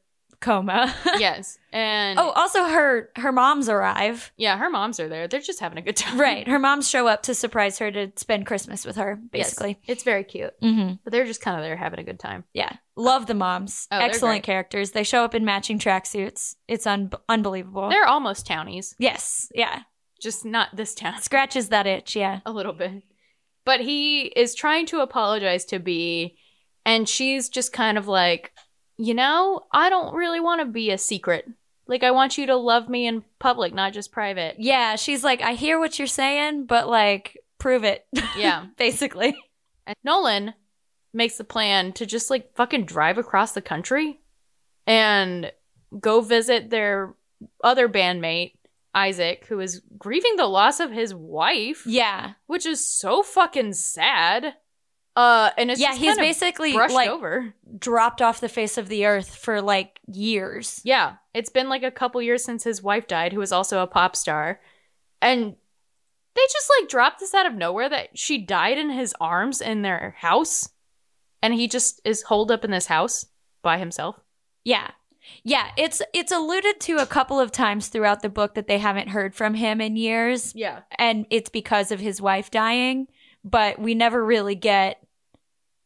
[0.44, 0.94] coma.
[1.18, 1.58] yes.
[1.72, 4.32] And oh, also her her moms arrive.
[4.36, 5.26] yeah, her moms are there.
[5.26, 6.20] They're just having a good time.
[6.20, 6.46] Right.
[6.46, 9.50] Her moms show up to surprise her to spend Christmas with her, Yes.
[9.50, 9.80] basically.
[9.86, 10.52] It's very cute.
[10.62, 10.94] Mm-hmm.
[11.02, 12.44] But they're just kind of there having a good time.
[12.52, 12.72] Yeah.
[12.96, 13.88] Love the moms.
[13.90, 14.42] Oh, they're Excellent great.
[14.44, 14.92] characters.
[14.92, 16.54] They show up in matching tracksuits.
[16.68, 17.88] It's un- unbelievable.
[17.88, 19.50] They're almost townies, yes.
[19.54, 19.80] Yeah.
[20.20, 21.18] just not this town.
[21.20, 22.14] Scratches that itch.
[22.14, 22.40] Yeah.
[22.46, 23.02] a little bit.
[23.64, 26.36] But he is trying to apologize to B,
[26.84, 28.52] and she's just kind of like,
[28.96, 31.48] you know, I don't really want to be a secret.
[31.86, 34.56] Like, I want you to love me in public, not just private.
[34.58, 34.96] Yeah.
[34.96, 38.06] She's like, I hear what you're saying, but like, prove it.
[38.36, 38.66] Yeah.
[38.78, 39.36] basically.
[39.86, 40.54] And Nolan
[41.12, 44.18] makes the plan to just like fucking drive across the country
[44.86, 45.52] and
[46.00, 47.14] go visit their
[47.62, 48.54] other bandmate,
[48.94, 51.84] Isaac, who is grieving the loss of his wife.
[51.86, 52.32] Yeah.
[52.46, 54.54] which is so fucking sad.
[55.16, 55.88] Uh, and it's yeah.
[55.90, 57.54] just He's basically brushed like over.
[57.78, 60.80] dropped off the face of the earth for like years.
[60.84, 63.86] Yeah, it's been like a couple years since his wife died, who was also a
[63.86, 64.60] pop star,
[65.22, 65.54] and
[66.34, 69.82] they just like dropped this out of nowhere that she died in his arms in
[69.82, 70.68] their house,
[71.42, 73.26] and he just is holed up in this house
[73.62, 74.16] by himself.
[74.64, 74.90] Yeah.
[75.44, 79.08] Yeah, it's it's alluded to a couple of times throughout the book that they haven't
[79.08, 80.80] heard from him in years Yeah.
[80.98, 83.06] and it's because of his wife dying,
[83.44, 85.00] but we never really get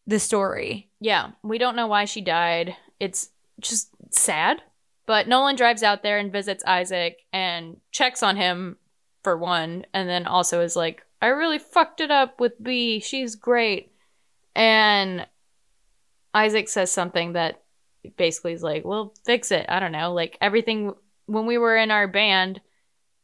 [0.08, 0.88] the story.
[1.00, 2.74] Yeah, we don't know why she died.
[2.98, 3.28] It's
[3.60, 4.62] just sad.
[5.06, 8.78] But Nolan drives out there and visits Isaac and checks on him
[9.22, 13.00] for one, and then also is like, I really fucked it up with B.
[13.00, 13.92] She's great.
[14.54, 15.26] And
[16.32, 17.62] Isaac says something that
[18.16, 19.66] basically is like, well, fix it.
[19.68, 20.12] I don't know.
[20.12, 20.94] Like everything,
[21.26, 22.60] when we were in our band,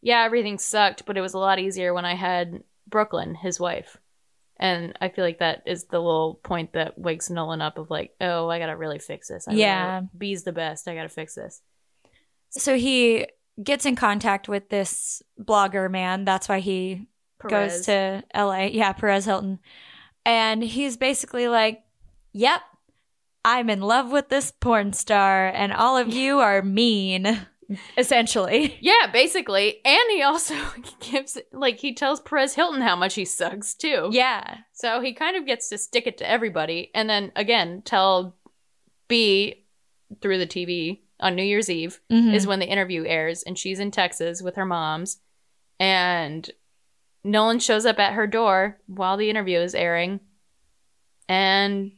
[0.03, 3.97] yeah, everything sucked, but it was a lot easier when I had Brooklyn, his wife.
[4.65, 8.15] And I feel like that is the little point that wakes Nolan up of like,
[8.23, 9.47] oh, I gotta really fix this.
[9.47, 9.95] I Yeah.
[9.97, 10.89] really- B's the best.
[10.89, 11.61] I gotta fix this.
[12.49, 13.27] So he
[13.63, 16.25] gets in contact with this blogger man.
[16.25, 17.09] That's why he
[17.47, 18.69] goes to LA.
[18.73, 19.59] Yeah, Perez Hilton.
[20.25, 21.83] And he's basically like,
[22.33, 22.63] Yep,
[23.45, 27.47] I'm in love with this porn star, and all of you are mean,
[27.97, 28.79] essentially.
[28.81, 29.81] Yeah, basically.
[29.85, 30.55] And he also
[31.01, 34.09] gives like he tells Perez Hilton how much he sucks too.
[34.13, 34.59] Yeah.
[34.73, 38.37] So he kind of gets to stick it to everybody and then again tell
[39.09, 39.65] B
[40.21, 42.35] through the TV on New Year's Eve Mhm.
[42.35, 45.19] is when the interview airs and she's in Texas with her moms
[45.81, 46.51] and
[47.25, 50.21] Nolan shows up at her door while the interview is airing
[51.29, 51.93] and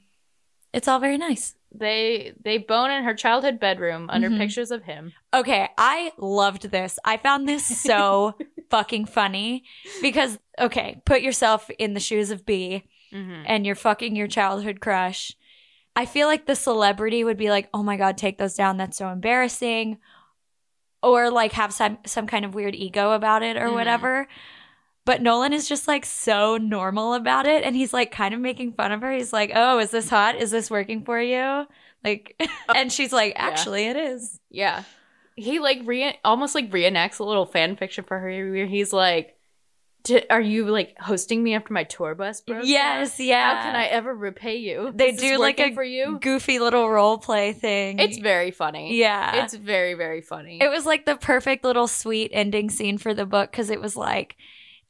[0.73, 1.56] It's all very nice.
[1.79, 4.39] They they bone in her childhood bedroom under Mhm.
[4.39, 5.13] pictures of him.
[5.35, 6.99] Okay, I loved this.
[7.05, 8.35] I found this so
[8.71, 9.65] fucking funny
[10.03, 13.45] because, okay, put yourself in the shoes of B Mhm.
[13.47, 15.33] and you're fucking your childhood crush.
[15.95, 18.77] I feel like the celebrity would be like, oh my God, take those down.
[18.77, 19.99] That's so embarrassing.
[21.03, 23.75] Or like have some, some kind of weird ego about it or Mhm.
[23.75, 24.29] whatever.
[25.07, 27.63] But Nolan is just like so normal about it.
[27.65, 29.13] And he's like kind of making fun of her.
[29.13, 30.37] He's like, oh, is this hot?
[30.37, 31.67] Is this working for you?
[32.05, 32.39] Like,
[32.75, 33.47] and she's like, Yeah.
[33.47, 34.39] actually, it is.
[34.51, 34.83] Yeah.
[35.37, 39.37] He like re almost like reenacts a little fan fiction for her where he's like,
[40.03, 42.63] "D- "Are you like hosting me after my tour bus, bro?
[42.63, 43.57] Yes, yeah.
[43.57, 44.93] How can I ever repay you?
[44.95, 46.19] They This do like a for you.
[46.23, 47.99] goofy little role play thing.
[47.99, 48.97] It's very funny.
[48.99, 49.45] yeah.
[49.45, 50.59] It's very very funny.
[50.63, 53.95] It was like the perfect little sweet ending scene for the book because it was
[53.95, 54.37] like,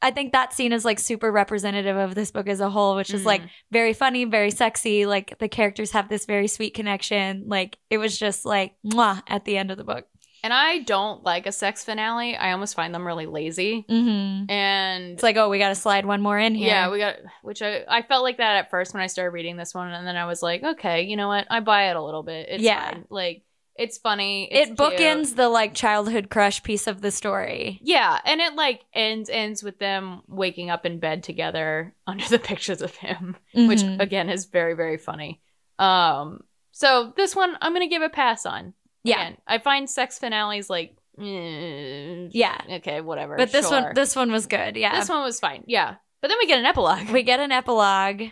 [0.07, 3.13] I think that scene is like super representative of this book as a whole, which
[3.13, 3.51] is like Mhm.
[3.73, 5.05] very funny, very sexy.
[5.05, 7.45] Like the characters have this very sweet connection.
[7.47, 10.07] Like it was just like mwah at the end of the book.
[10.45, 12.37] and I don't like a sex finale.
[12.37, 13.85] I almost find them really lazy.
[13.91, 14.49] Mm-hmm.
[14.49, 16.69] And It's like, oh, we got to slide one more in here.
[16.69, 19.57] yeah, we got which I I felt like that at first when I started reading
[19.57, 21.49] this one, and then I was like, okay, you know what?
[21.51, 22.47] I buy it a little bit.
[22.49, 22.91] It's Yeah.
[22.93, 23.05] fine.
[23.11, 23.43] like
[23.79, 24.49] it's funny.
[24.51, 24.79] It's it cute.
[24.79, 27.79] bookends the like childhood crush piece of the story.
[27.83, 32.39] Yeah, and it like ends ends with them waking up in bed together under the
[32.39, 34.01] pictures of him, which Mhm.
[34.01, 35.41] again is very very funny.
[35.79, 36.41] Um,
[36.73, 38.75] so this one I'm gonna give a pass on.
[39.05, 42.61] yeah, Again, I find sex finales like, eh, yeah.
[42.79, 43.37] okay, whatever.
[43.37, 43.83] But this sure.
[43.83, 44.77] one, this one was good.
[44.77, 45.65] Yeah, this one was fine.
[45.67, 47.09] Yeah, but then we get an epilogue.
[47.11, 48.23] we get an epilogue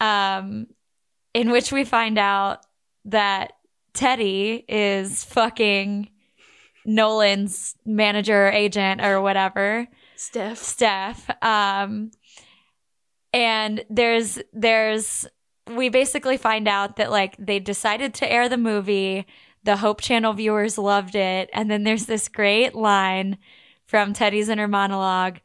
[0.00, 0.66] um
[1.34, 2.60] in which we find out
[3.06, 3.52] that
[3.92, 6.10] Teddy is fucking
[6.84, 9.86] Nolan's manager or agent or whatever,
[10.16, 10.58] Steph.
[10.58, 11.30] Steph.
[11.42, 12.10] Um
[13.32, 15.26] and there's there's
[15.68, 19.26] we basically find out that like they decided to air the movie,
[19.62, 23.38] the Hope Channel viewers loved it, and then there's this great line
[23.86, 25.38] from Teddy's inner monologue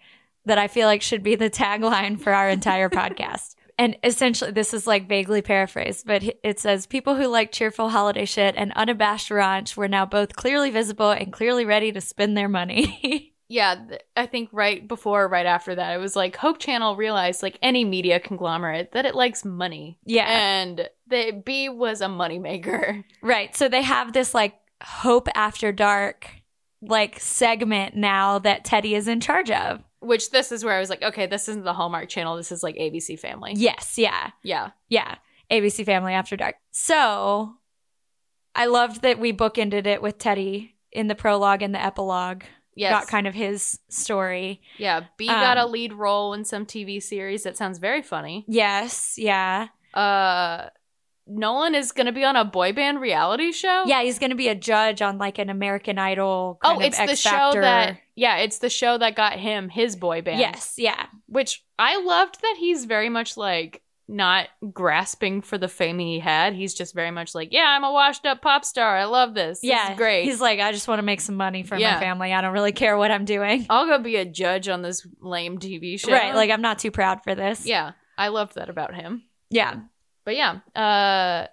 [0.46, 3.55] that I feel like should be the tagline for our entire podcast.
[3.78, 8.26] And essentially, this is like vaguely paraphrased, but it says, People who like cheerful holiday
[8.26, 12.50] shit and unabashed ranch were now both clearly visible and clearly ready to spend their
[12.50, 13.32] money.
[13.48, 13.76] Yeah,
[14.18, 17.86] I think right before, right after that, it was like Hope Channel realized, like any
[17.86, 20.00] media conglomerate, that it likes money.
[20.04, 20.26] yeah.
[20.26, 23.04] And the B was a moneymaker.
[23.22, 23.56] Right.
[23.56, 26.28] So they have this like Hope After Dark
[26.82, 29.84] like segment now that Teddy is in charge of.
[30.06, 32.38] Which this is where I was like, okay, this isn't the Hallmark Channel.
[32.38, 33.54] This is like ABC Family.
[33.56, 33.98] Yes.
[33.98, 34.32] Yeah.
[34.44, 34.72] Yeah.
[34.90, 35.16] Yeah.
[35.52, 36.56] ABC Family After Dark.
[36.72, 37.54] So
[38.56, 42.44] I loved that we bookended it with Teddy in the prologue and the epilogue.
[42.78, 42.92] Yes.
[42.92, 44.62] Got kind of his story.
[44.78, 45.02] yeah.
[45.18, 48.44] B got a Um, lead role in some TV series that sounds very funny.
[48.48, 49.16] Yes.
[49.18, 49.68] Yeah.
[49.94, 50.70] Uh,
[51.28, 53.84] Nolan is going to be on a boy band reality show.
[53.88, 54.04] Yeah.
[54.04, 56.60] He's going to be a judge on like an American Idol.
[56.62, 57.62] Kind Oh, it's the X show Factor.
[57.62, 57.98] that.
[58.16, 60.40] Yeah, it's the show that got him his boy band.
[60.40, 60.76] Yes.
[60.78, 61.06] Yeah.
[61.28, 66.54] Which I loved that he's very much like not grasping for the fame he had.
[66.54, 68.96] He's just very much like, yeah, I'm a washed up pop star.
[68.96, 69.60] I love this.
[69.62, 70.24] This yeah, is great.
[70.26, 71.96] He's like, I just want to make some money for Yeah.
[71.96, 72.32] my family.
[72.32, 73.66] I don't really care what I'm doing.
[73.70, 76.12] I'll go be a judge on this lame TV show.
[76.12, 77.66] Right, like I'm not too proud for this.
[77.66, 79.24] yeah, I loved that about him.
[79.50, 79.76] yeah,
[80.24, 81.48] But yeah, uh,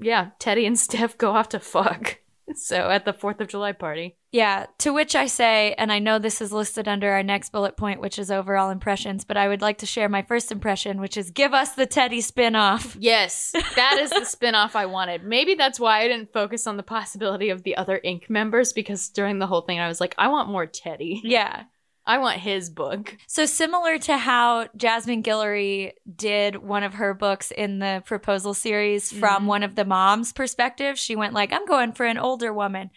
[0.00, 2.18] yeah, Teddy and Steph go off to fuck.
[2.56, 4.66] So at the Fourth of July party, yeah.
[4.78, 8.00] To which I say, and I know this is listed under our next bullet point,
[8.00, 11.30] which is overall impressions, but I would like to share my first impression, which is
[11.30, 12.96] give us the Teddy spin-off.
[12.98, 15.22] yes, that is the spin-off I wanted.
[15.22, 18.28] Maybe that's why I didn't focus on the possibility of the other Inc.
[18.28, 21.20] members because during the whole thing I was like, I want more Teddy.
[21.22, 21.62] Yeah.
[22.06, 23.16] I want his book.
[23.26, 29.10] So similar to how Jasmine Guillory did one of her books in the proposal series
[29.10, 29.46] from Mhm.
[29.46, 32.90] one of the mom's perspective, she went like, "I'm going for an older woman.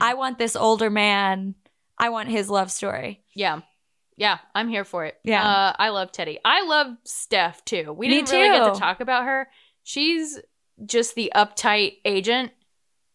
[0.00, 1.54] I want this older man.
[1.98, 3.60] I want his love story." Yeah.
[4.16, 5.18] Yeah, I'm here for it.
[5.24, 5.44] Yeah.
[5.44, 6.38] Uh, I love Teddy.
[6.44, 7.92] I love Steph too.
[7.92, 9.50] We Me didn't really get to talk about her.
[9.82, 10.38] She's
[10.86, 12.52] just the uptight agent,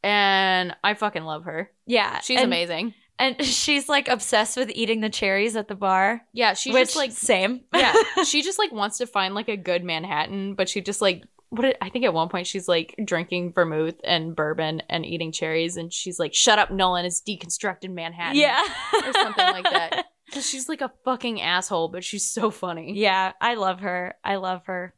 [0.03, 1.71] and I fucking love her.
[1.85, 2.93] Yeah, She's amazing.
[3.19, 6.21] And she's like obsessed with eating the cherries at the bar.
[6.33, 7.61] Yeah, she's which just like same.
[7.75, 7.93] yeah,
[8.25, 11.65] she just like wants to find like a good Manhattan, but she just like what
[11.65, 15.77] it, I think at one point she's like drinking vermouth and bourbon and eating cherries,
[15.77, 17.05] and she's like, "Shut up, Nolan!
[17.05, 18.63] It's deconstructed Manhattan." yeah,
[18.93, 20.05] or something like that.
[20.29, 22.93] Because she's like a fucking asshole, but she's so funny.
[22.95, 24.13] Yeah, I love her.
[24.23, 24.93] I love her.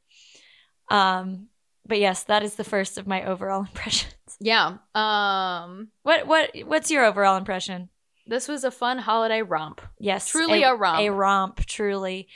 [0.90, 1.48] Um,
[1.88, 4.14] but yes, that is the first of my overall impressions.
[4.42, 4.80] Yeah.
[4.94, 5.88] Um.
[6.04, 7.88] What what what's your overall impression?
[8.32, 9.82] This was a fun holiday romp.
[10.00, 11.02] Yes, Truly a romp.
[11.02, 12.30] A romp, truly.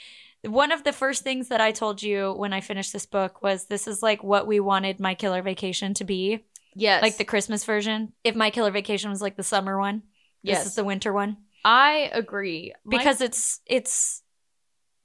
[0.44, 3.64] One of the first things that I told you when I finished this book was
[3.64, 6.44] this is like what we wanted My Killer Vacation to be,
[6.74, 7.00] Yes.
[7.00, 8.12] like the Christmas version.
[8.24, 10.02] If My Killer Vacation was like the summer one,
[10.44, 10.66] this yes.
[10.66, 12.74] is the winter one I agree.
[12.84, 14.22] My- because it's it's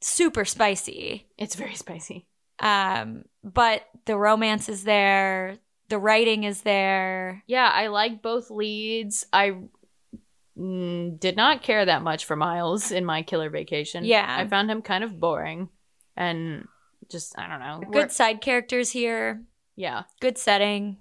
[0.01, 1.25] super spicy.
[1.37, 2.27] it's very spicy.
[2.59, 5.57] Um, but the romance is there,
[5.87, 7.43] the writing is there.
[7.47, 9.25] Yeah, I like both leads.
[9.31, 9.55] I
[10.61, 14.03] mm, did not care that much for Miles in my Killer Vacation.
[14.05, 14.25] Yeah.
[14.29, 15.69] I found him kind of boring,
[16.15, 16.67] and
[17.09, 17.79] just I don't know.
[17.79, 19.43] We're- Good side characters here,
[19.75, 20.03] Yeah.
[20.19, 20.97] good setting.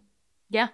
[0.48, 0.68] Yeah.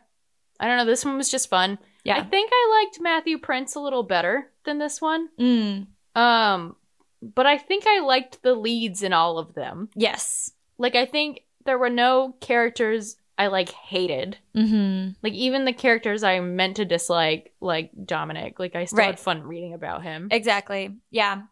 [0.60, 0.86] I don't know.
[0.86, 1.78] This one was just fun.
[2.04, 2.16] Yeah.
[2.16, 5.28] I think I liked Matthew Prince a little better than this one.
[5.38, 5.86] Mm,
[6.18, 6.76] Um,
[7.20, 9.90] but I think I liked the leads in all of them.
[9.94, 10.52] yes.
[10.78, 14.38] Like I think there were no characters I like hated.
[14.56, 15.10] Mm-hmm.
[15.22, 19.06] Like even the characters I meant to dislike, like Dominic, like I still Right.
[19.06, 20.28] had fun reading about him.
[20.30, 20.96] Exactly.
[21.10, 21.42] Yeah.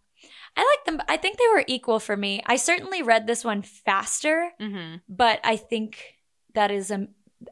[0.56, 1.04] I like them.
[1.08, 2.40] I think they were equal for me.
[2.46, 4.96] I certainly read this one faster, Mm-hmm.
[5.08, 6.02] but I think
[6.54, 7.08] that is um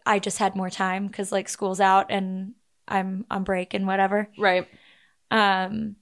[0.07, 2.55] I just had more time because like school's out and
[2.89, 4.29] I'm on break and whatever.
[4.39, 4.67] Right.
[5.31, 5.97] Um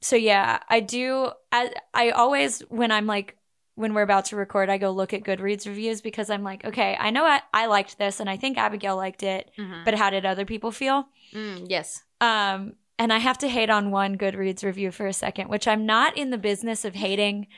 [0.00, 3.36] so yeah, I do I I always when I'm like
[3.76, 6.96] when we're about to record, I go look at Goodreads reviews because I'm like, okay,
[6.98, 9.84] I know I, I liked this and I think Abigail liked it, Mm-hmm.
[9.84, 11.08] but how did other people feel?
[11.34, 12.02] mm, yes.
[12.20, 15.84] Um, and I have to hate on one Goodreads review for a second, which I'm
[15.86, 17.48] not in the business of hating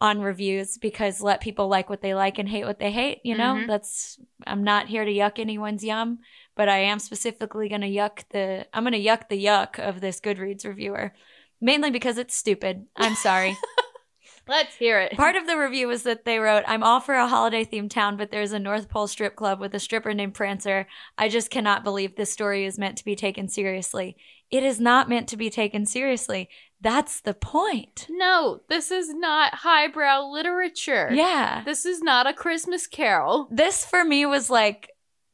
[0.00, 3.20] on reviews because let people like what they like and hate what they hate.
[3.24, 3.66] You know, Mhm.
[3.66, 6.18] that's I'm not here to yuck anyone's yum,
[6.56, 10.00] but I am specifically going to yuck the I'm going to yuck the yuck of
[10.02, 11.14] this Goodreads reviewer,
[11.60, 12.84] mainly because it's stupid.
[12.96, 13.56] I'm sorry.
[14.46, 15.12] Let's hear it.
[15.12, 18.16] Part of the review was that they wrote, I'm all for a holiday themed town,
[18.16, 20.86] but there's a North Pole strip club with a stripper named Prancer.
[21.16, 24.16] I just cannot believe this story is meant to be taken seriously.
[24.50, 26.48] It is not meant to be taken seriously.
[26.80, 28.06] That's the point.
[28.10, 31.08] no, this is not highbrow literature.
[31.12, 31.62] Yeah.
[31.64, 33.48] This is not a Christmas carol.
[33.50, 34.90] This for me was like,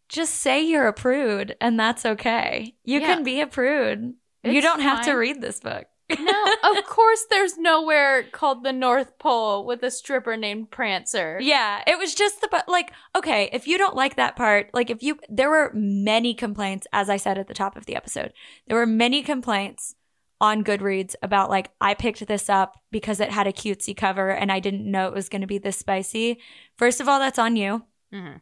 [0.09, 2.77] just say you're a prude and that's okay.
[2.85, 3.07] You Yeah.
[3.15, 4.15] can be a prude.
[4.45, 5.87] you don't have to read this book.
[6.19, 11.39] No, of course there's nowhere called the North Pole with a stripper named Prancer.
[11.41, 14.91] Yeah, it was just the but like okay, if you don't like that part, like
[14.91, 18.32] if you there were many complaints as I said at the top of the episode.
[18.66, 19.95] There were many complaints
[20.41, 24.51] on Goodreads about like I picked this up because it had a cutesy cover and
[24.51, 26.39] I didn't know it was going to be this spicy.
[26.77, 27.85] First of all, that's on you.
[28.12, 28.37] hmm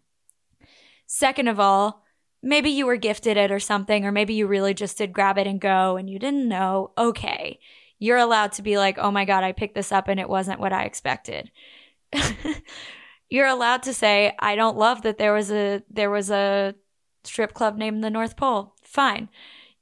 [1.06, 2.04] Second of all,
[2.42, 5.46] maybe you were gifted it or something, or maybe you really just did grab it
[5.46, 6.92] and go and you didn't know.
[6.96, 7.58] Okay.
[7.98, 10.60] You're allowed to be like, oh my God, I picked this up and it wasn't
[10.60, 11.50] what I expected.
[13.28, 16.74] You're allowed to say, I don't love that there was a there was a
[17.24, 18.74] strip club named the North Pole.
[18.82, 19.28] Fine.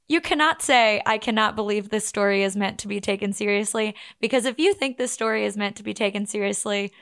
[0.09, 4.45] You cannot say, I cannot believe this story is meant to be taken seriously, because
[4.45, 6.93] if you think this story is meant to be taken seriously,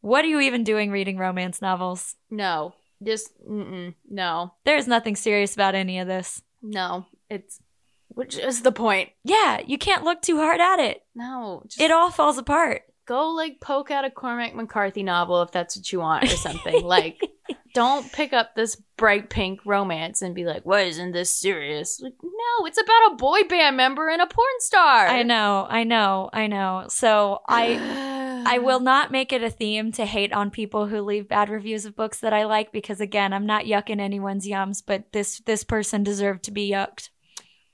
[0.00, 2.16] what are you even doing reading romance novels?
[2.30, 6.42] No, just mm-mm, no, There's nothing serious about any of this.
[6.62, 7.06] no.
[7.30, 7.60] It's
[8.08, 9.10] which is the point.
[9.22, 11.02] Yeah, you can't look too hard at it.
[11.14, 12.82] No, just It all falls apart.
[13.06, 16.82] go like poke out a Cormac McCarthy novel if that's what you want or something.
[16.82, 17.20] like,
[17.74, 22.14] don't pick up this bright pink romance and be like, "Why isn't this serious?" Like,
[22.22, 25.06] no, it's about a boy band member and a porn star.
[25.06, 26.86] I know, I know, I know.
[26.88, 28.14] So I.
[28.48, 31.84] I will not make it a theme to hate on people who leave bad reviews
[31.84, 35.64] of books that I like because again, I'm not yucking anyone's yums, but this this
[35.64, 37.10] person deserved to be yucked.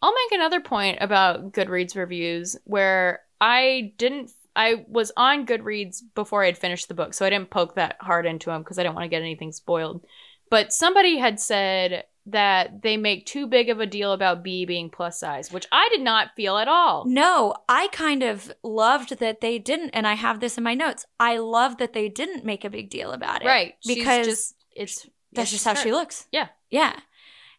[0.03, 6.43] I'll make another point about Goodreads reviews where I didn't I was on Goodreads before
[6.43, 8.83] I had finished the book, so I didn't poke that hard into them because I
[8.83, 10.05] didn't want to get anything spoiled.
[10.51, 14.89] But somebody had said that they make too big of a deal about B being
[14.89, 17.05] plus size, which I did not feel at all.
[17.07, 21.05] No, I kind of loved that they didn't, and I have this in my notes.
[21.21, 23.47] I love that they didn't make a big deal about it.
[23.47, 23.75] Right.
[23.87, 26.27] Because just, it's that's just how she looks.
[26.33, 26.49] Yeah.
[26.71, 26.99] Yeah.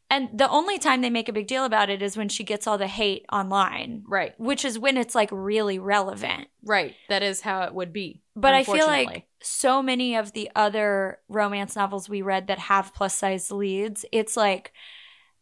[0.10, 2.68] And the only time they make a big deal about it is when she gets
[2.68, 4.04] all the hate online.
[4.08, 4.40] Right.
[4.40, 6.48] Which is when it's like really relevant.
[6.64, 6.94] Right.
[7.10, 8.22] That is how it would be.
[8.36, 12.94] But I feel like so many of the other romance novels we read that have
[12.94, 14.74] plus size leads, it's like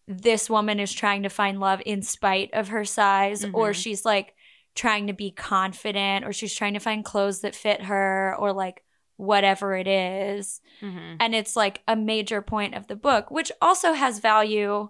[0.07, 3.55] this woman is trying to find love in spite of her size, mm-hmm.
[3.55, 4.33] or she's like
[4.75, 8.82] trying to be confident, or she's trying to find clothes that fit her, or like
[9.17, 10.61] whatever it is.
[10.81, 11.15] Mm-hmm.
[11.19, 14.89] And it's like a major point of the book, which also has value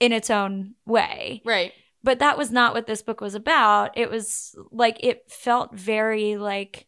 [0.00, 1.42] in its own way.
[1.44, 1.72] Right.
[2.02, 3.96] But that was not what this book was about.
[3.96, 6.86] It was like, it felt very like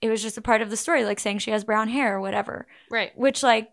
[0.00, 2.20] it was just a part of the story, like saying she has brown hair or
[2.20, 2.66] whatever.
[2.90, 3.16] Right.
[3.16, 3.70] Which, like,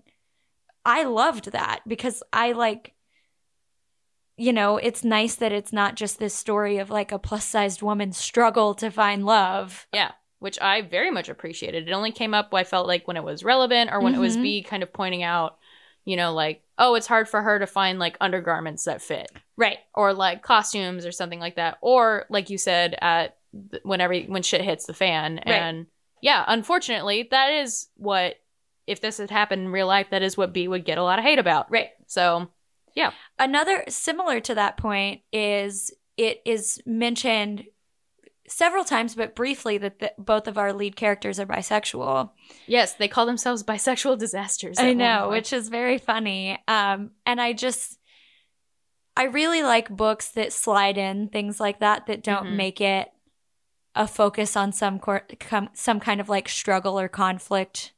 [0.86, 2.94] I loved that because I like,
[4.36, 7.82] you know, it's nice that it's not just this story of like a plus sized
[7.82, 9.88] woman's struggle to find love.
[9.94, 10.11] Yeah
[10.44, 11.88] which I very much appreciated.
[11.88, 14.22] It only came up, I felt like, when it was relevant or when mm-hmm.
[14.22, 14.44] it was mm-hmm.
[14.44, 15.57] B kind of pointing out,
[16.03, 19.32] you know, like, oh, it's hard for her to find like undergarments that fit.
[19.56, 19.78] Right.
[19.95, 21.78] Or like costumes or something like that.
[21.80, 23.38] Or like you said, at
[23.84, 25.36] whenever when shit hits the fan.
[25.36, 25.48] Right.
[25.48, 25.88] And
[26.22, 28.36] yeah, unfortunately, that is what
[28.86, 31.20] if this had happened in real life, that is what B would get a lot
[31.20, 31.72] of hate about.
[31.72, 31.91] Right.
[32.07, 32.49] So
[32.95, 33.11] yeah.
[33.40, 37.64] Another similar to that point is it is mentioned
[38.48, 42.32] several times, but briefly, that the, both of our lead characters are bisexual.
[42.68, 44.78] Yes, they call themselves bisexual disasters.
[44.80, 46.60] I know, which is very funny.
[46.68, 47.99] Um, and I just,
[49.15, 52.57] I really like books that slide in things like that that don't mm-hmm.
[52.57, 53.11] make it
[53.95, 57.94] a focus on some cor- com- some kind of like struggle or conflict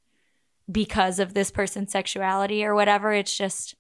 [0.70, 3.14] because of this person's sexuality or whatever.
[3.14, 3.76] It's just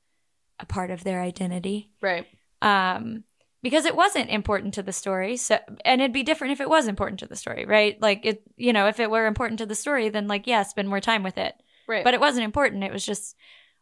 [0.59, 2.25] a part of their identity, right?
[2.61, 3.23] Um,
[3.61, 5.38] because it wasn't important to the story.
[5.38, 7.99] So, and it'd be different if it was important to the story, right?
[8.02, 10.88] Like it, you know, if it were important to the story, then like, yeah, spend
[10.88, 11.56] more time with it.
[11.88, 12.03] Right.
[12.03, 12.84] But it wasn't important.
[12.84, 13.36] It was just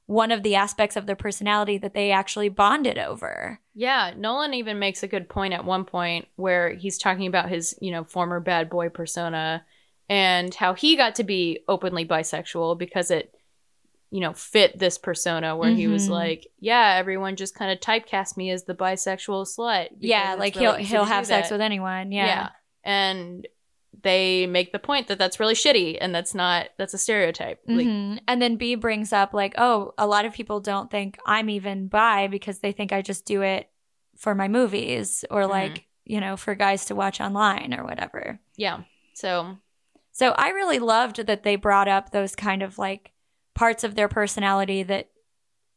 [0.05, 3.59] one of the aspects of their personality that they actually bonded over.
[3.73, 7.75] Yeah, Nolan even makes a good point at one point where he's talking about his,
[7.81, 9.65] you know, former bad boy persona
[10.09, 13.33] and how he got to be openly bisexual because it
[14.13, 15.77] you know, fit this persona where mm-hmm.
[15.79, 16.13] he was mm-hmm.
[16.13, 19.87] like, yeah, everyone just kind of typecast me as the bisexual slut.
[19.97, 22.11] Yeah, like he'll he'll have sex with anyone.
[22.11, 22.25] Yeah.
[22.27, 22.49] yeah.
[22.83, 23.47] And
[24.03, 27.65] they make the point that that's really shitty and that's not that's a stereotype.
[27.65, 28.11] Mm-hmm.
[28.11, 31.49] Like, and then B brings up like, "Oh, a lot of people don't think I'm
[31.49, 33.67] even bi because they think I just do it
[34.15, 35.51] for my movies or mm-hmm.
[35.51, 38.81] like, you know, for guys to watch online or whatever." Yeah.
[39.15, 39.57] So
[40.11, 43.09] so I really loved that they brought up those kind of like
[43.53, 45.09] parts of their personality that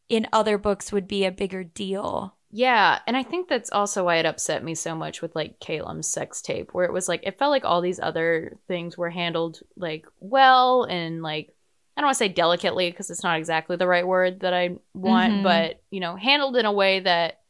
[0.08, 2.36] in other books would be a bigger deal.
[2.50, 6.08] Yeah, and I think that's also why it upset me so much with like Kallum's
[6.08, 9.60] sex tape, where it was like it felt like all these other things were handled
[9.76, 11.54] like well and like
[11.96, 14.76] I don't want to say delicately because it's not exactly the right word that I
[14.94, 15.42] want, mm-hmm.
[15.42, 17.40] but you know, handled in a way that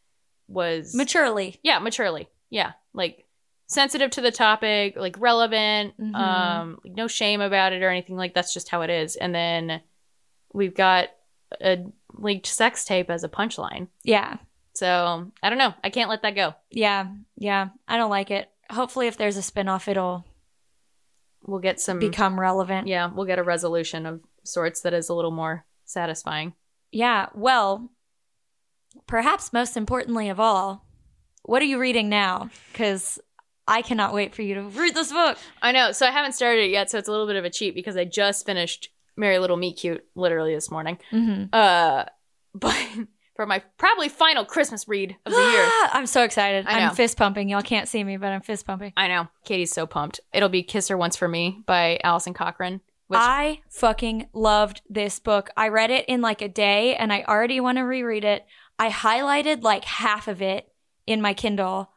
[0.49, 1.59] was maturely.
[1.63, 2.29] Yeah, maturely.
[2.49, 3.27] Yeah, like
[3.67, 6.15] sensitive to the topic, like relevant, mm-hmm.
[6.15, 9.17] um, no shame about it or anything like that's just how it is.
[9.17, 9.83] And then
[10.53, 11.09] we've got
[11.61, 13.89] a leaked sex tape as a punchline.
[14.03, 14.37] Yeah.
[14.75, 15.75] So I don't know.
[15.83, 16.55] I can't let that go.
[16.71, 17.09] Yeah.
[17.37, 17.69] Yeah.
[17.89, 18.51] I don't like it.
[18.71, 20.27] Hopefully, if there's a spinoff, it'll
[21.47, 22.89] we'll get some become relevant.
[22.89, 26.55] Yeah, we'll get a resolution of sorts that is a little more satisfying.
[26.91, 27.27] Yeah.
[27.35, 27.91] Well,
[29.07, 30.85] perhaps most importantly of all,
[31.45, 32.51] what are you reading now?
[32.73, 33.21] Because
[33.69, 35.39] I cannot wait for you to read this book.
[35.63, 35.93] I know.
[35.93, 37.97] So I haven't started it yet, so it's a little bit of a cheat because
[37.97, 40.99] I just finished Merry Little Meet Cute literally this morning.
[41.13, 41.45] Mm-hmm.
[41.53, 42.05] Uh,
[42.55, 42.77] but
[43.37, 45.69] for my probably final Christmas read of the year.
[45.93, 46.67] I'm so excited.
[46.67, 47.49] I am fist pumping.
[47.49, 48.93] Y'all can't see me, but I'm fist pumping.
[48.97, 49.29] I know.
[49.45, 50.21] Katey's so pumped.
[50.33, 52.81] It'll be Kiss Her Once for Me by Alison Cochrun.
[53.09, 55.51] Which- I fucking loved this book.
[55.57, 58.45] I read it in like a day and I already want to reread it.
[58.79, 60.73] I highlighted like half of it
[61.07, 61.91] in my Kindle.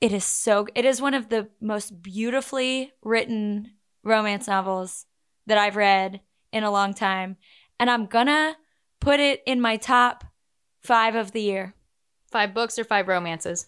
[0.00, 3.72] It is so it is one of the most beautifully written
[4.02, 5.05] romance novels
[5.46, 6.20] that I've read
[6.52, 7.36] in a long time.
[7.78, 8.56] And I'm gonna
[9.00, 10.24] put it in my top
[10.82, 11.74] five of the year.
[12.30, 13.66] Five books or five romances?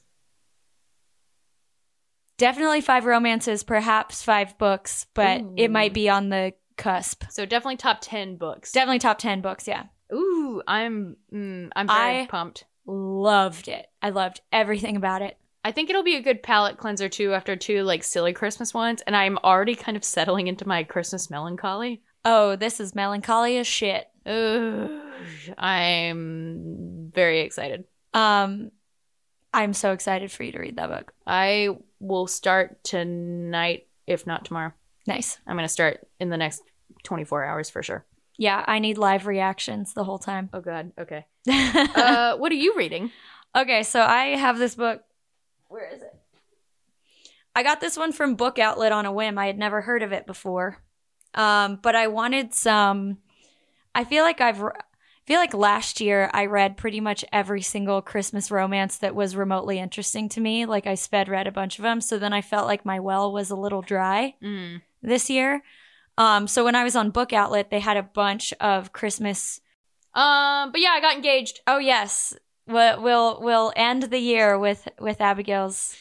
[2.36, 7.24] Definitely five romances, perhaps five books, but it might be on the cusp.
[7.30, 8.70] So definitely top 10 books.
[8.70, 9.84] Definitely top 10 books, yeah.
[10.12, 12.64] Ooh, I'm mm, I'm very I- pumped.
[12.86, 13.86] Loved it.
[14.00, 15.36] I loved everything about it.
[15.64, 19.02] I think it'll be a good palate cleanser too after two like silly Christmas ones,
[19.06, 22.02] and I'm already kind of settling into my Christmas melancholy.
[22.24, 24.08] Oh, this is melancholy as shit.
[24.26, 24.90] Ugh,
[25.56, 27.84] I'm very excited.
[28.14, 28.70] Um,
[29.52, 31.12] I'm so excited for you to read that book.
[31.26, 31.70] I
[32.00, 34.72] will start tonight, if not tomorrow.
[35.06, 35.38] Nice.
[35.46, 36.62] I'm gonna start in the next
[37.04, 38.04] 24 hours for sure.
[38.36, 40.48] Yeah, I need live reactions the whole time.
[40.52, 40.92] Oh god.
[40.98, 41.26] Okay.
[41.48, 43.10] Uh, what are you reading?
[43.56, 45.02] okay, so I have this book.
[45.68, 46.14] Where is it?
[47.54, 49.38] I got this one from Book Outlet on a whim.
[49.38, 50.78] I had never heard of it before.
[51.34, 53.18] Um, but I wanted some
[53.94, 54.70] I feel like I've I
[55.26, 59.78] feel like last year I read pretty much every single Christmas romance that was remotely
[59.78, 60.64] interesting to me.
[60.66, 63.30] Like I sped read a bunch of them, so then I felt like my well
[63.32, 64.80] was a little dry Mm.
[65.02, 65.62] this year.
[66.16, 69.60] Um, so when I was on Book Outlet, they had a bunch of Christmas.
[70.14, 71.60] Um, but yeah, I got engaged.
[71.66, 72.34] Oh yes,
[72.68, 75.96] we'll we'll, we'll end the year with with Abigail's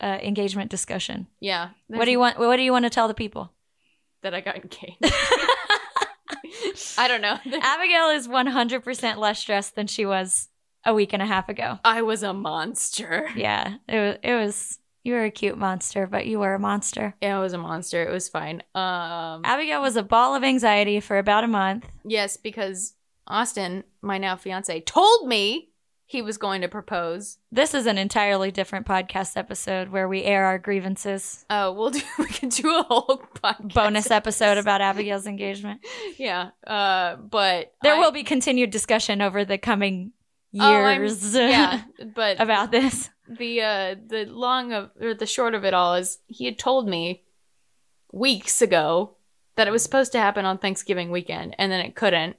[0.00, 1.26] uh, engagement discussion.
[1.40, 1.70] Yeah.
[1.88, 2.38] What do you want?
[2.38, 3.52] What do you want to tell the people?
[4.22, 4.96] That I got engaged.
[6.98, 7.38] I don't know.
[7.60, 10.48] Abigail is one hundred percent less stressed than she was
[10.84, 11.78] a week and a half ago.
[11.84, 13.28] I was a monster.
[13.36, 14.16] Yeah, it was.
[14.22, 14.78] It was.
[15.04, 17.16] You were a cute monster, but you were a monster.
[17.20, 18.04] Yeah, I was a monster.
[18.04, 18.62] It was fine.
[18.72, 21.88] Um, Abigail was a ball of anxiety for about a month.
[22.04, 22.94] yes, because
[23.26, 25.71] Austin, my now fiance, told me
[26.12, 27.38] he was going to propose.
[27.50, 31.44] This is an entirely different podcast episode where we air our grievances.
[31.48, 32.02] Oh, we'll do.
[32.18, 35.80] We can do a whole podcast bonus episode about Abigail's engagement.
[36.18, 36.50] Yeah.
[36.66, 40.12] Uh, but There I- will be continued discussion over the coming
[40.60, 41.82] Oh, years yeah,
[42.14, 43.08] but about this.
[43.26, 46.86] the uh the long of or the short of it all is he had told
[46.86, 47.22] me
[48.12, 49.16] weeks ago
[49.56, 52.36] that it was supposed to happen on Thanksgiving weekend and then it couldn't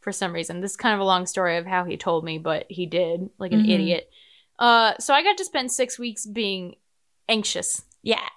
[0.00, 0.60] for some reason.
[0.60, 3.30] This is kind of a long story of how he told me, but he did,
[3.38, 3.68] like an Mhm.
[3.70, 4.10] idiot.
[4.58, 6.76] Uh so I got to spend 6 weeks being
[7.28, 7.82] anxious.
[8.02, 8.28] Yeah.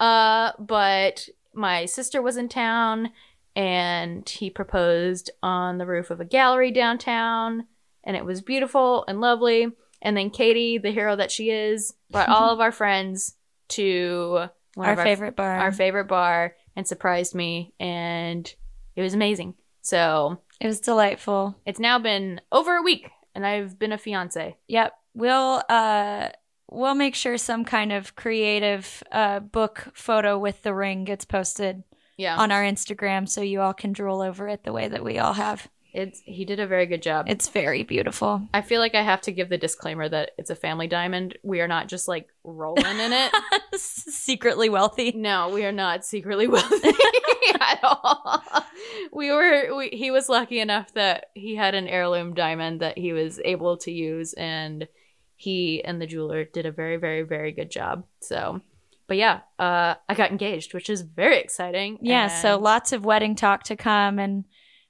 [0.00, 3.12] Uh but my sister was in town
[3.54, 7.66] and he proposed on the roof of a gallery downtown
[8.02, 9.68] and it was beautiful and lovely.
[10.02, 13.36] And then Katey, the hero that she is, brought all of our friends
[13.68, 15.56] to one Our of favorite bar.
[15.58, 18.52] our favorite bar and surprised me and
[18.96, 19.54] it was amazing.
[19.82, 21.56] So, it was delightful.
[21.66, 24.56] it's now been over a week and I've been a fiance.
[24.68, 24.92] Yep.
[25.14, 26.28] We'll uh
[26.70, 31.82] we'll make sure some kind of creative uh book photo with the ring gets posted
[32.16, 32.36] Yeah.
[32.36, 35.34] on our Instagram so you all can drool over it the way that we all
[35.34, 35.68] have.
[35.94, 37.26] It's he did a very good job.
[37.28, 38.48] It's very beautiful.
[38.52, 41.38] I feel like I have to give the disclaimer that it's a family diamond.
[41.44, 43.32] We are not just like rolling in it.
[43.76, 45.12] Secretly wealthy.
[45.12, 46.88] No, we are not secretly wealthy
[47.60, 48.42] at all.
[49.12, 53.12] We were we, he was lucky enough that he had an heirloom diamond that he
[53.12, 54.88] was able to use and
[55.36, 58.04] he and the jeweler did a very very very good job.
[58.18, 58.62] So,
[59.06, 61.98] but yeah, uh I got engaged, which is very exciting.
[62.02, 64.44] Yeah, so lots of wedding talk to come and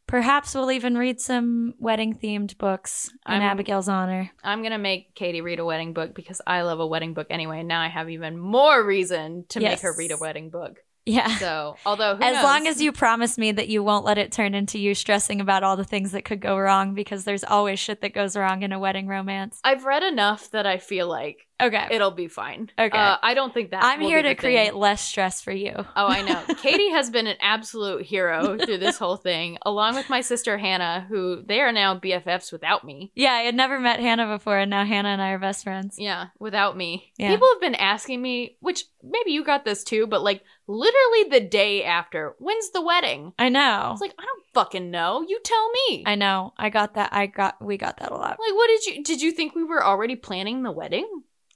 [0.07, 4.31] perhaps we'll even read some wedding themed books in I'm- Abigail's honor.
[4.43, 7.29] I'm going to make Katey read a wedding book because I love a wedding book
[7.31, 7.63] anyway.
[7.63, 10.79] Now I have even more reason to make her read a wedding book.
[11.07, 11.37] Yeah.
[11.37, 14.55] So, although who as long as you promise me that you won't let it turn
[14.55, 18.01] into you stressing about all the things that could go wrong because there's always shit
[18.01, 19.61] that goes wrong in a wedding romance.
[19.65, 21.87] I've read enough that I feel like Okay.
[21.91, 22.71] it'll be fine.
[22.79, 22.97] Okay.
[22.99, 24.37] Uh, I don't think that I'm here to the thing.
[24.37, 25.73] create less stress for you.
[25.77, 26.35] Oh, I know.
[26.49, 31.07] Katey has been an absolute hero through this whole thing, along with my sister Hannah,
[31.09, 33.13] who they are now BFFs without me.
[33.15, 35.97] Yeah, I had never met Hannah before, and now Hannah and I are best friends.
[35.99, 37.13] Yeah, without me.
[37.19, 37.31] Yeah.
[37.31, 41.41] People have been asking me, which maybe you got this too, but like literally the
[41.41, 43.33] day after, when's the wedding?
[43.39, 43.91] I know.
[43.93, 45.25] It's like, I don't fucking know.
[45.27, 46.03] You tell me.
[46.07, 46.53] I know.
[46.57, 47.13] I got that.
[47.13, 47.63] I got.
[47.65, 48.39] We got that a lot.
[48.41, 51.09] like, what did you did you think we were already planning the wedding?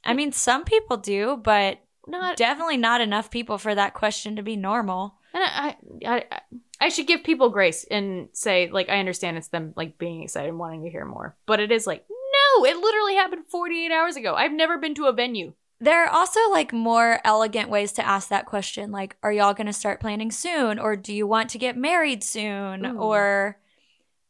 [0.05, 2.37] I mean, some people do, but Not.
[2.37, 5.15] definitely not enough people for that question to be normal.
[5.35, 6.41] And I, I, I,
[6.81, 10.49] I should give people grace and say, like, I understand it's them like being excited
[10.49, 14.17] and wanting to hear more, but it is like, no, it literally happened 48 hours
[14.17, 14.35] ago.
[14.35, 15.53] I've never been to a venue.
[15.81, 19.69] There are also like more elegant ways to ask that question, like, are y'all going
[19.69, 22.99] to start planning soon, or do you want to get married soon, Ooh.
[22.99, 23.59] or,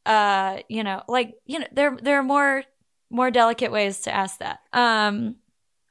[0.04, 2.64] uh, you know, like you know, there there are more
[3.10, 4.60] more delicate ways to ask that.
[4.74, 5.36] Um,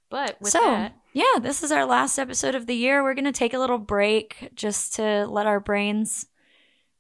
[0.10, 3.04] But with So, that, yeah, this is our last episode of the year.
[3.04, 6.28] We're going to take a little break just to let our brains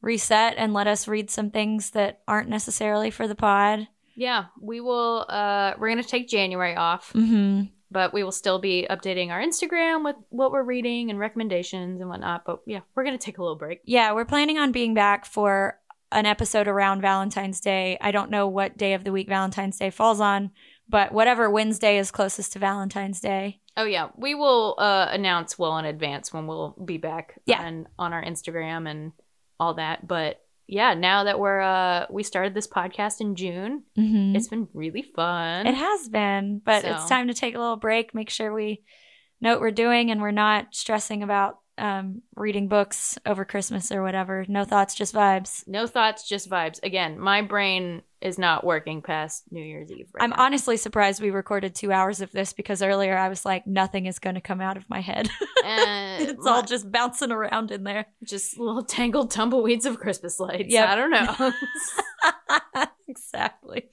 [0.02, 3.88] reset and let us read some things that aren't necessarily for the pod.
[4.16, 5.26] Yeah, we will.
[5.30, 7.66] Uh, we're gonna take January off, Mm-hmm.
[7.92, 12.10] but we will still be updating our Instagram with what we're reading and recommendations and
[12.10, 12.44] whatnot.
[12.46, 13.82] But yeah, we're gonna take a little break.
[13.86, 15.80] Yeah, we're planning on being back for
[16.12, 17.98] an episode around Valentine's Day.
[18.02, 20.50] I don't know what day of the week Valentine's Day falls on,
[20.90, 23.60] but whatever Wednesday is closest to Valentine's Day.
[23.76, 27.40] Oh yeah, we will uh, announce well in advance when we'll be back.
[27.46, 27.62] Yeah.
[27.66, 29.12] and on our Instagram and
[29.60, 30.08] all that.
[30.08, 34.36] But yeah, now that we're uh, we started this podcast in June, Mm-hmm.
[34.36, 35.66] it's been really fun.
[35.68, 38.82] It has been, but it's time to take a little break, make sure we
[39.40, 44.02] know what we're doing and we're not stressing about um, reading books over Christmas or
[44.02, 44.46] whatever.
[44.48, 45.68] No thoughts, just vibes.
[45.68, 46.80] no thoughts, just vibes.
[46.84, 50.08] Again, my brain is not working past New Year's Eve.
[50.14, 50.38] Right I'm now.
[50.40, 54.20] honestly surprised we recorded two hours of this because earlier I was like, nothing is
[54.20, 55.30] going to come out of my head.
[55.64, 58.08] And it's all just bouncing around in there.
[58.24, 60.66] just little tangled tumbleweeds of Christmas lights.
[60.70, 62.86] Yeah, I don't know.
[63.08, 63.88] exactly.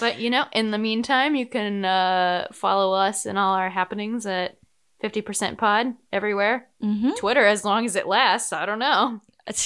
[0.00, 4.26] but you know, in the meantime, you can uh, follow us and all our happenings
[4.26, 4.58] at
[5.02, 6.68] 50% pod everywhere.
[6.80, 8.52] hmm Twitter, as long as it lasts.
[8.52, 9.20] I don't know.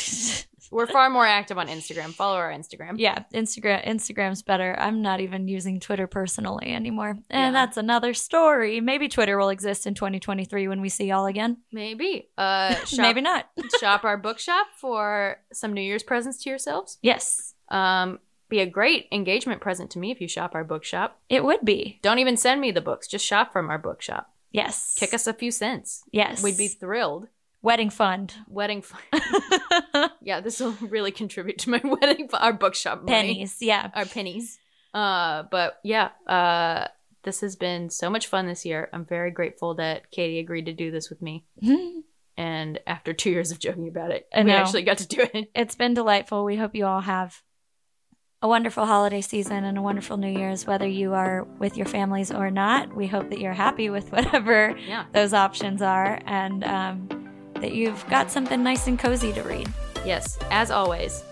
[0.73, 2.11] We're far more active on Instagram.
[2.15, 2.95] Follow our Instagram.
[2.99, 4.77] yeah, Instagram Instagram's better.
[4.79, 7.11] I'm not even using Twitter personally anymore.
[7.11, 7.51] And Yeah.
[7.51, 8.81] that's another story.
[8.81, 11.57] Maybe Twitter will exist in 2023 when we see y'all again.
[11.73, 12.29] Maybe.
[12.39, 13.49] Uh, shop, Maybe not.
[13.81, 16.99] shop our bookshop for some New Year's presents to yourselves.
[17.03, 21.19] Yes, Um, be a great engagement present to me if you shop our bookshop.
[21.29, 21.99] it would be.
[22.03, 23.09] Don't even send me the books.
[23.09, 24.33] Just shop from our bookshop.
[24.53, 24.95] Yes.
[24.99, 26.03] Kick us a few cents.
[26.13, 26.43] Yes.
[26.43, 27.29] We'd be thrilled.
[27.63, 28.35] wedding fund.
[28.49, 28.83] Wedding.
[28.83, 29.03] fund.
[30.23, 32.29] yeah, this will really contribute to my wedding.
[32.33, 33.13] f- Our bookshop money.
[33.35, 33.57] Pennies.
[33.61, 33.91] Yeah.
[33.95, 34.59] Our pennies.
[34.95, 36.11] Uh, but yeah.
[36.27, 36.89] Uh,
[37.23, 38.89] this has been so much fun this year.
[38.93, 41.45] I'm very grateful that Katey agreed to do this with me.
[42.37, 44.57] And after two years of joking about it, I we know.
[44.57, 45.51] actually got to do it.
[45.55, 46.45] It's been delightful.
[46.45, 47.43] We hope you all have
[48.43, 52.31] a wonderful holiday season and a wonderful New Year's, whether you are with your families
[52.33, 52.95] or not.
[52.97, 55.05] We hope that you're happy with whatever Yeah.
[55.13, 57.09] those options are and um,
[57.57, 59.69] that you've got something nice and cozy to read.
[60.07, 60.39] Yes.
[60.51, 61.23] As always,